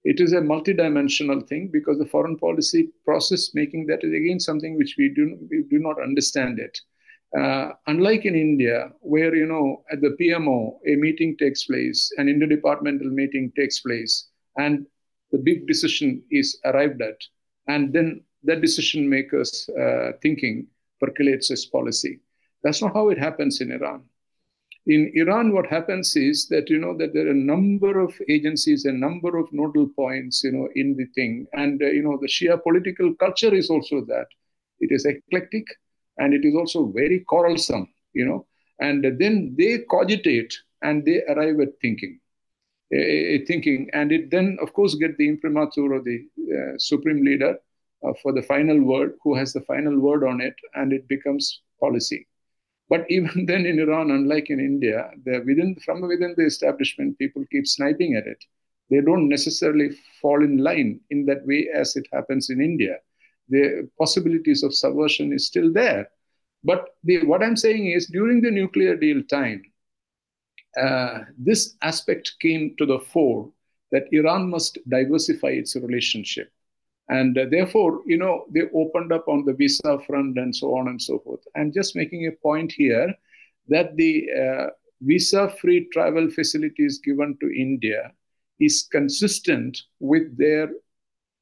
it 0.03 0.19
is 0.21 0.33
a 0.33 0.41
multidimensional 0.53 1.45
thing 1.47 1.69
because 1.71 1.97
the 1.97 2.05
foreign 2.05 2.37
policy 2.37 2.89
process 3.03 3.53
making 3.53 3.85
that 3.87 4.03
is 4.03 4.13
again 4.13 4.39
something 4.39 4.77
which 4.77 4.95
we 4.97 5.09
do 5.09 5.37
we 5.49 5.63
do 5.69 5.79
not 5.79 6.01
understand 6.01 6.59
it 6.59 6.77
uh, 7.35 7.71
unlike 7.87 8.25
in 8.25 8.35
India, 8.35 8.89
where 9.01 9.35
you 9.35 9.45
know 9.45 9.83
at 9.91 9.99
the 10.01 10.15
PMO 10.19 10.79
a 10.87 10.95
meeting 10.95 11.35
takes 11.37 11.65
place, 11.65 12.09
an 12.17 12.27
interdepartmental 12.27 13.11
meeting 13.11 13.51
takes 13.57 13.81
place, 13.81 14.29
and 14.57 14.85
the 15.31 15.37
big 15.37 15.67
decision 15.67 16.23
is 16.31 16.57
arrived 16.63 17.01
at, 17.01 17.19
and 17.67 17.91
then 17.91 18.23
the 18.43 18.55
decision 18.55 19.09
makers' 19.09 19.69
uh, 19.69 20.13
thinking 20.21 20.67
percolates 21.01 21.51
as 21.51 21.65
policy. 21.65 22.19
That's 22.63 22.81
not 22.81 22.93
how 22.93 23.09
it 23.09 23.17
happens 23.17 23.59
in 23.59 23.71
Iran. 23.71 24.03
In 24.87 25.11
Iran, 25.15 25.51
what 25.51 25.67
happens 25.67 26.15
is 26.15 26.47
that 26.47 26.69
you 26.69 26.77
know 26.77 26.95
that 26.97 27.13
there 27.13 27.27
are 27.27 27.31
a 27.31 27.45
number 27.53 27.99
of 27.99 28.13
agencies, 28.29 28.85
a 28.85 28.91
number 28.91 29.37
of 29.37 29.51
nodal 29.51 29.89
points, 29.89 30.45
you 30.45 30.53
know, 30.53 30.69
in 30.75 30.95
the 30.95 31.05
thing, 31.07 31.45
and 31.51 31.81
uh, 31.81 31.87
you 31.87 32.01
know 32.01 32.17
the 32.21 32.27
Shia 32.27 32.63
political 32.63 33.13
culture 33.15 33.53
is 33.53 33.69
also 33.69 34.05
that 34.05 34.27
it 34.79 34.91
is 34.91 35.05
eclectic 35.05 35.65
and 36.17 36.33
it 36.33 36.45
is 36.45 36.55
also 36.55 36.85
very 36.85 37.19
quarrelsome, 37.19 37.87
you 38.13 38.25
know. 38.25 38.45
And 38.79 39.03
then 39.19 39.55
they 39.57 39.79
cogitate 39.89 40.55
and 40.81 41.03
they 41.03 41.21
arrive 41.23 41.59
at 41.59 41.79
thinking, 41.81 42.19
a, 42.93 43.43
thinking, 43.45 43.89
and 43.91 44.13
it 44.13 44.31
then, 44.31 44.57
of 44.61 44.71
course, 44.71 44.95
get 44.95 45.17
the 45.17 45.27
imprimatur 45.27 45.93
of 45.93 46.05
the 46.05 46.25
uh, 46.39 46.77
supreme 46.77 47.25
leader 47.25 47.57
uh, 48.07 48.13
for 48.21 48.31
the 48.31 48.41
final 48.41 48.81
word, 48.81 49.15
who 49.21 49.35
has 49.35 49.51
the 49.51 49.61
final 49.61 49.99
word 49.99 50.23
on 50.23 50.39
it, 50.39 50.55
and 50.75 50.93
it 50.93 51.07
becomes 51.09 51.61
policy. 51.79 52.25
But 52.89 53.05
even 53.09 53.45
then, 53.45 53.65
in 53.65 53.79
Iran, 53.79 54.11
unlike 54.11 54.49
in 54.49 54.59
India, 54.59 55.11
within 55.25 55.75
from 55.83 56.01
within 56.01 56.35
the 56.37 56.45
establishment, 56.45 57.17
people 57.17 57.43
keep 57.51 57.67
sniping 57.67 58.15
at 58.15 58.27
it. 58.27 58.43
They 58.89 59.01
don't 59.01 59.27
necessarily 59.27 59.89
fall 60.21 60.43
in 60.43 60.57
line 60.57 61.01
in 61.09 61.25
that 61.25 61.45
way 61.45 61.67
as 61.73 61.95
it 61.97 62.07
happens 62.11 62.49
in 62.49 62.61
India 62.61 62.97
the 63.49 63.89
possibilities 63.97 64.63
of 64.63 64.73
subversion 64.73 65.33
is 65.33 65.47
still 65.47 65.71
there. 65.71 66.09
But 66.63 66.89
the, 67.03 67.25
what 67.25 67.43
I'm 67.43 67.55
saying 67.55 67.87
is 67.87 68.07
during 68.07 68.41
the 68.41 68.51
nuclear 68.51 68.95
deal 68.95 69.23
time, 69.23 69.63
uh, 70.79 71.19
this 71.37 71.75
aspect 71.81 72.35
came 72.41 72.75
to 72.77 72.85
the 72.85 72.99
fore 72.99 73.51
that 73.91 74.07
Iran 74.11 74.49
must 74.49 74.77
diversify 74.89 75.49
its 75.49 75.75
relationship. 75.75 76.51
And 77.09 77.37
uh, 77.37 77.45
therefore, 77.49 78.01
you 78.05 78.17
know, 78.17 78.45
they 78.53 78.63
opened 78.73 79.13
up 79.13 79.27
on 79.27 79.45
the 79.45 79.53
visa 79.53 79.97
front 80.05 80.37
and 80.37 80.53
so 80.55 80.75
on 80.75 80.89
and 80.89 81.01
so 81.01 81.19
forth. 81.19 81.39
I'm 81.55 81.71
just 81.71 81.95
making 81.95 82.27
a 82.27 82.31
point 82.31 82.71
here 82.71 83.13
that 83.69 83.95
the 83.95 84.27
uh, 84.31 84.67
visa 85.01 85.49
free 85.61 85.87
travel 85.93 86.29
facilities 86.29 86.99
given 86.99 87.37
to 87.39 87.47
India 87.55 88.11
is 88.59 88.87
consistent 88.91 89.83
with 89.99 90.37
their 90.37 90.69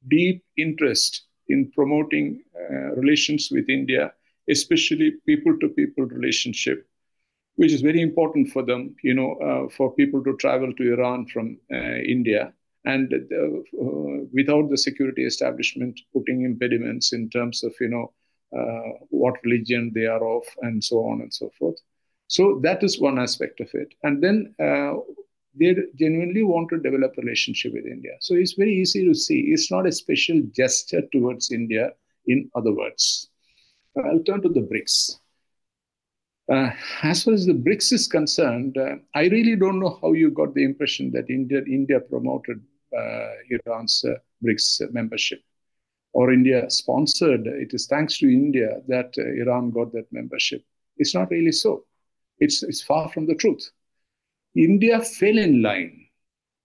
deep 0.08 0.44
interest 0.56 1.26
in 1.48 1.70
promoting 1.72 2.42
uh, 2.54 2.94
relations 2.94 3.48
with 3.50 3.68
India, 3.68 4.12
especially 4.50 5.12
people 5.26 5.58
to 5.58 5.68
people 5.68 6.04
relationship, 6.04 6.86
which 7.56 7.72
is 7.72 7.80
very 7.80 8.00
important 8.00 8.50
for 8.50 8.62
them, 8.62 8.94
you 9.02 9.14
know, 9.14 9.34
uh, 9.34 9.68
for 9.70 9.94
people 9.94 10.22
to 10.24 10.36
travel 10.36 10.72
to 10.74 10.92
Iran 10.92 11.26
from 11.26 11.58
uh, 11.72 11.76
India. 11.76 12.52
And 12.86 13.12
uh, 13.12 14.26
without 14.32 14.70
the 14.70 14.78
security 14.78 15.24
establishment 15.26 16.00
putting 16.14 16.44
impediments 16.44 17.12
in 17.12 17.28
terms 17.30 17.62
of, 17.62 17.74
you 17.80 17.88
know, 17.88 18.12
uh, 18.56 18.90
what 19.10 19.34
religion 19.44 19.92
they 19.94 20.06
are 20.06 20.24
of, 20.36 20.44
and 20.62 20.82
so 20.82 20.98
on 20.98 21.20
and 21.20 21.34
so 21.34 21.50
forth. 21.58 21.76
So 22.28 22.60
that 22.62 22.82
is 22.82 23.00
one 23.00 23.18
aspect 23.18 23.60
of 23.60 23.68
it. 23.74 23.92
And 24.02 24.22
then 24.22 24.54
uh, 24.60 24.94
they 25.58 25.74
genuinely 25.98 26.44
want 26.44 26.68
to 26.70 26.78
develop 26.78 27.12
a 27.16 27.22
relationship 27.22 27.72
with 27.74 27.86
India. 27.86 28.12
So 28.20 28.34
it's 28.34 28.52
very 28.52 28.74
easy 28.74 29.04
to 29.06 29.14
see. 29.14 29.40
It's 29.52 29.70
not 29.70 29.86
a 29.86 29.92
special 29.92 30.40
gesture 30.52 31.02
towards 31.12 31.50
India, 31.50 31.90
in 32.26 32.50
other 32.54 32.72
words. 32.72 33.30
I'll 33.96 34.22
turn 34.22 34.42
to 34.42 34.48
the 34.48 34.60
BRICS. 34.60 35.16
Uh, 36.52 36.70
as 37.02 37.24
far 37.24 37.34
as 37.34 37.46
the 37.46 37.52
BRICS 37.52 37.92
is 37.92 38.06
concerned, 38.06 38.78
uh, 38.78 38.96
I 39.14 39.26
really 39.28 39.56
don't 39.56 39.80
know 39.80 39.98
how 40.00 40.12
you 40.12 40.30
got 40.30 40.54
the 40.54 40.64
impression 40.64 41.10
that 41.12 41.30
India, 41.30 41.62
India 41.66 41.98
promoted 41.98 42.58
uh, 42.58 42.75
Iran's 43.50 44.04
uh, 44.04 44.14
BRICS 44.44 44.92
membership 44.92 45.40
or 46.12 46.32
India 46.32 46.70
sponsored. 46.70 47.46
It 47.46 47.74
is 47.74 47.86
thanks 47.86 48.18
to 48.18 48.26
India 48.26 48.80
that 48.88 49.12
uh, 49.18 49.42
Iran 49.42 49.70
got 49.70 49.92
that 49.92 50.10
membership. 50.12 50.64
It's 50.96 51.14
not 51.14 51.30
really 51.30 51.52
so. 51.52 51.84
It's, 52.38 52.62
it's 52.62 52.82
far 52.82 53.10
from 53.10 53.26
the 53.26 53.34
truth. 53.34 53.70
India 54.54 55.02
fell 55.02 55.36
in 55.36 55.60
line, 55.60 56.06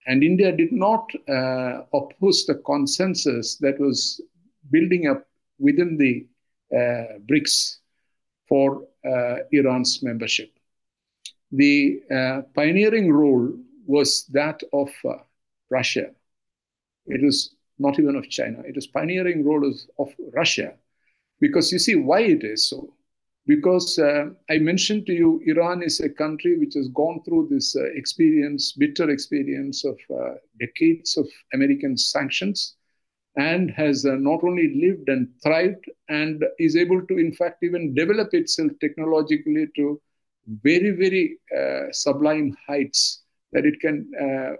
and 0.07 0.23
India 0.23 0.55
did 0.55 0.71
not 0.71 1.11
uh, 1.27 1.81
oppose 1.93 2.45
the 2.45 2.61
consensus 2.65 3.57
that 3.57 3.77
was 3.79 4.21
building 4.71 5.07
up 5.07 5.27
within 5.59 5.97
the 5.97 6.25
uh, 6.73 7.19
BRICS 7.29 7.79
for 8.47 8.83
uh, 9.05 9.35
Iran's 9.51 10.01
membership. 10.01 10.51
The 11.51 12.01
uh, 12.09 12.41
pioneering 12.55 13.11
role 13.11 13.53
was 13.85 14.25
that 14.27 14.61
of 14.71 14.89
uh, 15.03 15.17
Russia. 15.69 16.11
It 17.11 17.23
was 17.23 17.55
not 17.79 17.99
even 17.99 18.15
of 18.15 18.29
China. 18.29 18.59
It 18.65 18.77
is 18.77 18.87
pioneering 18.87 19.45
role 19.45 19.67
of, 19.67 19.75
of 19.99 20.13
Russia, 20.33 20.73
because 21.39 21.71
you 21.71 21.79
see 21.79 21.95
why 21.95 22.21
it 22.21 22.43
is 22.43 22.69
so. 22.69 22.93
Because 23.47 23.97
uh, 23.97 24.25
I 24.51 24.59
mentioned 24.59 25.07
to 25.07 25.13
you, 25.13 25.41
Iran 25.45 25.81
is 25.81 25.99
a 25.99 26.09
country 26.09 26.59
which 26.59 26.75
has 26.75 26.87
gone 26.89 27.21
through 27.23 27.47
this 27.49 27.75
uh, 27.75 27.85
experience, 27.95 28.73
bitter 28.73 29.09
experience 29.09 29.83
of 29.83 29.97
uh, 30.15 30.35
decades 30.59 31.17
of 31.17 31.27
American 31.53 31.97
sanctions, 31.97 32.75
and 33.37 33.71
has 33.71 34.05
uh, 34.05 34.15
not 34.15 34.43
only 34.43 34.67
lived 34.85 35.09
and 35.09 35.27
thrived, 35.43 35.85
and 36.09 36.43
is 36.59 36.75
able 36.75 37.01
to, 37.07 37.17
in 37.17 37.33
fact, 37.33 37.63
even 37.63 37.95
develop 37.95 38.29
itself 38.33 38.71
technologically 38.79 39.65
to 39.75 39.99
very, 40.63 40.91
very 40.91 41.39
uh, 41.57 41.91
sublime 41.91 42.55
heights 42.67 43.20
that 43.53 43.65
it 43.65 43.79
can 43.79 44.09
uh, 44.19 44.53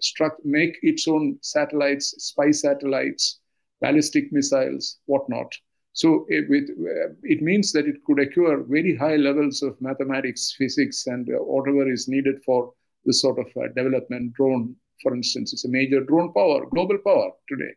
struck, 0.00 0.36
make 0.44 0.76
its 0.82 1.06
own 1.06 1.38
satellites, 1.42 2.14
spy 2.18 2.50
satellites, 2.50 3.40
ballistic 3.80 4.32
missiles, 4.32 4.98
whatnot. 5.06 5.52
So 5.92 6.26
it, 6.28 6.44
uh, 6.50 7.14
it, 7.22 7.42
means 7.42 7.72
that 7.72 7.86
it 7.86 8.04
could 8.04 8.20
acquire 8.20 8.62
very 8.62 8.94
high 8.96 9.16
levels 9.16 9.62
of 9.62 9.80
mathematics, 9.80 10.54
physics, 10.56 11.06
and 11.06 11.28
uh, 11.28 11.38
whatever 11.38 11.90
is 11.90 12.06
needed 12.06 12.36
for 12.44 12.72
this 13.04 13.22
sort 13.22 13.38
of 13.38 13.46
uh, 13.56 13.68
development. 13.74 14.34
Drone, 14.34 14.76
for 15.02 15.14
instance, 15.14 15.52
is 15.54 15.64
a 15.64 15.70
major 15.70 16.00
drone 16.04 16.32
power, 16.34 16.66
global 16.66 16.98
power 16.98 17.30
today. 17.48 17.72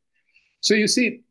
So 0.61 0.73
you 0.73 0.87
see, 0.87 1.21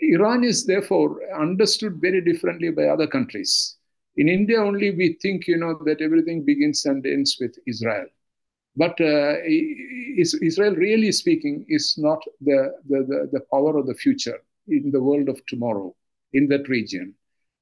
Iran 0.00 0.44
is 0.44 0.64
therefore 0.64 1.20
understood 1.34 2.00
very 2.00 2.22
differently 2.22 2.70
by 2.70 2.84
other 2.84 3.06
countries. 3.06 3.76
In 4.16 4.28
India, 4.28 4.58
only 4.60 4.90
we 4.92 5.18
think, 5.20 5.46
you 5.46 5.58
know, 5.58 5.78
that 5.84 6.00
everything 6.00 6.44
begins 6.44 6.86
and 6.86 7.04
ends 7.04 7.36
with 7.40 7.56
Israel. 7.66 8.06
But 8.78 9.00
uh, 9.00 9.34
Israel, 9.44 10.76
really 10.76 11.10
speaking, 11.10 11.66
is 11.68 11.96
not 11.98 12.22
the, 12.40 12.72
the, 12.88 12.98
the, 13.10 13.28
the 13.32 13.40
power 13.52 13.76
of 13.76 13.88
the 13.88 13.94
future 13.94 14.38
in 14.68 14.92
the 14.92 15.02
world 15.02 15.28
of 15.28 15.44
tomorrow 15.46 15.96
in 16.32 16.46
that 16.48 16.68
region. 16.68 17.14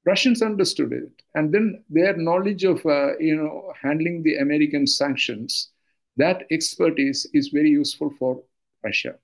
Russians 0.05 0.43
understood 0.43 0.93
it, 0.93 1.09
and 1.33 1.51
then 1.51 1.83
their 1.89 2.15
knowledge 2.15 2.63
of 2.63 2.85
uh, 2.85 3.17
you 3.17 3.35
know 3.35 3.73
handling 3.81 4.21
the 4.21 4.35
American 4.35 4.85
sanctions, 4.85 5.71
that 6.17 6.43
expertise 6.51 7.25
is 7.33 7.47
very 7.47 7.71
useful 7.71 8.13
for 8.19 8.43
Russia. 8.83 9.15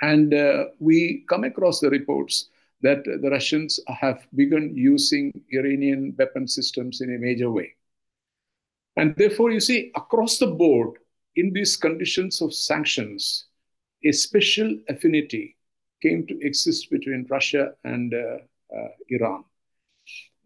And 0.00 0.32
uh, 0.32 0.66
we 0.78 1.24
come 1.28 1.42
across 1.42 1.80
the 1.80 1.90
reports 1.90 2.50
that 2.82 3.02
the 3.04 3.30
Russians 3.30 3.80
have 3.88 4.24
begun 4.36 4.70
using 4.76 5.32
Iranian 5.50 6.14
weapon 6.16 6.46
systems 6.46 7.00
in 7.00 7.12
a 7.14 7.18
major 7.18 7.50
way. 7.50 7.74
And 8.98 9.14
therefore, 9.16 9.52
you 9.52 9.60
see, 9.60 9.92
across 9.94 10.38
the 10.38 10.48
board, 10.48 10.98
in 11.36 11.52
these 11.52 11.76
conditions 11.76 12.42
of 12.42 12.52
sanctions, 12.52 13.46
a 14.04 14.10
special 14.10 14.76
affinity 14.88 15.56
came 16.02 16.26
to 16.26 16.38
exist 16.40 16.90
between 16.90 17.26
Russia 17.30 17.74
and 17.84 18.12
uh, 18.12 18.38
uh, 18.76 18.88
Iran. 19.08 19.44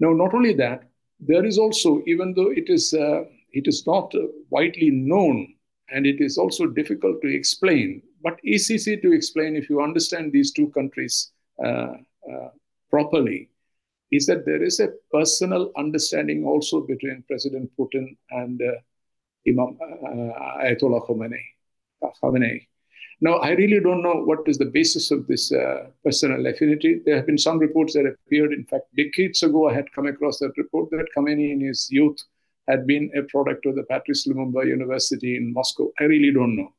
Now, 0.01 0.13
not 0.13 0.35
only 0.35 0.53
that, 0.55 0.85
there 1.19 1.47
is 1.47 1.59
also, 1.59 2.03
even 2.07 2.35
though 2.35 2.51
it 2.51 2.69
is, 2.69 2.93
uh, 2.93 3.25
it 3.53 3.67
is 3.67 3.87
not 3.87 4.13
widely 4.51 4.91
known 4.91 5.55
and 5.91 6.07
it 6.07 6.21
is 6.21 6.37
also 6.37 6.67
difficult 6.67 7.23
to 7.23 7.35
explain, 7.35 8.03
but 8.23 8.39
easy 8.45 8.97
to 8.99 9.13
explain 9.13 9.57
if 9.57 9.71
you 9.71 9.81
understand 9.81 10.31
these 10.31 10.53
two 10.53 10.69
countries 10.71 11.33
uh, 11.65 11.95
uh, 12.31 12.49
properly, 12.91 13.49
is 14.13 14.27
that 14.27 14.45
there 14.45 14.63
is 14.63 14.79
a 14.79 14.89
personal 15.11 15.73
understanding 15.77 16.45
also 16.45 16.83
between 16.83 17.25
President 17.27 17.71
Putin 17.79 18.17
and 18.31 18.61
uh, 18.61 18.73
Imam 19.49 19.79
Ayatollah 20.63 21.07
Khomeini. 21.07 21.41
Khomeini. 22.23 22.67
Now, 23.23 23.37
I 23.37 23.51
really 23.51 23.81
don't 23.81 24.03
know 24.03 24.23
what 24.25 24.41
is 24.47 24.59
the 24.59 24.67
basis 24.67 25.11
of 25.11 25.27
this 25.29 25.53
uh, 25.53 25.87
personal 26.05 26.45
affinity. 26.47 27.01
There 27.05 27.17
have 27.17 27.27
been 27.27 27.39
some 27.39 27.59
reports 27.59 27.95
that 27.95 28.05
appeared. 28.05 28.53
In 28.53 28.65
fact, 28.65 28.85
decades 28.97 29.43
ago, 29.43 29.69
I 29.69 29.75
had 29.75 29.91
come 29.93 30.07
across 30.07 30.39
that 30.41 30.53
report 30.57 30.91
that 30.91 31.07
Khomeini 31.17 31.53
in 31.53 31.61
his 31.61 31.89
youth 31.91 32.19
had 32.69 32.87
been 32.87 33.11
a 33.17 33.23
product 33.23 33.65
of 33.67 33.77
the 33.77 33.85
Patrice 33.85 34.27
Lumumba 34.27 34.67
University 34.67 35.37
in 35.37 35.53
Moscow. 35.53 35.91
I 36.01 36.05
really 36.05 36.33
don't 36.33 36.57
know. 36.57 36.73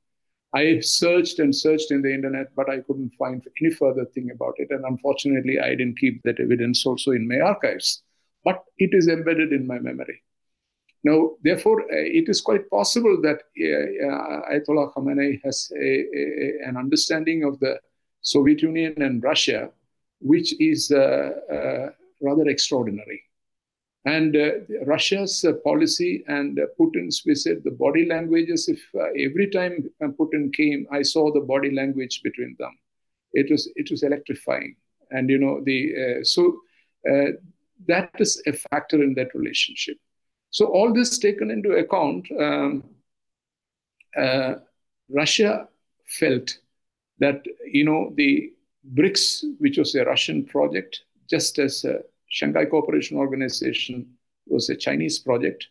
I 0.55 0.79
searched 0.81 1.39
and 1.39 1.55
searched 1.55 1.91
in 1.91 2.01
the 2.01 2.13
internet, 2.13 2.53
but 2.55 2.69
I 2.69 2.81
couldn't 2.81 3.13
find 3.17 3.43
any 3.61 3.71
further 3.71 4.05
thing 4.05 4.29
about 4.31 4.53
it. 4.57 4.69
And 4.69 4.85
unfortunately, 4.85 5.59
I 5.59 5.69
didn't 5.69 5.97
keep 5.97 6.21
that 6.23 6.39
evidence 6.39 6.85
also 6.85 7.11
in 7.11 7.27
my 7.27 7.39
archives. 7.39 8.03
But 8.43 8.63
it 8.77 8.91
is 8.93 9.07
embedded 9.07 9.51
in 9.51 9.65
my 9.65 9.79
memory. 9.79 10.21
Now, 11.03 11.31
therefore, 11.43 11.81
uh, 11.81 11.85
it 11.89 12.29
is 12.29 12.39
quite 12.39 12.69
possible 12.69 13.19
that 13.21 13.43
uh, 13.59 14.07
uh, 14.07 14.51
Ayatollah 14.51 14.93
Khamenei 14.93 15.41
has 15.43 15.71
a, 15.75 16.05
a, 16.15 16.67
an 16.67 16.77
understanding 16.77 17.43
of 17.43 17.59
the 17.59 17.79
Soviet 18.21 18.61
Union 18.61 19.01
and 19.01 19.21
Russia, 19.21 19.69
which 20.19 20.53
is 20.61 20.91
rather 20.91 22.47
extraordinary. 22.47 23.21
And 24.05 24.35
uh, 24.35 24.51
Russia's 24.85 25.45
uh, 25.45 25.53
policy 25.63 26.23
and 26.27 26.59
uh, 26.59 26.63
Putin's 26.77 27.21
visit, 27.25 27.63
the 27.63 27.71
body 27.71 28.05
languages, 28.05 28.67
if 28.67 28.81
every 28.95 29.49
time 29.49 29.89
Putin 30.01 30.53
came, 30.53 30.85
I 30.91 31.03
saw 31.03 31.31
the 31.31 31.39
body 31.39 31.71
language 31.71 32.21
between 32.21 32.55
them. 32.59 32.77
It 33.31 33.49
was, 33.49 33.71
it 33.75 33.89
was 33.89 34.03
electrifying. 34.03 34.75
And, 35.11 35.29
you 35.29 35.37
know, 35.37 35.61
the, 35.63 36.23
so 36.23 36.57
that 37.87 38.09
is 38.19 38.41
a 38.45 38.53
factor 38.53 39.01
in 39.01 39.13
that 39.15 39.33
relationship. 39.33 39.97
So 40.51 40.65
all 40.67 40.93
this 40.93 41.17
taken 41.17 41.49
into 41.49 41.71
account, 41.71 42.27
um, 42.39 42.83
uh, 44.15 44.55
Russia 45.09 45.67
felt 46.05 46.57
that 47.19 47.43
you 47.65 47.83
know 47.83 48.13
the 48.15 48.53
BRICS, 48.93 49.45
which 49.59 49.77
was 49.77 49.95
a 49.95 50.05
Russian 50.05 50.45
project, 50.45 51.01
just 51.29 51.57
as 51.57 51.85
Shanghai 52.33 52.65
Cooperation 52.65 53.17
Organization 53.17 54.07
was 54.47 54.67
a 54.67 54.75
Chinese 54.75 55.19
project. 55.19 55.67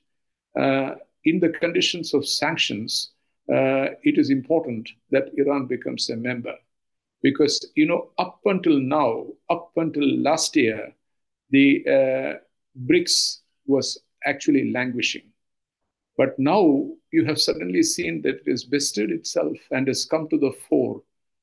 Uh, 0.57 0.95
in 1.25 1.41
the 1.41 1.49
conditions 1.49 2.15
of 2.15 2.27
sanctions, 2.27 3.11
uh, 3.53 3.99
it 4.05 4.17
is 4.17 4.31
important 4.31 4.89
that 5.11 5.33
Iran 5.37 5.67
becomes 5.67 6.09
a 6.09 6.17
member 6.17 6.55
because 7.21 7.67
you 7.75 7.87
know 7.87 8.11
up 8.17 8.39
until 8.45 8.79
now, 8.79 9.27
up 9.51 9.73
until 9.77 10.07
last 10.23 10.55
year, 10.55 10.93
the 11.51 11.85
uh, 11.85 12.39
BRICS 12.87 13.41
was 13.67 14.01
actually 14.25 14.71
languishing. 14.71 15.33
But 16.17 16.39
now 16.39 16.91
you 17.11 17.25
have 17.25 17.41
suddenly 17.41 17.83
seen 17.83 18.23
that 18.23 18.43
it 18.47 18.51
has 18.51 18.63
bested 18.63 19.11
itself 19.11 19.57
and 19.73 19.89
has 19.89 20.05
come 20.05 20.29
to 20.29 20.39
the 20.39 20.53
fore 20.69 21.03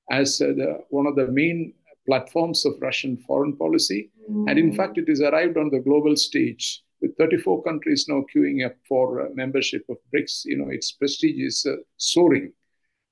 as 0.10 0.42
uh, 0.42 0.48
the, 0.48 0.84
one 0.90 1.08
of 1.08 1.18
the 1.18 1.28
main 1.28 1.74
platforms 2.10 2.66
of 2.66 2.82
Russian 2.82 3.18
foreign 3.18 3.56
policy. 3.56 4.10
Mm. 4.32 4.50
And 4.50 4.58
in 4.58 4.74
fact, 4.74 4.98
it 4.98 5.08
has 5.08 5.22
arrived 5.22 5.58
on 5.58 5.70
the 5.70 5.80
global 5.80 6.16
stage 6.16 6.82
with 7.02 7.16
34 7.18 7.62
countries 7.64 8.08
now 8.10 8.24
queuing 8.34 8.66
up 8.66 8.76
for 8.88 9.22
uh, 9.22 9.26
membership 9.36 9.84
of 9.90 9.98
BRICS, 10.12 10.46
you 10.46 10.58
know, 10.58 10.70
its 10.70 10.92
prestige 10.92 11.40
is 11.40 11.68
uh, 11.70 11.76
soaring. 11.98 12.52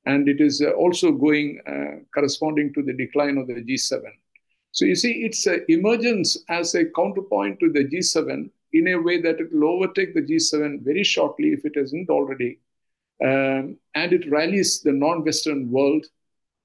And 0.07 0.27
it 0.27 0.41
is 0.41 0.61
uh, 0.61 0.71
also 0.71 1.11
going 1.11 1.59
uh, 1.67 2.03
corresponding 2.15 2.73
to 2.73 2.81
the 2.81 2.93
decline 2.93 3.37
of 3.37 3.45
the 3.47 3.61
G7. 3.69 4.01
So 4.71 4.85
you 4.85 4.95
see, 4.95 5.13
its 5.27 5.47
emergence 5.69 6.37
as 6.49 6.73
a 6.73 6.89
counterpoint 6.99 7.59
to 7.59 7.71
the 7.71 7.85
G7 7.85 8.49
in 8.73 8.87
a 8.87 8.95
way 8.95 9.21
that 9.21 9.39
it 9.39 9.53
will 9.53 9.69
overtake 9.75 10.15
the 10.15 10.21
G7 10.21 10.83
very 10.83 11.03
shortly 11.03 11.49
if 11.49 11.65
it 11.65 11.75
hasn't 11.75 12.09
already. 12.09 12.59
Um, 13.23 13.77
and 13.95 14.13
it 14.13 14.29
rallies 14.29 14.81
the 14.81 14.91
non 14.91 15.23
Western 15.23 15.71
world 15.71 16.05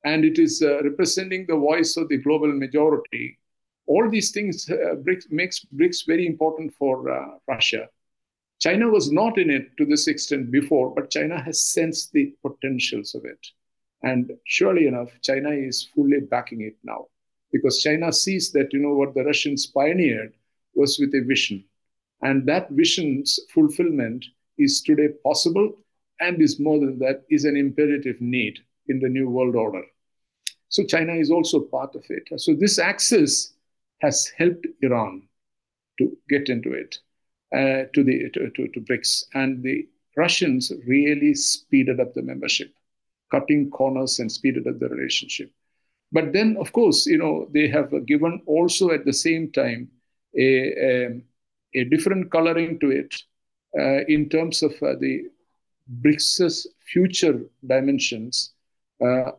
and 0.04 0.24
it 0.24 0.38
is 0.38 0.62
uh, 0.62 0.82
representing 0.82 1.46
the 1.46 1.56
voice 1.56 1.96
of 1.96 2.08
the 2.08 2.18
global 2.18 2.52
majority 2.52 3.38
all 3.86 4.08
these 4.08 4.30
things 4.30 4.68
uh, 4.70 4.94
BRICS, 5.04 5.30
makes 5.30 5.66
BRICS 5.74 6.06
very 6.06 6.26
important 6.26 6.72
for 6.74 7.10
uh, 7.10 7.38
Russia. 7.48 7.88
China 8.60 8.88
was 8.88 9.10
not 9.10 9.38
in 9.38 9.50
it 9.50 9.76
to 9.76 9.84
this 9.84 10.06
extent 10.06 10.50
before, 10.50 10.94
but 10.94 11.10
China 11.10 11.42
has 11.42 11.62
sensed 11.62 12.12
the 12.12 12.32
potentials 12.46 13.14
of 13.14 13.24
it. 13.24 13.44
And 14.04 14.30
surely 14.44 14.86
enough, 14.86 15.10
China 15.22 15.50
is 15.50 15.88
fully 15.94 16.20
backing 16.20 16.62
it 16.62 16.76
now 16.84 17.06
because 17.52 17.82
China 17.82 18.12
sees 18.12 18.52
that, 18.52 18.72
you 18.72 18.78
know, 18.78 18.94
what 18.94 19.14
the 19.14 19.24
Russians 19.24 19.66
pioneered 19.66 20.32
was 20.74 20.98
with 20.98 21.14
a 21.14 21.24
vision. 21.26 21.64
And 22.22 22.46
that 22.48 22.70
vision's 22.70 23.38
fulfillment 23.52 24.24
is 24.58 24.80
today 24.80 25.08
possible 25.24 25.72
and 26.20 26.40
is 26.40 26.60
more 26.60 26.78
than 26.78 26.98
that, 27.00 27.24
is 27.30 27.44
an 27.44 27.56
imperative 27.56 28.20
need 28.20 28.58
in 28.88 29.00
the 29.00 29.08
new 29.08 29.28
world 29.28 29.56
order. 29.56 29.82
So 30.72 30.82
China 30.84 31.12
is 31.12 31.30
also 31.30 31.60
part 31.60 31.94
of 31.94 32.04
it. 32.08 32.28
So 32.40 32.54
this 32.54 32.78
axis 32.78 33.52
has 34.00 34.32
helped 34.38 34.66
Iran 34.80 35.28
to 35.98 36.16
get 36.30 36.48
into 36.48 36.72
it, 36.72 36.98
uh, 37.54 37.90
to 37.92 38.02
the 38.02 38.30
to, 38.30 38.50
to, 38.50 38.68
to 38.68 38.80
BRICS, 38.80 39.24
and 39.34 39.62
the 39.62 39.86
Russians 40.16 40.72
really 40.86 41.34
speeded 41.34 42.00
up 42.00 42.14
the 42.14 42.22
membership, 42.22 42.72
cutting 43.30 43.70
corners 43.70 44.18
and 44.18 44.32
speeded 44.32 44.66
up 44.66 44.78
the 44.78 44.88
relationship. 44.88 45.50
But 46.10 46.32
then, 46.32 46.56
of 46.58 46.72
course, 46.72 47.04
you 47.04 47.18
know 47.18 47.50
they 47.52 47.68
have 47.68 48.06
given 48.06 48.40
also 48.46 48.92
at 48.92 49.04
the 49.04 49.12
same 49.12 49.52
time 49.52 49.90
a 50.34 50.48
a, 50.88 51.22
a 51.74 51.84
different 51.84 52.32
coloring 52.32 52.80
to 52.80 52.90
it 52.90 53.14
uh, 53.78 54.04
in 54.08 54.30
terms 54.30 54.62
of 54.62 54.72
uh, 54.82 54.94
the 54.98 55.24
BRICS's 56.00 56.66
future 56.80 57.42
dimensions 57.66 58.51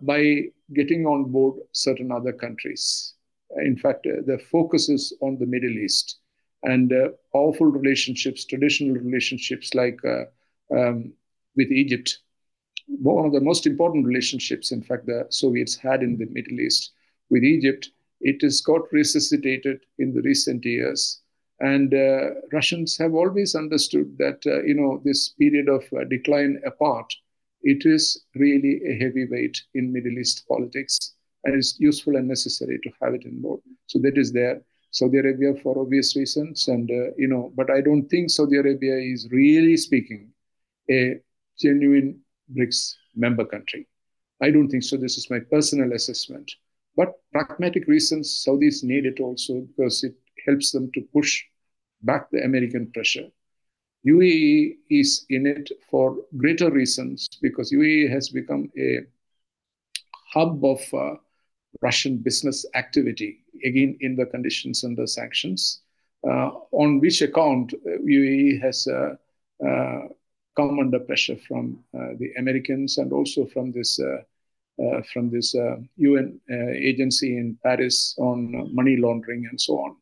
by 0.01 0.43
getting 0.73 1.05
on 1.05 1.31
board 1.31 1.55
certain 1.71 2.11
other 2.11 2.33
countries 2.33 3.13
in 3.57 3.77
fact, 3.77 4.05
uh, 4.07 4.21
the 4.25 4.37
focus 4.37 4.89
is 4.89 5.13
on 5.21 5.37
the 5.37 5.45
Middle 5.45 5.71
East 5.71 6.19
and 6.63 6.91
uh, 6.91 7.09
powerful 7.31 7.67
relationships, 7.67 8.45
traditional 8.45 8.95
relationships 8.95 9.73
like 9.73 9.99
uh, 10.05 10.25
um, 10.75 11.13
with 11.55 11.71
Egypt. 11.71 12.19
One 12.87 13.25
of 13.25 13.33
the 13.33 13.41
most 13.41 13.67
important 13.67 14.05
relationships, 14.05 14.71
in 14.71 14.81
fact, 14.81 15.05
the 15.05 15.25
Soviets 15.29 15.75
had 15.75 16.03
in 16.03 16.17
the 16.17 16.27
Middle 16.27 16.59
East 16.59 16.91
with 17.29 17.43
Egypt. 17.43 17.89
It 18.21 18.41
has 18.41 18.61
got 18.61 18.81
resuscitated 18.91 19.81
in 19.99 20.13
the 20.13 20.21
recent 20.21 20.63
years. 20.65 21.21
And 21.59 21.93
uh, 21.93 22.31
Russians 22.51 22.97
have 22.97 23.13
always 23.13 23.55
understood 23.55 24.17
that, 24.17 24.41
uh, 24.45 24.63
you 24.63 24.73
know, 24.73 25.01
this 25.03 25.29
period 25.29 25.69
of 25.69 25.83
uh, 25.93 26.03
decline 26.05 26.61
apart, 26.65 27.13
it 27.63 27.85
is 27.85 28.25
really 28.35 28.81
a 28.87 28.99
heavyweight 29.03 29.61
in 29.73 29.91
Middle 29.91 30.17
East 30.19 30.45
politics 30.47 31.13
and 31.43 31.55
it's 31.55 31.79
useful 31.79 32.15
and 32.15 32.27
necessary 32.27 32.79
to 32.83 32.89
have 33.01 33.13
it 33.13 33.25
in 33.25 33.41
board. 33.41 33.61
So 33.87 33.99
that 33.99 34.17
is 34.17 34.31
there. 34.31 34.61
Saudi 34.91 35.17
Arabia 35.17 35.55
for 35.63 35.79
obvious 35.79 36.15
reasons, 36.15 36.67
and 36.67 36.89
uh, 36.91 37.15
you 37.17 37.27
know, 37.27 37.51
but 37.55 37.71
I 37.71 37.81
don't 37.81 38.07
think 38.09 38.29
Saudi 38.29 38.57
Arabia 38.57 38.95
is 38.95 39.27
really 39.31 39.75
speaking 39.75 40.31
a 40.89 41.19
genuine 41.59 42.19
BRICS 42.55 42.93
member 43.15 43.43
country. 43.43 43.87
I 44.39 44.51
don't 44.51 44.69
think 44.69 44.83
so. 44.83 44.97
This 44.97 45.17
is 45.17 45.31
my 45.31 45.39
personal 45.39 45.93
assessment. 45.93 46.51
But 46.95 47.13
pragmatic 47.31 47.87
reasons, 47.87 48.45
Saudis 48.45 48.83
need 48.83 49.07
it 49.07 49.19
also 49.19 49.61
because 49.61 50.03
it 50.03 50.13
helps 50.45 50.71
them 50.71 50.91
to 50.93 51.01
push 51.11 51.43
back 52.03 52.29
the 52.29 52.43
American 52.43 52.91
pressure. 52.91 53.29
UAE 54.05 54.77
is 54.89 55.25
in 55.29 55.45
it 55.45 55.71
for 55.89 56.17
greater 56.37 56.69
reasons 56.69 57.29
because 57.41 57.71
UAE 57.71 58.09
has 58.09 58.29
become 58.29 58.69
a 58.77 58.99
hub 60.33 60.63
of 60.65 60.81
uh, 60.93 61.15
Russian 61.81 62.17
business 62.17 62.65
activity, 62.75 63.39
again 63.63 63.97
in 64.01 64.15
the 64.15 64.25
conditions 64.25 64.83
under 64.83 65.07
sanctions, 65.07 65.81
uh, 66.27 66.51
on 66.71 66.99
which 66.99 67.21
account 67.21 67.73
UAE 67.85 68.57
uh, 68.57 68.65
has 68.65 68.87
uh, 68.87 69.15
uh, 69.65 70.07
come 70.55 70.79
under 70.79 70.99
pressure 70.99 71.37
from 71.47 71.83
the 71.93 72.31
Americans 72.37 72.97
and 72.97 73.11
also 73.11 73.45
from 73.45 73.71
this 73.71 73.99
from 75.11 75.29
this 75.29 75.55
UN 75.97 76.39
agency 76.49 77.37
in 77.37 77.57
Paris 77.63 78.15
on 78.17 78.73
money 78.73 78.97
laundering 78.97 79.47
and 79.49 79.59
so 79.59 79.73
on. 79.79 79.95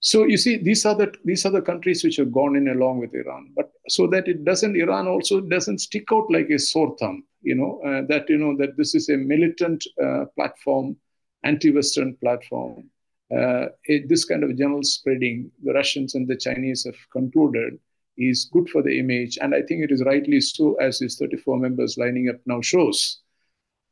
So 0.00 0.24
you 0.24 0.36
see, 0.36 0.58
these 0.58 0.86
are 0.86 0.94
the 0.94 1.12
these 1.24 1.44
are 1.44 1.50
the 1.50 1.62
countries 1.62 2.04
which 2.04 2.16
have 2.16 2.30
gone 2.32 2.54
in 2.54 2.68
along 2.68 2.98
with 2.98 3.14
Iran, 3.14 3.50
but 3.56 3.72
so 3.88 4.06
that 4.08 4.28
it 4.28 4.44
doesn't 4.44 4.76
Iran 4.76 5.08
also 5.08 5.40
doesn't 5.40 5.78
stick 5.78 6.04
out 6.12 6.30
like 6.30 6.50
a 6.50 6.58
sore 6.58 6.96
thumb. 6.98 7.24
You 7.42 7.56
know 7.56 7.80
uh, 7.84 8.06
that 8.08 8.28
you 8.28 8.38
know 8.38 8.56
that 8.58 8.76
this 8.76 8.94
is 8.94 9.08
a 9.08 9.16
militant 9.16 9.84
uh, 10.02 10.26
platform, 10.36 10.96
anti-Western 11.42 12.16
platform. 12.16 12.90
Uh, 13.34 13.66
it, 13.84 14.08
this 14.08 14.24
kind 14.24 14.42
of 14.44 14.56
general 14.56 14.82
spreading, 14.82 15.50
the 15.62 15.72
Russians 15.72 16.14
and 16.14 16.26
the 16.28 16.36
Chinese 16.36 16.84
have 16.84 16.96
concluded 17.12 17.78
is 18.16 18.48
good 18.52 18.68
for 18.70 18.82
the 18.82 18.98
image, 18.98 19.36
and 19.40 19.54
I 19.54 19.62
think 19.62 19.82
it 19.82 19.90
is 19.90 20.02
rightly 20.04 20.40
so, 20.40 20.74
as 20.74 21.00
these 21.00 21.16
34 21.16 21.58
members 21.58 21.98
lining 21.98 22.28
up 22.28 22.36
now 22.46 22.60
shows. 22.60 23.20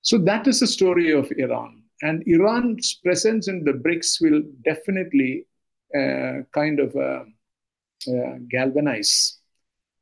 So 0.03 0.19
that 0.19 0.47
is 0.47 0.61
the 0.61 0.67
story 0.69 1.13
of 1.13 1.33
Iran, 1.37 1.83
and 2.03 2.23
Iran's 2.27 3.01
presence 3.03 3.49
in 3.49 3.65
the 3.65 3.73
BRICS 3.73 4.21
will 4.21 4.43
definitely 4.65 5.47
kind 6.53 6.81
of 6.81 6.95
uh, 6.97 7.25
uh, 8.09 8.39
galvanize 8.49 9.39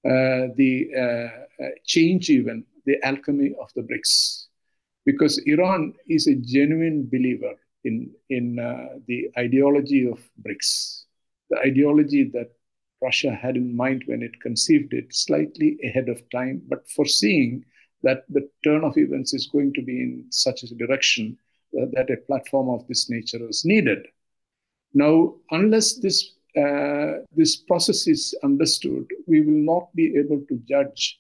the 0.03 1.31
change, 1.85 2.31
even 2.31 2.65
the 2.87 2.97
alchemy 3.03 3.55
of 3.61 3.73
the 3.75 3.83
BRICS. 3.83 4.47
Because 5.07 5.39
Iran 5.47 5.95
is 6.09 6.27
a 6.27 6.35
genuine 6.35 7.09
believer 7.11 7.55
in, 7.85 8.11
in 8.31 8.57
the 9.07 9.31
ideology 9.39 10.07
of 10.07 10.19
BRICS, 10.43 11.05
the 11.51 11.59
ideology 11.59 12.31
that 12.33 12.51
Russia 13.03 13.33
had 13.33 13.57
in 13.57 13.77
mind 13.77 14.03
when 14.07 14.23
it 14.23 14.41
conceived 14.41 14.95
it 14.95 15.15
slightly 15.15 15.79
ahead 15.85 16.09
of 16.09 16.23
time, 16.31 16.63
but 16.69 16.89
foreseeing 16.89 17.65
that 18.03 18.25
the 18.29 18.49
turn 18.63 18.83
of 18.85 18.97
events 18.97 19.35
is 19.35 19.47
going 19.47 19.73
to 19.75 19.83
be 19.83 20.01
in 20.01 20.25
such 20.31 20.63
a 20.63 20.75
direction 20.75 21.37
uh, 21.81 21.87
that 21.93 22.11
a 22.11 22.17
platform 22.27 22.69
of 22.69 22.87
this 22.87 23.11
nature 23.11 23.47
is 23.49 23.65
needed. 23.65 24.07
Now, 24.95 25.35
unless 25.51 25.95
this 25.95 26.31
uh, 26.57 27.25
this 27.35 27.57
process 27.57 28.07
is 28.07 28.35
understood, 28.45 29.07
we 29.27 29.41
will 29.41 29.65
not 29.75 29.95
be 29.97 30.17
able 30.17 30.41
to 30.49 30.57
judge 30.69 31.19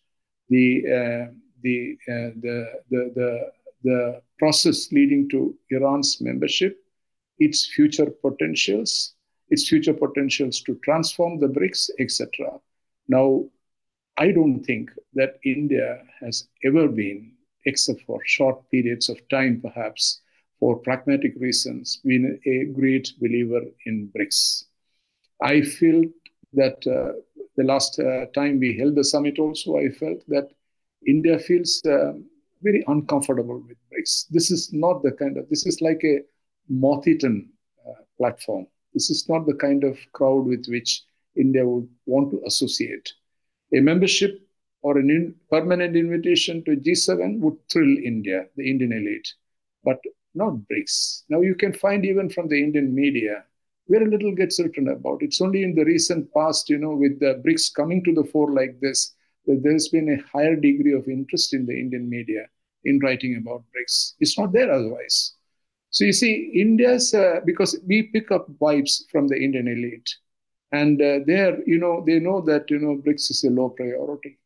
the 0.49 0.85
uh, 0.87 1.33
the, 1.63 1.99
uh, 2.09 2.31
the, 2.41 2.67
the 2.91 3.13
the 3.15 3.53
the 3.83 4.23
process 4.39 4.91
leading 4.93 5.29
to 5.31 5.55
Iran's 5.71 6.21
membership, 6.21 6.79
its 7.39 7.67
future 7.67 8.11
potentials, 8.11 9.15
its 9.51 9.69
future 9.69 9.93
potentials 9.93 10.61
to 10.63 10.79
transform 10.85 11.41
the 11.41 11.49
BRICS, 11.49 11.91
etc. 11.99 12.29
Now, 13.09 13.45
I 14.17 14.31
don't 14.31 14.63
think 14.63 14.91
that 15.15 15.39
India 15.45 16.03
has 16.21 16.49
ever 16.65 16.89
been, 16.89 17.33
except 17.67 18.03
for 18.03 18.21
short 18.25 18.71
periods 18.71 19.09
of 19.09 19.29
time, 19.29 19.61
perhaps, 19.61 20.21
for 20.61 20.79
pragmatic 20.79 21.35
reasons, 21.37 22.01
been 22.05 22.39
a 22.47 22.65
great 22.79 23.13
believer 23.21 23.63
in 23.87 24.11
BRICS. 24.17 24.65
I 25.43 25.61
feel 25.63 26.05
that 26.53 26.87
uh, 26.87 27.19
the 27.57 27.65
last 27.65 27.99
uh, 27.99 28.27
time 28.35 28.61
we 28.61 28.77
held 28.77 28.95
the 28.95 29.05
summit, 29.05 29.39
also, 29.39 29.77
I 29.77 29.91
felt 29.91 30.23
that 30.29 30.49
India 31.07 31.39
feels 31.39 31.83
uh, 31.85 32.13
very 32.63 32.85
uncomfortable 32.87 33.63
with 33.67 33.77
BRICS. 33.93 34.27
This 34.31 34.51
is 34.51 34.73
not 34.73 35.03
the 35.03 35.13
kind 35.13 35.37
of, 35.37 35.49
this 35.49 35.67
is 35.67 35.81
like 35.81 36.03
a 36.05 36.21
moth 36.69 37.07
eaten 37.07 37.51
uh, 37.87 38.03
platform. 38.17 38.67
This 38.95 39.11
is 39.11 39.29
not 39.29 39.47
the 39.47 39.55
kind 39.55 39.85
of 39.85 39.99
crowd 40.13 40.47
with 40.47 40.67
which 40.67 41.03
India 41.37 41.67
would 41.67 41.89
want 42.07 42.31
to 42.31 42.43
associate. 42.47 43.13
A 43.75 43.81
membership 43.81 44.41
or 44.83 44.99
a 44.99 45.01
in 45.01 45.35
permanent 45.51 45.97
invitation 45.97 46.63
to 46.65 46.77
G7 46.77 47.41
would 47.41 47.57
thrill 47.73 47.97
India, 48.05 48.47
the 48.57 48.71
Indian 48.71 48.93
elite. 48.93 49.33
But 49.83 49.99
not 50.35 50.55
BRICS. 50.71 51.23
Now 51.29 51.41
you 51.41 51.55
can 51.55 51.73
find 51.73 52.05
even 52.05 52.29
from 52.29 52.49
the 52.49 52.63
Indian 52.63 52.95
media, 52.95 53.45
very 53.89 54.07
little 54.07 54.35
gets 54.35 54.61
written 54.61 54.89
about. 54.89 55.23
It's 55.23 55.41
only 55.41 55.63
in 55.63 55.75
the 55.75 55.85
recent 55.85 56.33
past, 56.33 56.69
you 56.69 56.79
know, 56.79 56.95
with 56.95 57.21
the 57.21 57.43
BRICS 57.45 57.75
coming 57.75 58.03
to 58.05 58.15
the 58.15 58.25
fore 58.25 58.53
like 58.53 58.81
this, 58.81 59.15
that 59.47 59.63
there's 59.63 59.89
been 59.89 60.09
a 60.09 60.23
higher 60.33 60.57
degree 60.57 60.95
of 60.95 61.07
interest 61.07 61.53
in 61.53 61.67
the 61.67 61.79
Indian 61.79 62.09
media 62.09 62.47
in 62.85 62.99
writing 63.01 63.37
about 63.37 63.65
BRICS. 63.75 64.15
It's 64.21 64.39
not 64.39 64.53
there 64.53 64.73
otherwise. 64.73 65.35
So 65.91 66.05
you 66.05 66.13
see, 66.13 66.51
India's, 66.55 67.15
uh, 67.15 67.41
because 67.45 67.79
we 67.87 68.05
pick 68.05 68.31
up 68.31 68.49
vibes 68.59 69.03
from 69.13 69.29
the 69.29 69.37
Indian 69.37 69.69
elite. 69.69 70.11
And 70.73 71.01
uh, 71.01 71.21
there, 71.27 71.59
you 71.69 71.79
know, 71.79 72.03
they 72.05 72.19
know 72.19 72.41
that, 72.41 72.69
you 72.69 72.79
know, 72.79 72.97
BRICS 72.97 73.31
is 73.31 73.45
a 73.45 73.51
low 73.51 73.69
priority. 73.69 74.39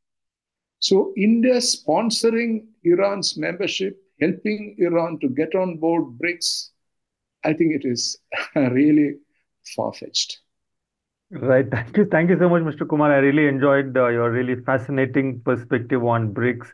So 0.81 1.13
India 1.17 1.55
sponsoring 1.55 2.67
Iran's 2.85 3.37
membership, 3.37 4.01
helping 4.21 4.77
Iran 4.79 5.19
to 5.21 5.29
get 5.29 5.55
on 5.55 5.79
board 5.79 6.19
BRICS, 6.19 6.71
I 7.45 7.53
think 7.53 7.75
it 7.75 7.87
is 7.87 8.19
really 8.57 9.17
far-fetched. 9.77 10.41
Right. 11.31 11.71
Thank 11.71 11.97
you. 11.97 12.07
Thank 12.07 12.31
you 12.31 12.39
so 12.39 12.49
much, 12.49 12.63
Mr. 12.63 12.87
Kumar. 12.87 13.13
I 13.13 13.19
really 13.19 13.47
enjoyed 13.49 13.97
uh, 13.97 14.09
your 14.09 14.31
really 14.31 14.57
fascinating 14.63 15.41
perspective 15.43 16.03
on 16.05 16.33
BRICS 16.33 16.69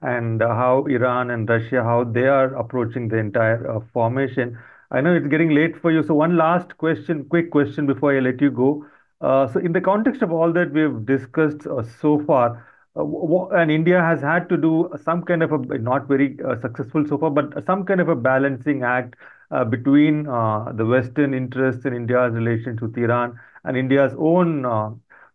and 0.00 0.42
uh, 0.42 0.48
how 0.48 0.86
Iran 0.86 1.30
and 1.30 1.48
Russia, 1.48 1.82
how 1.82 2.04
they 2.04 2.26
are 2.26 2.54
approaching 2.54 3.08
the 3.08 3.18
entire 3.18 3.70
uh, 3.70 3.80
formation. 3.92 4.58
I 4.90 5.02
know 5.02 5.14
it's 5.14 5.26
getting 5.26 5.50
late 5.50 5.76
for 5.80 5.90
you. 5.90 6.02
So 6.02 6.14
one 6.14 6.38
last 6.38 6.78
question, 6.78 7.24
quick 7.26 7.50
question 7.50 7.86
before 7.86 8.16
I 8.16 8.20
let 8.20 8.40
you 8.40 8.50
go. 8.50 8.86
Uh, 9.20 9.46
so 9.52 9.60
in 9.60 9.72
the 9.72 9.80
context 9.80 10.22
of 10.22 10.32
all 10.32 10.52
that 10.54 10.72
we've 10.72 11.04
discussed 11.04 11.66
uh, 11.66 11.82
so 12.00 12.24
far, 12.24 12.66
and 12.98 13.70
India 13.70 14.00
has 14.00 14.20
had 14.20 14.48
to 14.48 14.56
do 14.56 14.90
some 15.02 15.22
kind 15.22 15.42
of 15.42 15.52
a 15.52 15.78
not 15.78 16.06
very 16.08 16.36
uh, 16.44 16.60
successful 16.60 17.06
so 17.06 17.18
far, 17.18 17.30
but 17.30 17.64
some 17.66 17.84
kind 17.84 18.00
of 18.00 18.08
a 18.08 18.16
balancing 18.16 18.82
act 18.82 19.14
uh, 19.50 19.64
between 19.64 20.26
uh, 20.26 20.72
the 20.72 20.84
Western 20.84 21.34
interests 21.34 21.84
in 21.84 21.94
India's 21.94 22.34
relations 22.34 22.80
with 22.80 22.96
Iran 22.98 23.38
and 23.64 23.76
India's 23.76 24.14
own 24.18 24.62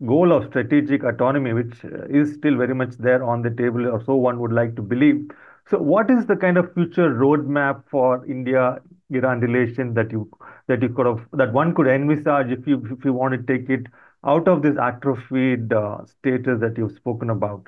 goal 0.06 0.34
of 0.34 0.46
strategic 0.48 1.04
autonomy, 1.04 1.54
which 1.54 1.74
is 2.10 2.34
still 2.34 2.58
very 2.58 2.76
much 2.76 2.98
there 2.98 3.24
on 3.24 3.42
the 3.42 3.50
table, 3.50 3.88
or 3.88 4.04
so 4.04 4.16
one 4.16 4.40
would 4.40 4.52
like 4.52 4.76
to 4.76 4.82
believe. 4.82 5.30
So, 5.70 5.78
what 5.78 6.10
is 6.12 6.26
the 6.26 6.36
kind 6.36 6.58
of 6.58 6.74
future 6.74 7.14
roadmap 7.14 7.84
for 7.90 8.26
India-Iran 8.26 9.40
relations 9.40 9.96
that 9.96 10.12
you 10.12 10.30
that 10.68 10.82
you 10.82 10.90
could 10.90 11.06
have 11.06 11.26
that 11.34 11.54
one 11.54 11.74
could 11.74 11.88
envisage 11.88 12.52
if 12.52 12.68
you 12.68 12.86
if 12.98 13.06
you 13.06 13.14
want 13.14 13.34
to 13.34 13.58
take 13.58 13.70
it 13.70 13.88
out 14.26 14.48
of 14.48 14.62
this 14.62 14.78
atrophied 14.78 15.72
uh, 15.74 16.06
status 16.06 16.60
that 16.62 16.78
you've 16.78 16.96
spoken 16.96 17.30
about? 17.30 17.68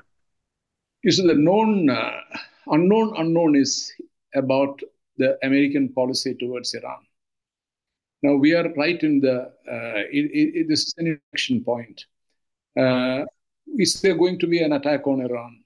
You 1.02 1.12
see, 1.12 1.26
the 1.26 1.34
known 1.34 1.90
uh, 1.90 2.12
unknown 2.68 3.14
unknown 3.16 3.56
is 3.56 3.92
about 4.34 4.80
the 5.18 5.38
American 5.42 5.92
policy 5.92 6.34
towards 6.34 6.74
Iran. 6.74 6.98
Now 8.22 8.34
we 8.36 8.54
are 8.54 8.72
right 8.74 9.02
in 9.02 9.20
the 9.20 9.42
uh, 9.42 10.02
it, 10.10 10.30
it, 10.32 10.68
this 10.68 10.86
is 10.86 10.94
an 10.98 11.06
inflection 11.06 11.62
point. 11.62 12.04
Is 13.78 14.00
there 14.00 14.14
going 14.16 14.38
to 14.38 14.46
be 14.46 14.62
an 14.62 14.72
attack 14.72 15.06
on 15.06 15.20
Iran? 15.20 15.62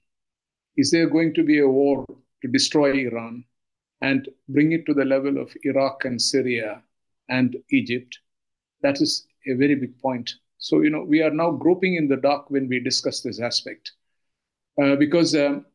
Is 0.75 0.91
there 0.91 1.09
going 1.09 1.33
to 1.35 1.43
be 1.43 1.59
a 1.59 1.67
war 1.67 2.05
to 2.41 2.47
destroy 2.47 2.91
Iran 3.07 3.43
and 4.01 4.27
bring 4.49 4.71
it 4.71 4.85
to 4.87 4.93
the 4.93 5.05
level 5.05 5.37
of 5.37 5.55
Iraq 5.63 6.05
and 6.05 6.21
Syria 6.21 6.81
and 7.29 7.55
Egypt? 7.69 8.19
That 8.81 8.99
is 9.01 9.27
a 9.47 9.53
very 9.53 9.75
big 9.75 9.97
point. 9.99 10.33
So, 10.61 10.81
you 10.81 10.91
know, 10.91 11.03
we 11.03 11.23
are 11.23 11.31
now 11.31 11.51
groping 11.51 11.95
in 11.95 12.07
the 12.07 12.17
dark 12.17 12.51
when 12.51 12.69
we 12.69 12.79
discuss 12.79 13.21
this 13.21 13.41
aspect. 13.41 13.93
Uh, 14.81 14.95
because 14.95 15.35
um, 15.35 15.65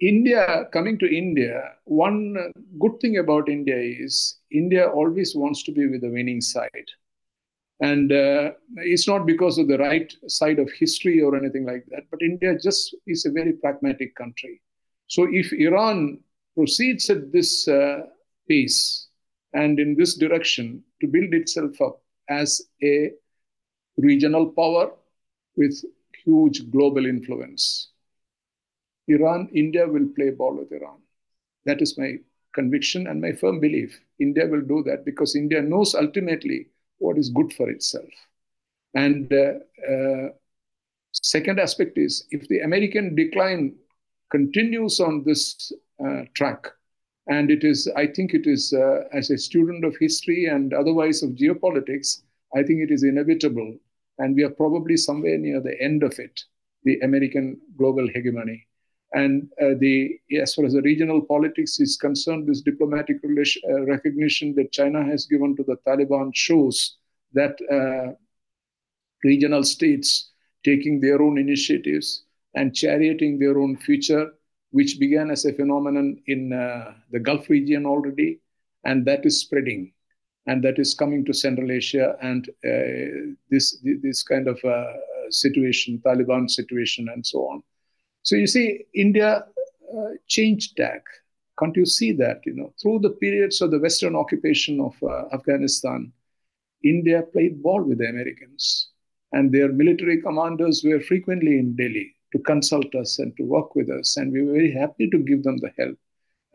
India, 0.00 0.68
coming 0.72 0.98
to 0.98 1.12
India, 1.12 1.72
one 1.84 2.52
good 2.78 3.00
thing 3.00 3.18
about 3.18 3.48
India 3.48 3.76
is 3.76 4.38
India 4.52 4.86
always 4.88 5.34
wants 5.34 5.64
to 5.64 5.72
be 5.72 5.88
with 5.88 6.02
the 6.02 6.10
winning 6.10 6.40
side. 6.40 6.88
And 7.80 8.12
uh, 8.12 8.52
it's 8.76 9.08
not 9.08 9.26
because 9.26 9.58
of 9.58 9.66
the 9.66 9.78
right 9.78 10.14
side 10.28 10.60
of 10.60 10.70
history 10.70 11.20
or 11.20 11.36
anything 11.36 11.66
like 11.66 11.84
that, 11.90 12.04
but 12.10 12.22
India 12.22 12.56
just 12.56 12.94
is 13.06 13.26
a 13.26 13.32
very 13.32 13.52
pragmatic 13.52 14.14
country. 14.14 14.62
So 15.08 15.26
if 15.30 15.52
Iran 15.52 16.20
proceeds 16.54 17.10
at 17.10 17.32
this 17.32 17.66
uh, 17.66 18.02
pace 18.48 19.08
and 19.54 19.80
in 19.80 19.96
this 19.96 20.16
direction 20.16 20.84
to 21.00 21.08
build 21.08 21.34
itself 21.34 21.80
up 21.80 22.00
as 22.30 22.62
a 22.82 23.10
regional 23.96 24.46
power 24.46 24.92
with 25.56 25.84
huge 26.24 26.70
global 26.70 27.06
influence, 27.06 27.90
Iran, 29.08 29.48
India 29.54 29.86
will 29.86 30.08
play 30.14 30.30
ball 30.30 30.56
with 30.56 30.72
Iran. 30.72 30.98
That 31.64 31.80
is 31.80 31.96
my 31.96 32.16
conviction 32.54 33.06
and 33.06 33.20
my 33.20 33.32
firm 33.32 33.60
belief. 33.60 33.98
India 34.18 34.46
will 34.46 34.62
do 34.62 34.82
that 34.84 35.04
because 35.04 35.36
India 35.36 35.62
knows 35.62 35.94
ultimately 35.94 36.68
what 36.98 37.18
is 37.18 37.30
good 37.30 37.52
for 37.52 37.70
itself. 37.70 38.08
And 38.94 39.32
uh, 39.32 39.92
uh, 39.92 40.28
second 41.12 41.60
aspect 41.60 41.98
is 41.98 42.26
if 42.30 42.48
the 42.48 42.60
American 42.60 43.14
decline 43.14 43.76
continues 44.30 45.00
on 45.00 45.22
this 45.24 45.72
uh, 46.04 46.22
track, 46.34 46.66
and 47.28 47.50
it 47.50 47.64
is, 47.64 47.90
I 47.96 48.06
think 48.06 48.34
it 48.34 48.46
is, 48.46 48.72
uh, 48.72 49.04
as 49.12 49.30
a 49.30 49.38
student 49.38 49.84
of 49.84 49.96
history 49.98 50.46
and 50.46 50.72
otherwise 50.72 51.22
of 51.22 51.30
geopolitics, 51.30 52.22
I 52.54 52.62
think 52.62 52.80
it 52.80 52.92
is 52.92 53.02
inevitable. 53.02 53.76
And 54.18 54.34
we 54.34 54.44
are 54.44 54.50
probably 54.50 54.96
somewhere 54.96 55.38
near 55.38 55.60
the 55.60 55.80
end 55.80 56.02
of 56.02 56.18
it, 56.18 56.40
the 56.84 56.98
American 57.00 57.60
global 57.76 58.08
hegemony. 58.08 58.66
And 59.12 59.48
uh, 59.62 59.74
the, 59.78 60.18
as 60.40 60.54
far 60.54 60.64
as 60.64 60.72
the 60.72 60.82
regional 60.82 61.20
politics 61.22 61.78
is 61.80 61.96
concerned, 61.96 62.48
this 62.48 62.60
diplomatic 62.60 63.18
relation, 63.22 63.62
uh, 63.70 63.84
recognition 63.86 64.54
that 64.56 64.72
China 64.72 65.04
has 65.04 65.26
given 65.26 65.56
to 65.56 65.62
the 65.64 65.76
Taliban 65.86 66.34
shows 66.34 66.96
that 67.32 67.56
uh, 67.70 68.14
regional 69.22 69.62
states 69.62 70.32
taking 70.64 71.00
their 71.00 71.22
own 71.22 71.38
initiatives 71.38 72.24
and 72.54 72.74
charioting 72.74 73.38
their 73.38 73.58
own 73.58 73.76
future, 73.76 74.32
which 74.70 74.98
began 74.98 75.30
as 75.30 75.44
a 75.44 75.52
phenomenon 75.52 76.20
in 76.26 76.52
uh, 76.52 76.92
the 77.12 77.20
Gulf 77.20 77.48
region 77.48 77.86
already, 77.86 78.40
and 78.84 79.06
that 79.06 79.24
is 79.24 79.40
spreading, 79.40 79.92
and 80.46 80.62
that 80.62 80.78
is 80.78 80.94
coming 80.94 81.24
to 81.24 81.32
Central 81.32 81.70
Asia, 81.72 82.16
and 82.22 82.48
uh, 82.64 83.34
this 83.50 83.78
this 84.02 84.22
kind 84.22 84.48
of 84.48 84.58
uh, 84.64 84.92
situation, 85.30 86.00
Taliban 86.04 86.48
situation, 86.48 87.08
and 87.08 87.26
so 87.26 87.38
on. 87.48 87.62
So 88.22 88.36
you 88.36 88.46
see, 88.46 88.84
India 88.94 89.44
uh, 89.96 90.10
changed 90.26 90.76
tack. 90.76 91.02
Can't 91.58 91.76
you 91.76 91.86
see 91.86 92.12
that? 92.12 92.40
You 92.44 92.54
know, 92.54 92.72
through 92.80 93.00
the 93.00 93.10
periods 93.10 93.60
of 93.60 93.70
the 93.70 93.78
Western 93.78 94.14
occupation 94.14 94.80
of 94.80 94.94
uh, 95.02 95.24
Afghanistan, 95.32 96.12
India 96.84 97.22
played 97.32 97.62
ball 97.62 97.82
with 97.82 97.98
the 97.98 98.08
Americans, 98.08 98.90
and 99.32 99.52
their 99.52 99.72
military 99.72 100.20
commanders 100.20 100.84
were 100.84 101.00
frequently 101.00 101.58
in 101.58 101.74
Delhi 101.74 102.14
to 102.32 102.38
consult 102.40 102.94
us 102.94 103.18
and 103.18 103.36
to 103.36 103.44
work 103.44 103.74
with 103.74 103.90
us, 103.90 104.16
and 104.16 104.32
we 104.32 104.42
were 104.42 104.52
very 104.52 104.72
happy 104.72 105.08
to 105.10 105.18
give 105.18 105.42
them 105.42 105.58
the 105.58 105.72
help. 105.78 105.98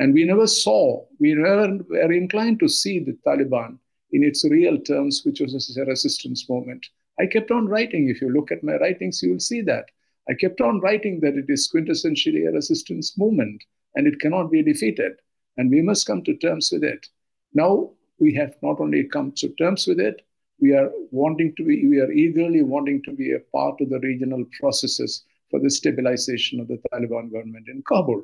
And 0.02 0.16
we 0.16 0.26
never 0.26 0.48
saw, 0.48 1.06
we 1.20 1.36
never 1.36 1.78
were 1.88 2.12
inclined 2.12 2.60
to 2.62 2.68
see 2.68 2.98
the 2.98 3.16
Taliban 3.24 3.78
in 4.12 4.24
its 4.24 4.44
real 4.50 4.80
terms, 4.80 5.22
which 5.24 5.40
was 5.40 5.78
a 5.78 5.86
resistance 5.86 6.50
movement. 6.50 6.84
I 7.20 7.28
kept 7.28 7.52
on 7.52 7.68
writing. 7.68 8.10
If 8.10 8.20
you 8.20 8.32
look 8.32 8.52
at 8.52 8.64
my 8.64 8.78
writings, 8.78 9.22
you 9.22 9.34
will 9.34 9.40
see 9.40 9.62
that. 9.62 9.86
I 10.28 10.34
kept 10.34 10.60
on 10.60 10.80
writing 10.80 11.20
that 11.20 11.36
it 11.36 11.46
is 11.50 11.70
quintessentially 11.72 12.48
a 12.48 12.52
resistance 12.52 13.16
movement 13.16 13.64
and 13.94 14.08
it 14.08 14.20
cannot 14.20 14.50
be 14.50 14.64
defeated. 14.64 15.12
And 15.58 15.70
we 15.70 15.84
must 15.84 16.08
come 16.08 16.24
to 16.24 16.36
terms 16.38 16.72
with 16.72 16.84
it. 16.84 17.06
Now 17.54 17.92
we 18.18 18.34
have 18.34 18.56
not 18.64 18.80
only 18.80 19.04
come 19.04 19.34
to 19.34 19.50
terms 19.50 19.86
with 19.86 20.00
it, 20.00 20.26
we 20.60 20.74
are 20.74 20.90
wanting 21.12 21.54
to 21.58 21.64
be, 21.64 21.88
we 21.88 22.00
are 22.00 22.12
eagerly 22.12 22.64
wanting 22.64 23.04
to 23.04 23.12
be 23.12 23.34
a 23.34 23.46
part 23.56 23.80
of 23.80 23.92
the 23.92 24.00
regional 24.00 24.46
processes 24.60 25.26
for 25.52 25.60
the 25.60 25.70
stabilization 25.70 26.60
of 26.60 26.68
the 26.68 26.82
Taliban 26.92 27.32
government 27.32 27.68
in 27.68 27.84
Kabul. 27.88 28.24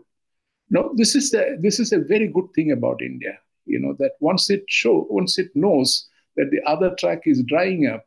Now, 0.70 0.92
this 0.96 1.16
is 1.16 1.32
the 1.32 1.58
this 1.62 1.80
is 1.80 1.94
a 1.94 2.00
very 2.00 2.28
good 2.28 2.50
thing 2.56 2.72
about 2.72 3.02
India. 3.02 3.40
You 3.66 3.80
know 3.80 3.96
that 4.00 4.14
once 4.20 4.50
it 4.50 4.64
show 4.68 5.08
once 5.10 5.38
it 5.38 5.50
knows 5.56 6.08
that 6.36 6.52
the 6.52 6.62
other 6.70 6.96
track 6.96 7.24
is 7.26 7.44
drying 7.44 7.88
up, 7.88 8.06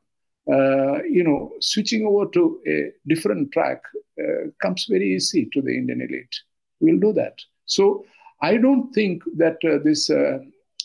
uh, 0.50 1.02
you 1.02 1.24
know, 1.24 1.52
switching 1.60 2.06
over 2.06 2.26
to 2.30 2.60
a 2.66 2.92
different 3.08 3.52
track 3.52 3.82
uh, 4.18 4.50
comes 4.62 4.86
very 4.88 5.14
easy 5.14 5.48
to 5.52 5.62
the 5.62 5.76
Indian 5.76 6.00
elite. 6.00 6.34
We'll 6.80 7.00
do 7.00 7.12
that. 7.14 7.38
So 7.66 8.04
I 8.40 8.56
don't 8.56 8.92
think 8.92 9.22
that 9.36 9.58
uh, 9.64 9.82
this 9.84 10.10
uh, 10.10 10.38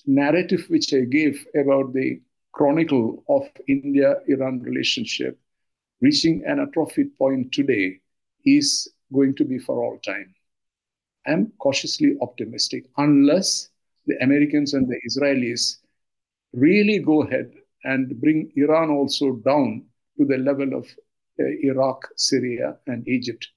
narrative 0.05 0.65
which 0.69 0.93
I 0.93 1.01
gave 1.01 1.45
about 1.55 1.93
the 1.93 2.21
chronicle 2.51 3.23
of 3.29 3.43
India-Iran 3.67 4.61
relationship 4.61 5.37
reaching 6.01 6.43
an 6.45 6.59
atrophied 6.59 7.17
point 7.17 7.51
today 7.51 7.99
is 8.45 8.87
going 9.13 9.35
to 9.35 9.45
be 9.45 9.57
for 9.57 9.83
all 9.83 9.97
time. 9.99 10.34
I'm 11.27 11.51
cautiously 11.59 12.15
optimistic 12.21 12.85
unless 12.97 13.69
the 14.05 14.15
Americans 14.21 14.73
and 14.73 14.87
the 14.87 14.99
Israelis 15.07 15.77
really 16.53 16.99
go 16.99 17.23
ahead 17.23 17.51
and 17.83 18.19
bring 18.21 18.51
Iran 18.55 18.89
also 18.89 19.37
down 19.45 19.85
to 20.17 20.25
the 20.25 20.37
level 20.37 20.73
of 20.73 20.85
uh, 21.39 21.43
Iraq, 21.61 22.07
Syria, 22.15 22.77
and 22.87 23.07
Egypt, 23.07 23.47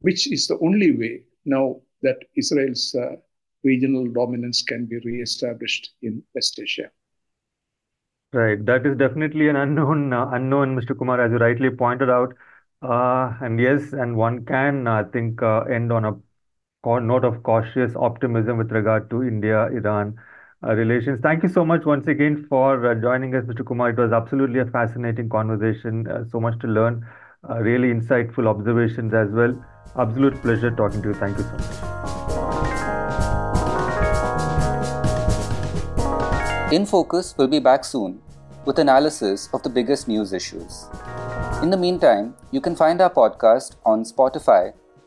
which 0.00 0.30
is 0.30 0.46
the 0.46 0.58
only 0.60 0.96
way 0.96 1.22
now 1.44 1.80
that 2.02 2.18
Israel's 2.36 2.94
uh, 2.94 3.16
regional 3.64 4.06
dominance 4.08 4.62
can 4.62 4.86
be 4.86 4.98
re-established 5.04 5.94
in 6.02 6.22
West 6.34 6.58
Asia. 6.60 6.90
Right, 8.32 8.64
that 8.64 8.86
is 8.86 8.96
definitely 8.96 9.48
an 9.48 9.56
unknown, 9.56 10.12
uh, 10.12 10.28
unknown, 10.30 10.74
Mr. 10.74 10.96
Kumar, 10.98 11.20
as 11.20 11.30
you 11.30 11.38
rightly 11.38 11.70
pointed 11.70 12.10
out. 12.10 12.34
Uh, 12.82 13.34
and 13.40 13.60
yes, 13.60 13.92
and 13.92 14.16
one 14.16 14.44
can, 14.44 14.86
I 14.86 15.04
think, 15.04 15.42
uh, 15.42 15.60
end 15.60 15.92
on 15.92 16.04
a 16.04 16.16
note 16.84 17.24
of 17.24 17.42
cautious 17.42 17.94
optimism 17.96 18.58
with 18.58 18.72
regard 18.72 19.08
to 19.10 19.22
India, 19.22 19.66
Iran 19.66 20.18
uh, 20.64 20.74
relations. 20.74 21.20
Thank 21.22 21.42
you 21.42 21.48
so 21.48 21.64
much 21.64 21.84
once 21.84 22.06
again 22.06 22.46
for 22.48 22.86
uh, 22.90 22.94
joining 22.94 23.34
us, 23.34 23.44
Mr. 23.44 23.64
Kumar. 23.64 23.90
It 23.90 23.98
was 23.98 24.12
absolutely 24.12 24.60
a 24.60 24.66
fascinating 24.66 25.28
conversation, 25.28 26.06
uh, 26.08 26.24
so 26.30 26.40
much 26.40 26.58
to 26.60 26.66
learn, 26.66 27.06
really 27.60 27.88
insightful 27.92 28.46
observations 28.46 29.12
as 29.14 29.28
well. 29.30 29.54
Absolute 29.98 30.40
pleasure 30.42 30.70
talking 30.70 31.02
to 31.02 31.08
you. 31.08 31.14
Thank 31.14 31.38
you 31.38 31.44
so 31.44 31.50
much. 31.52 32.02
In 36.72 36.86
Focus 36.86 37.36
will 37.36 37.48
be 37.48 37.58
back 37.58 37.84
soon 37.84 38.22
with 38.64 38.78
analysis 38.78 39.48
of 39.52 39.62
the 39.62 39.68
biggest 39.68 40.08
news 40.08 40.32
issues. 40.32 40.86
In 41.62 41.70
the 41.70 41.76
meantime, 41.76 42.34
you 42.50 42.60
can 42.60 42.74
find 42.74 43.00
our 43.00 43.10
podcast 43.10 43.76
on 43.84 44.04
Spotify, 44.04 44.72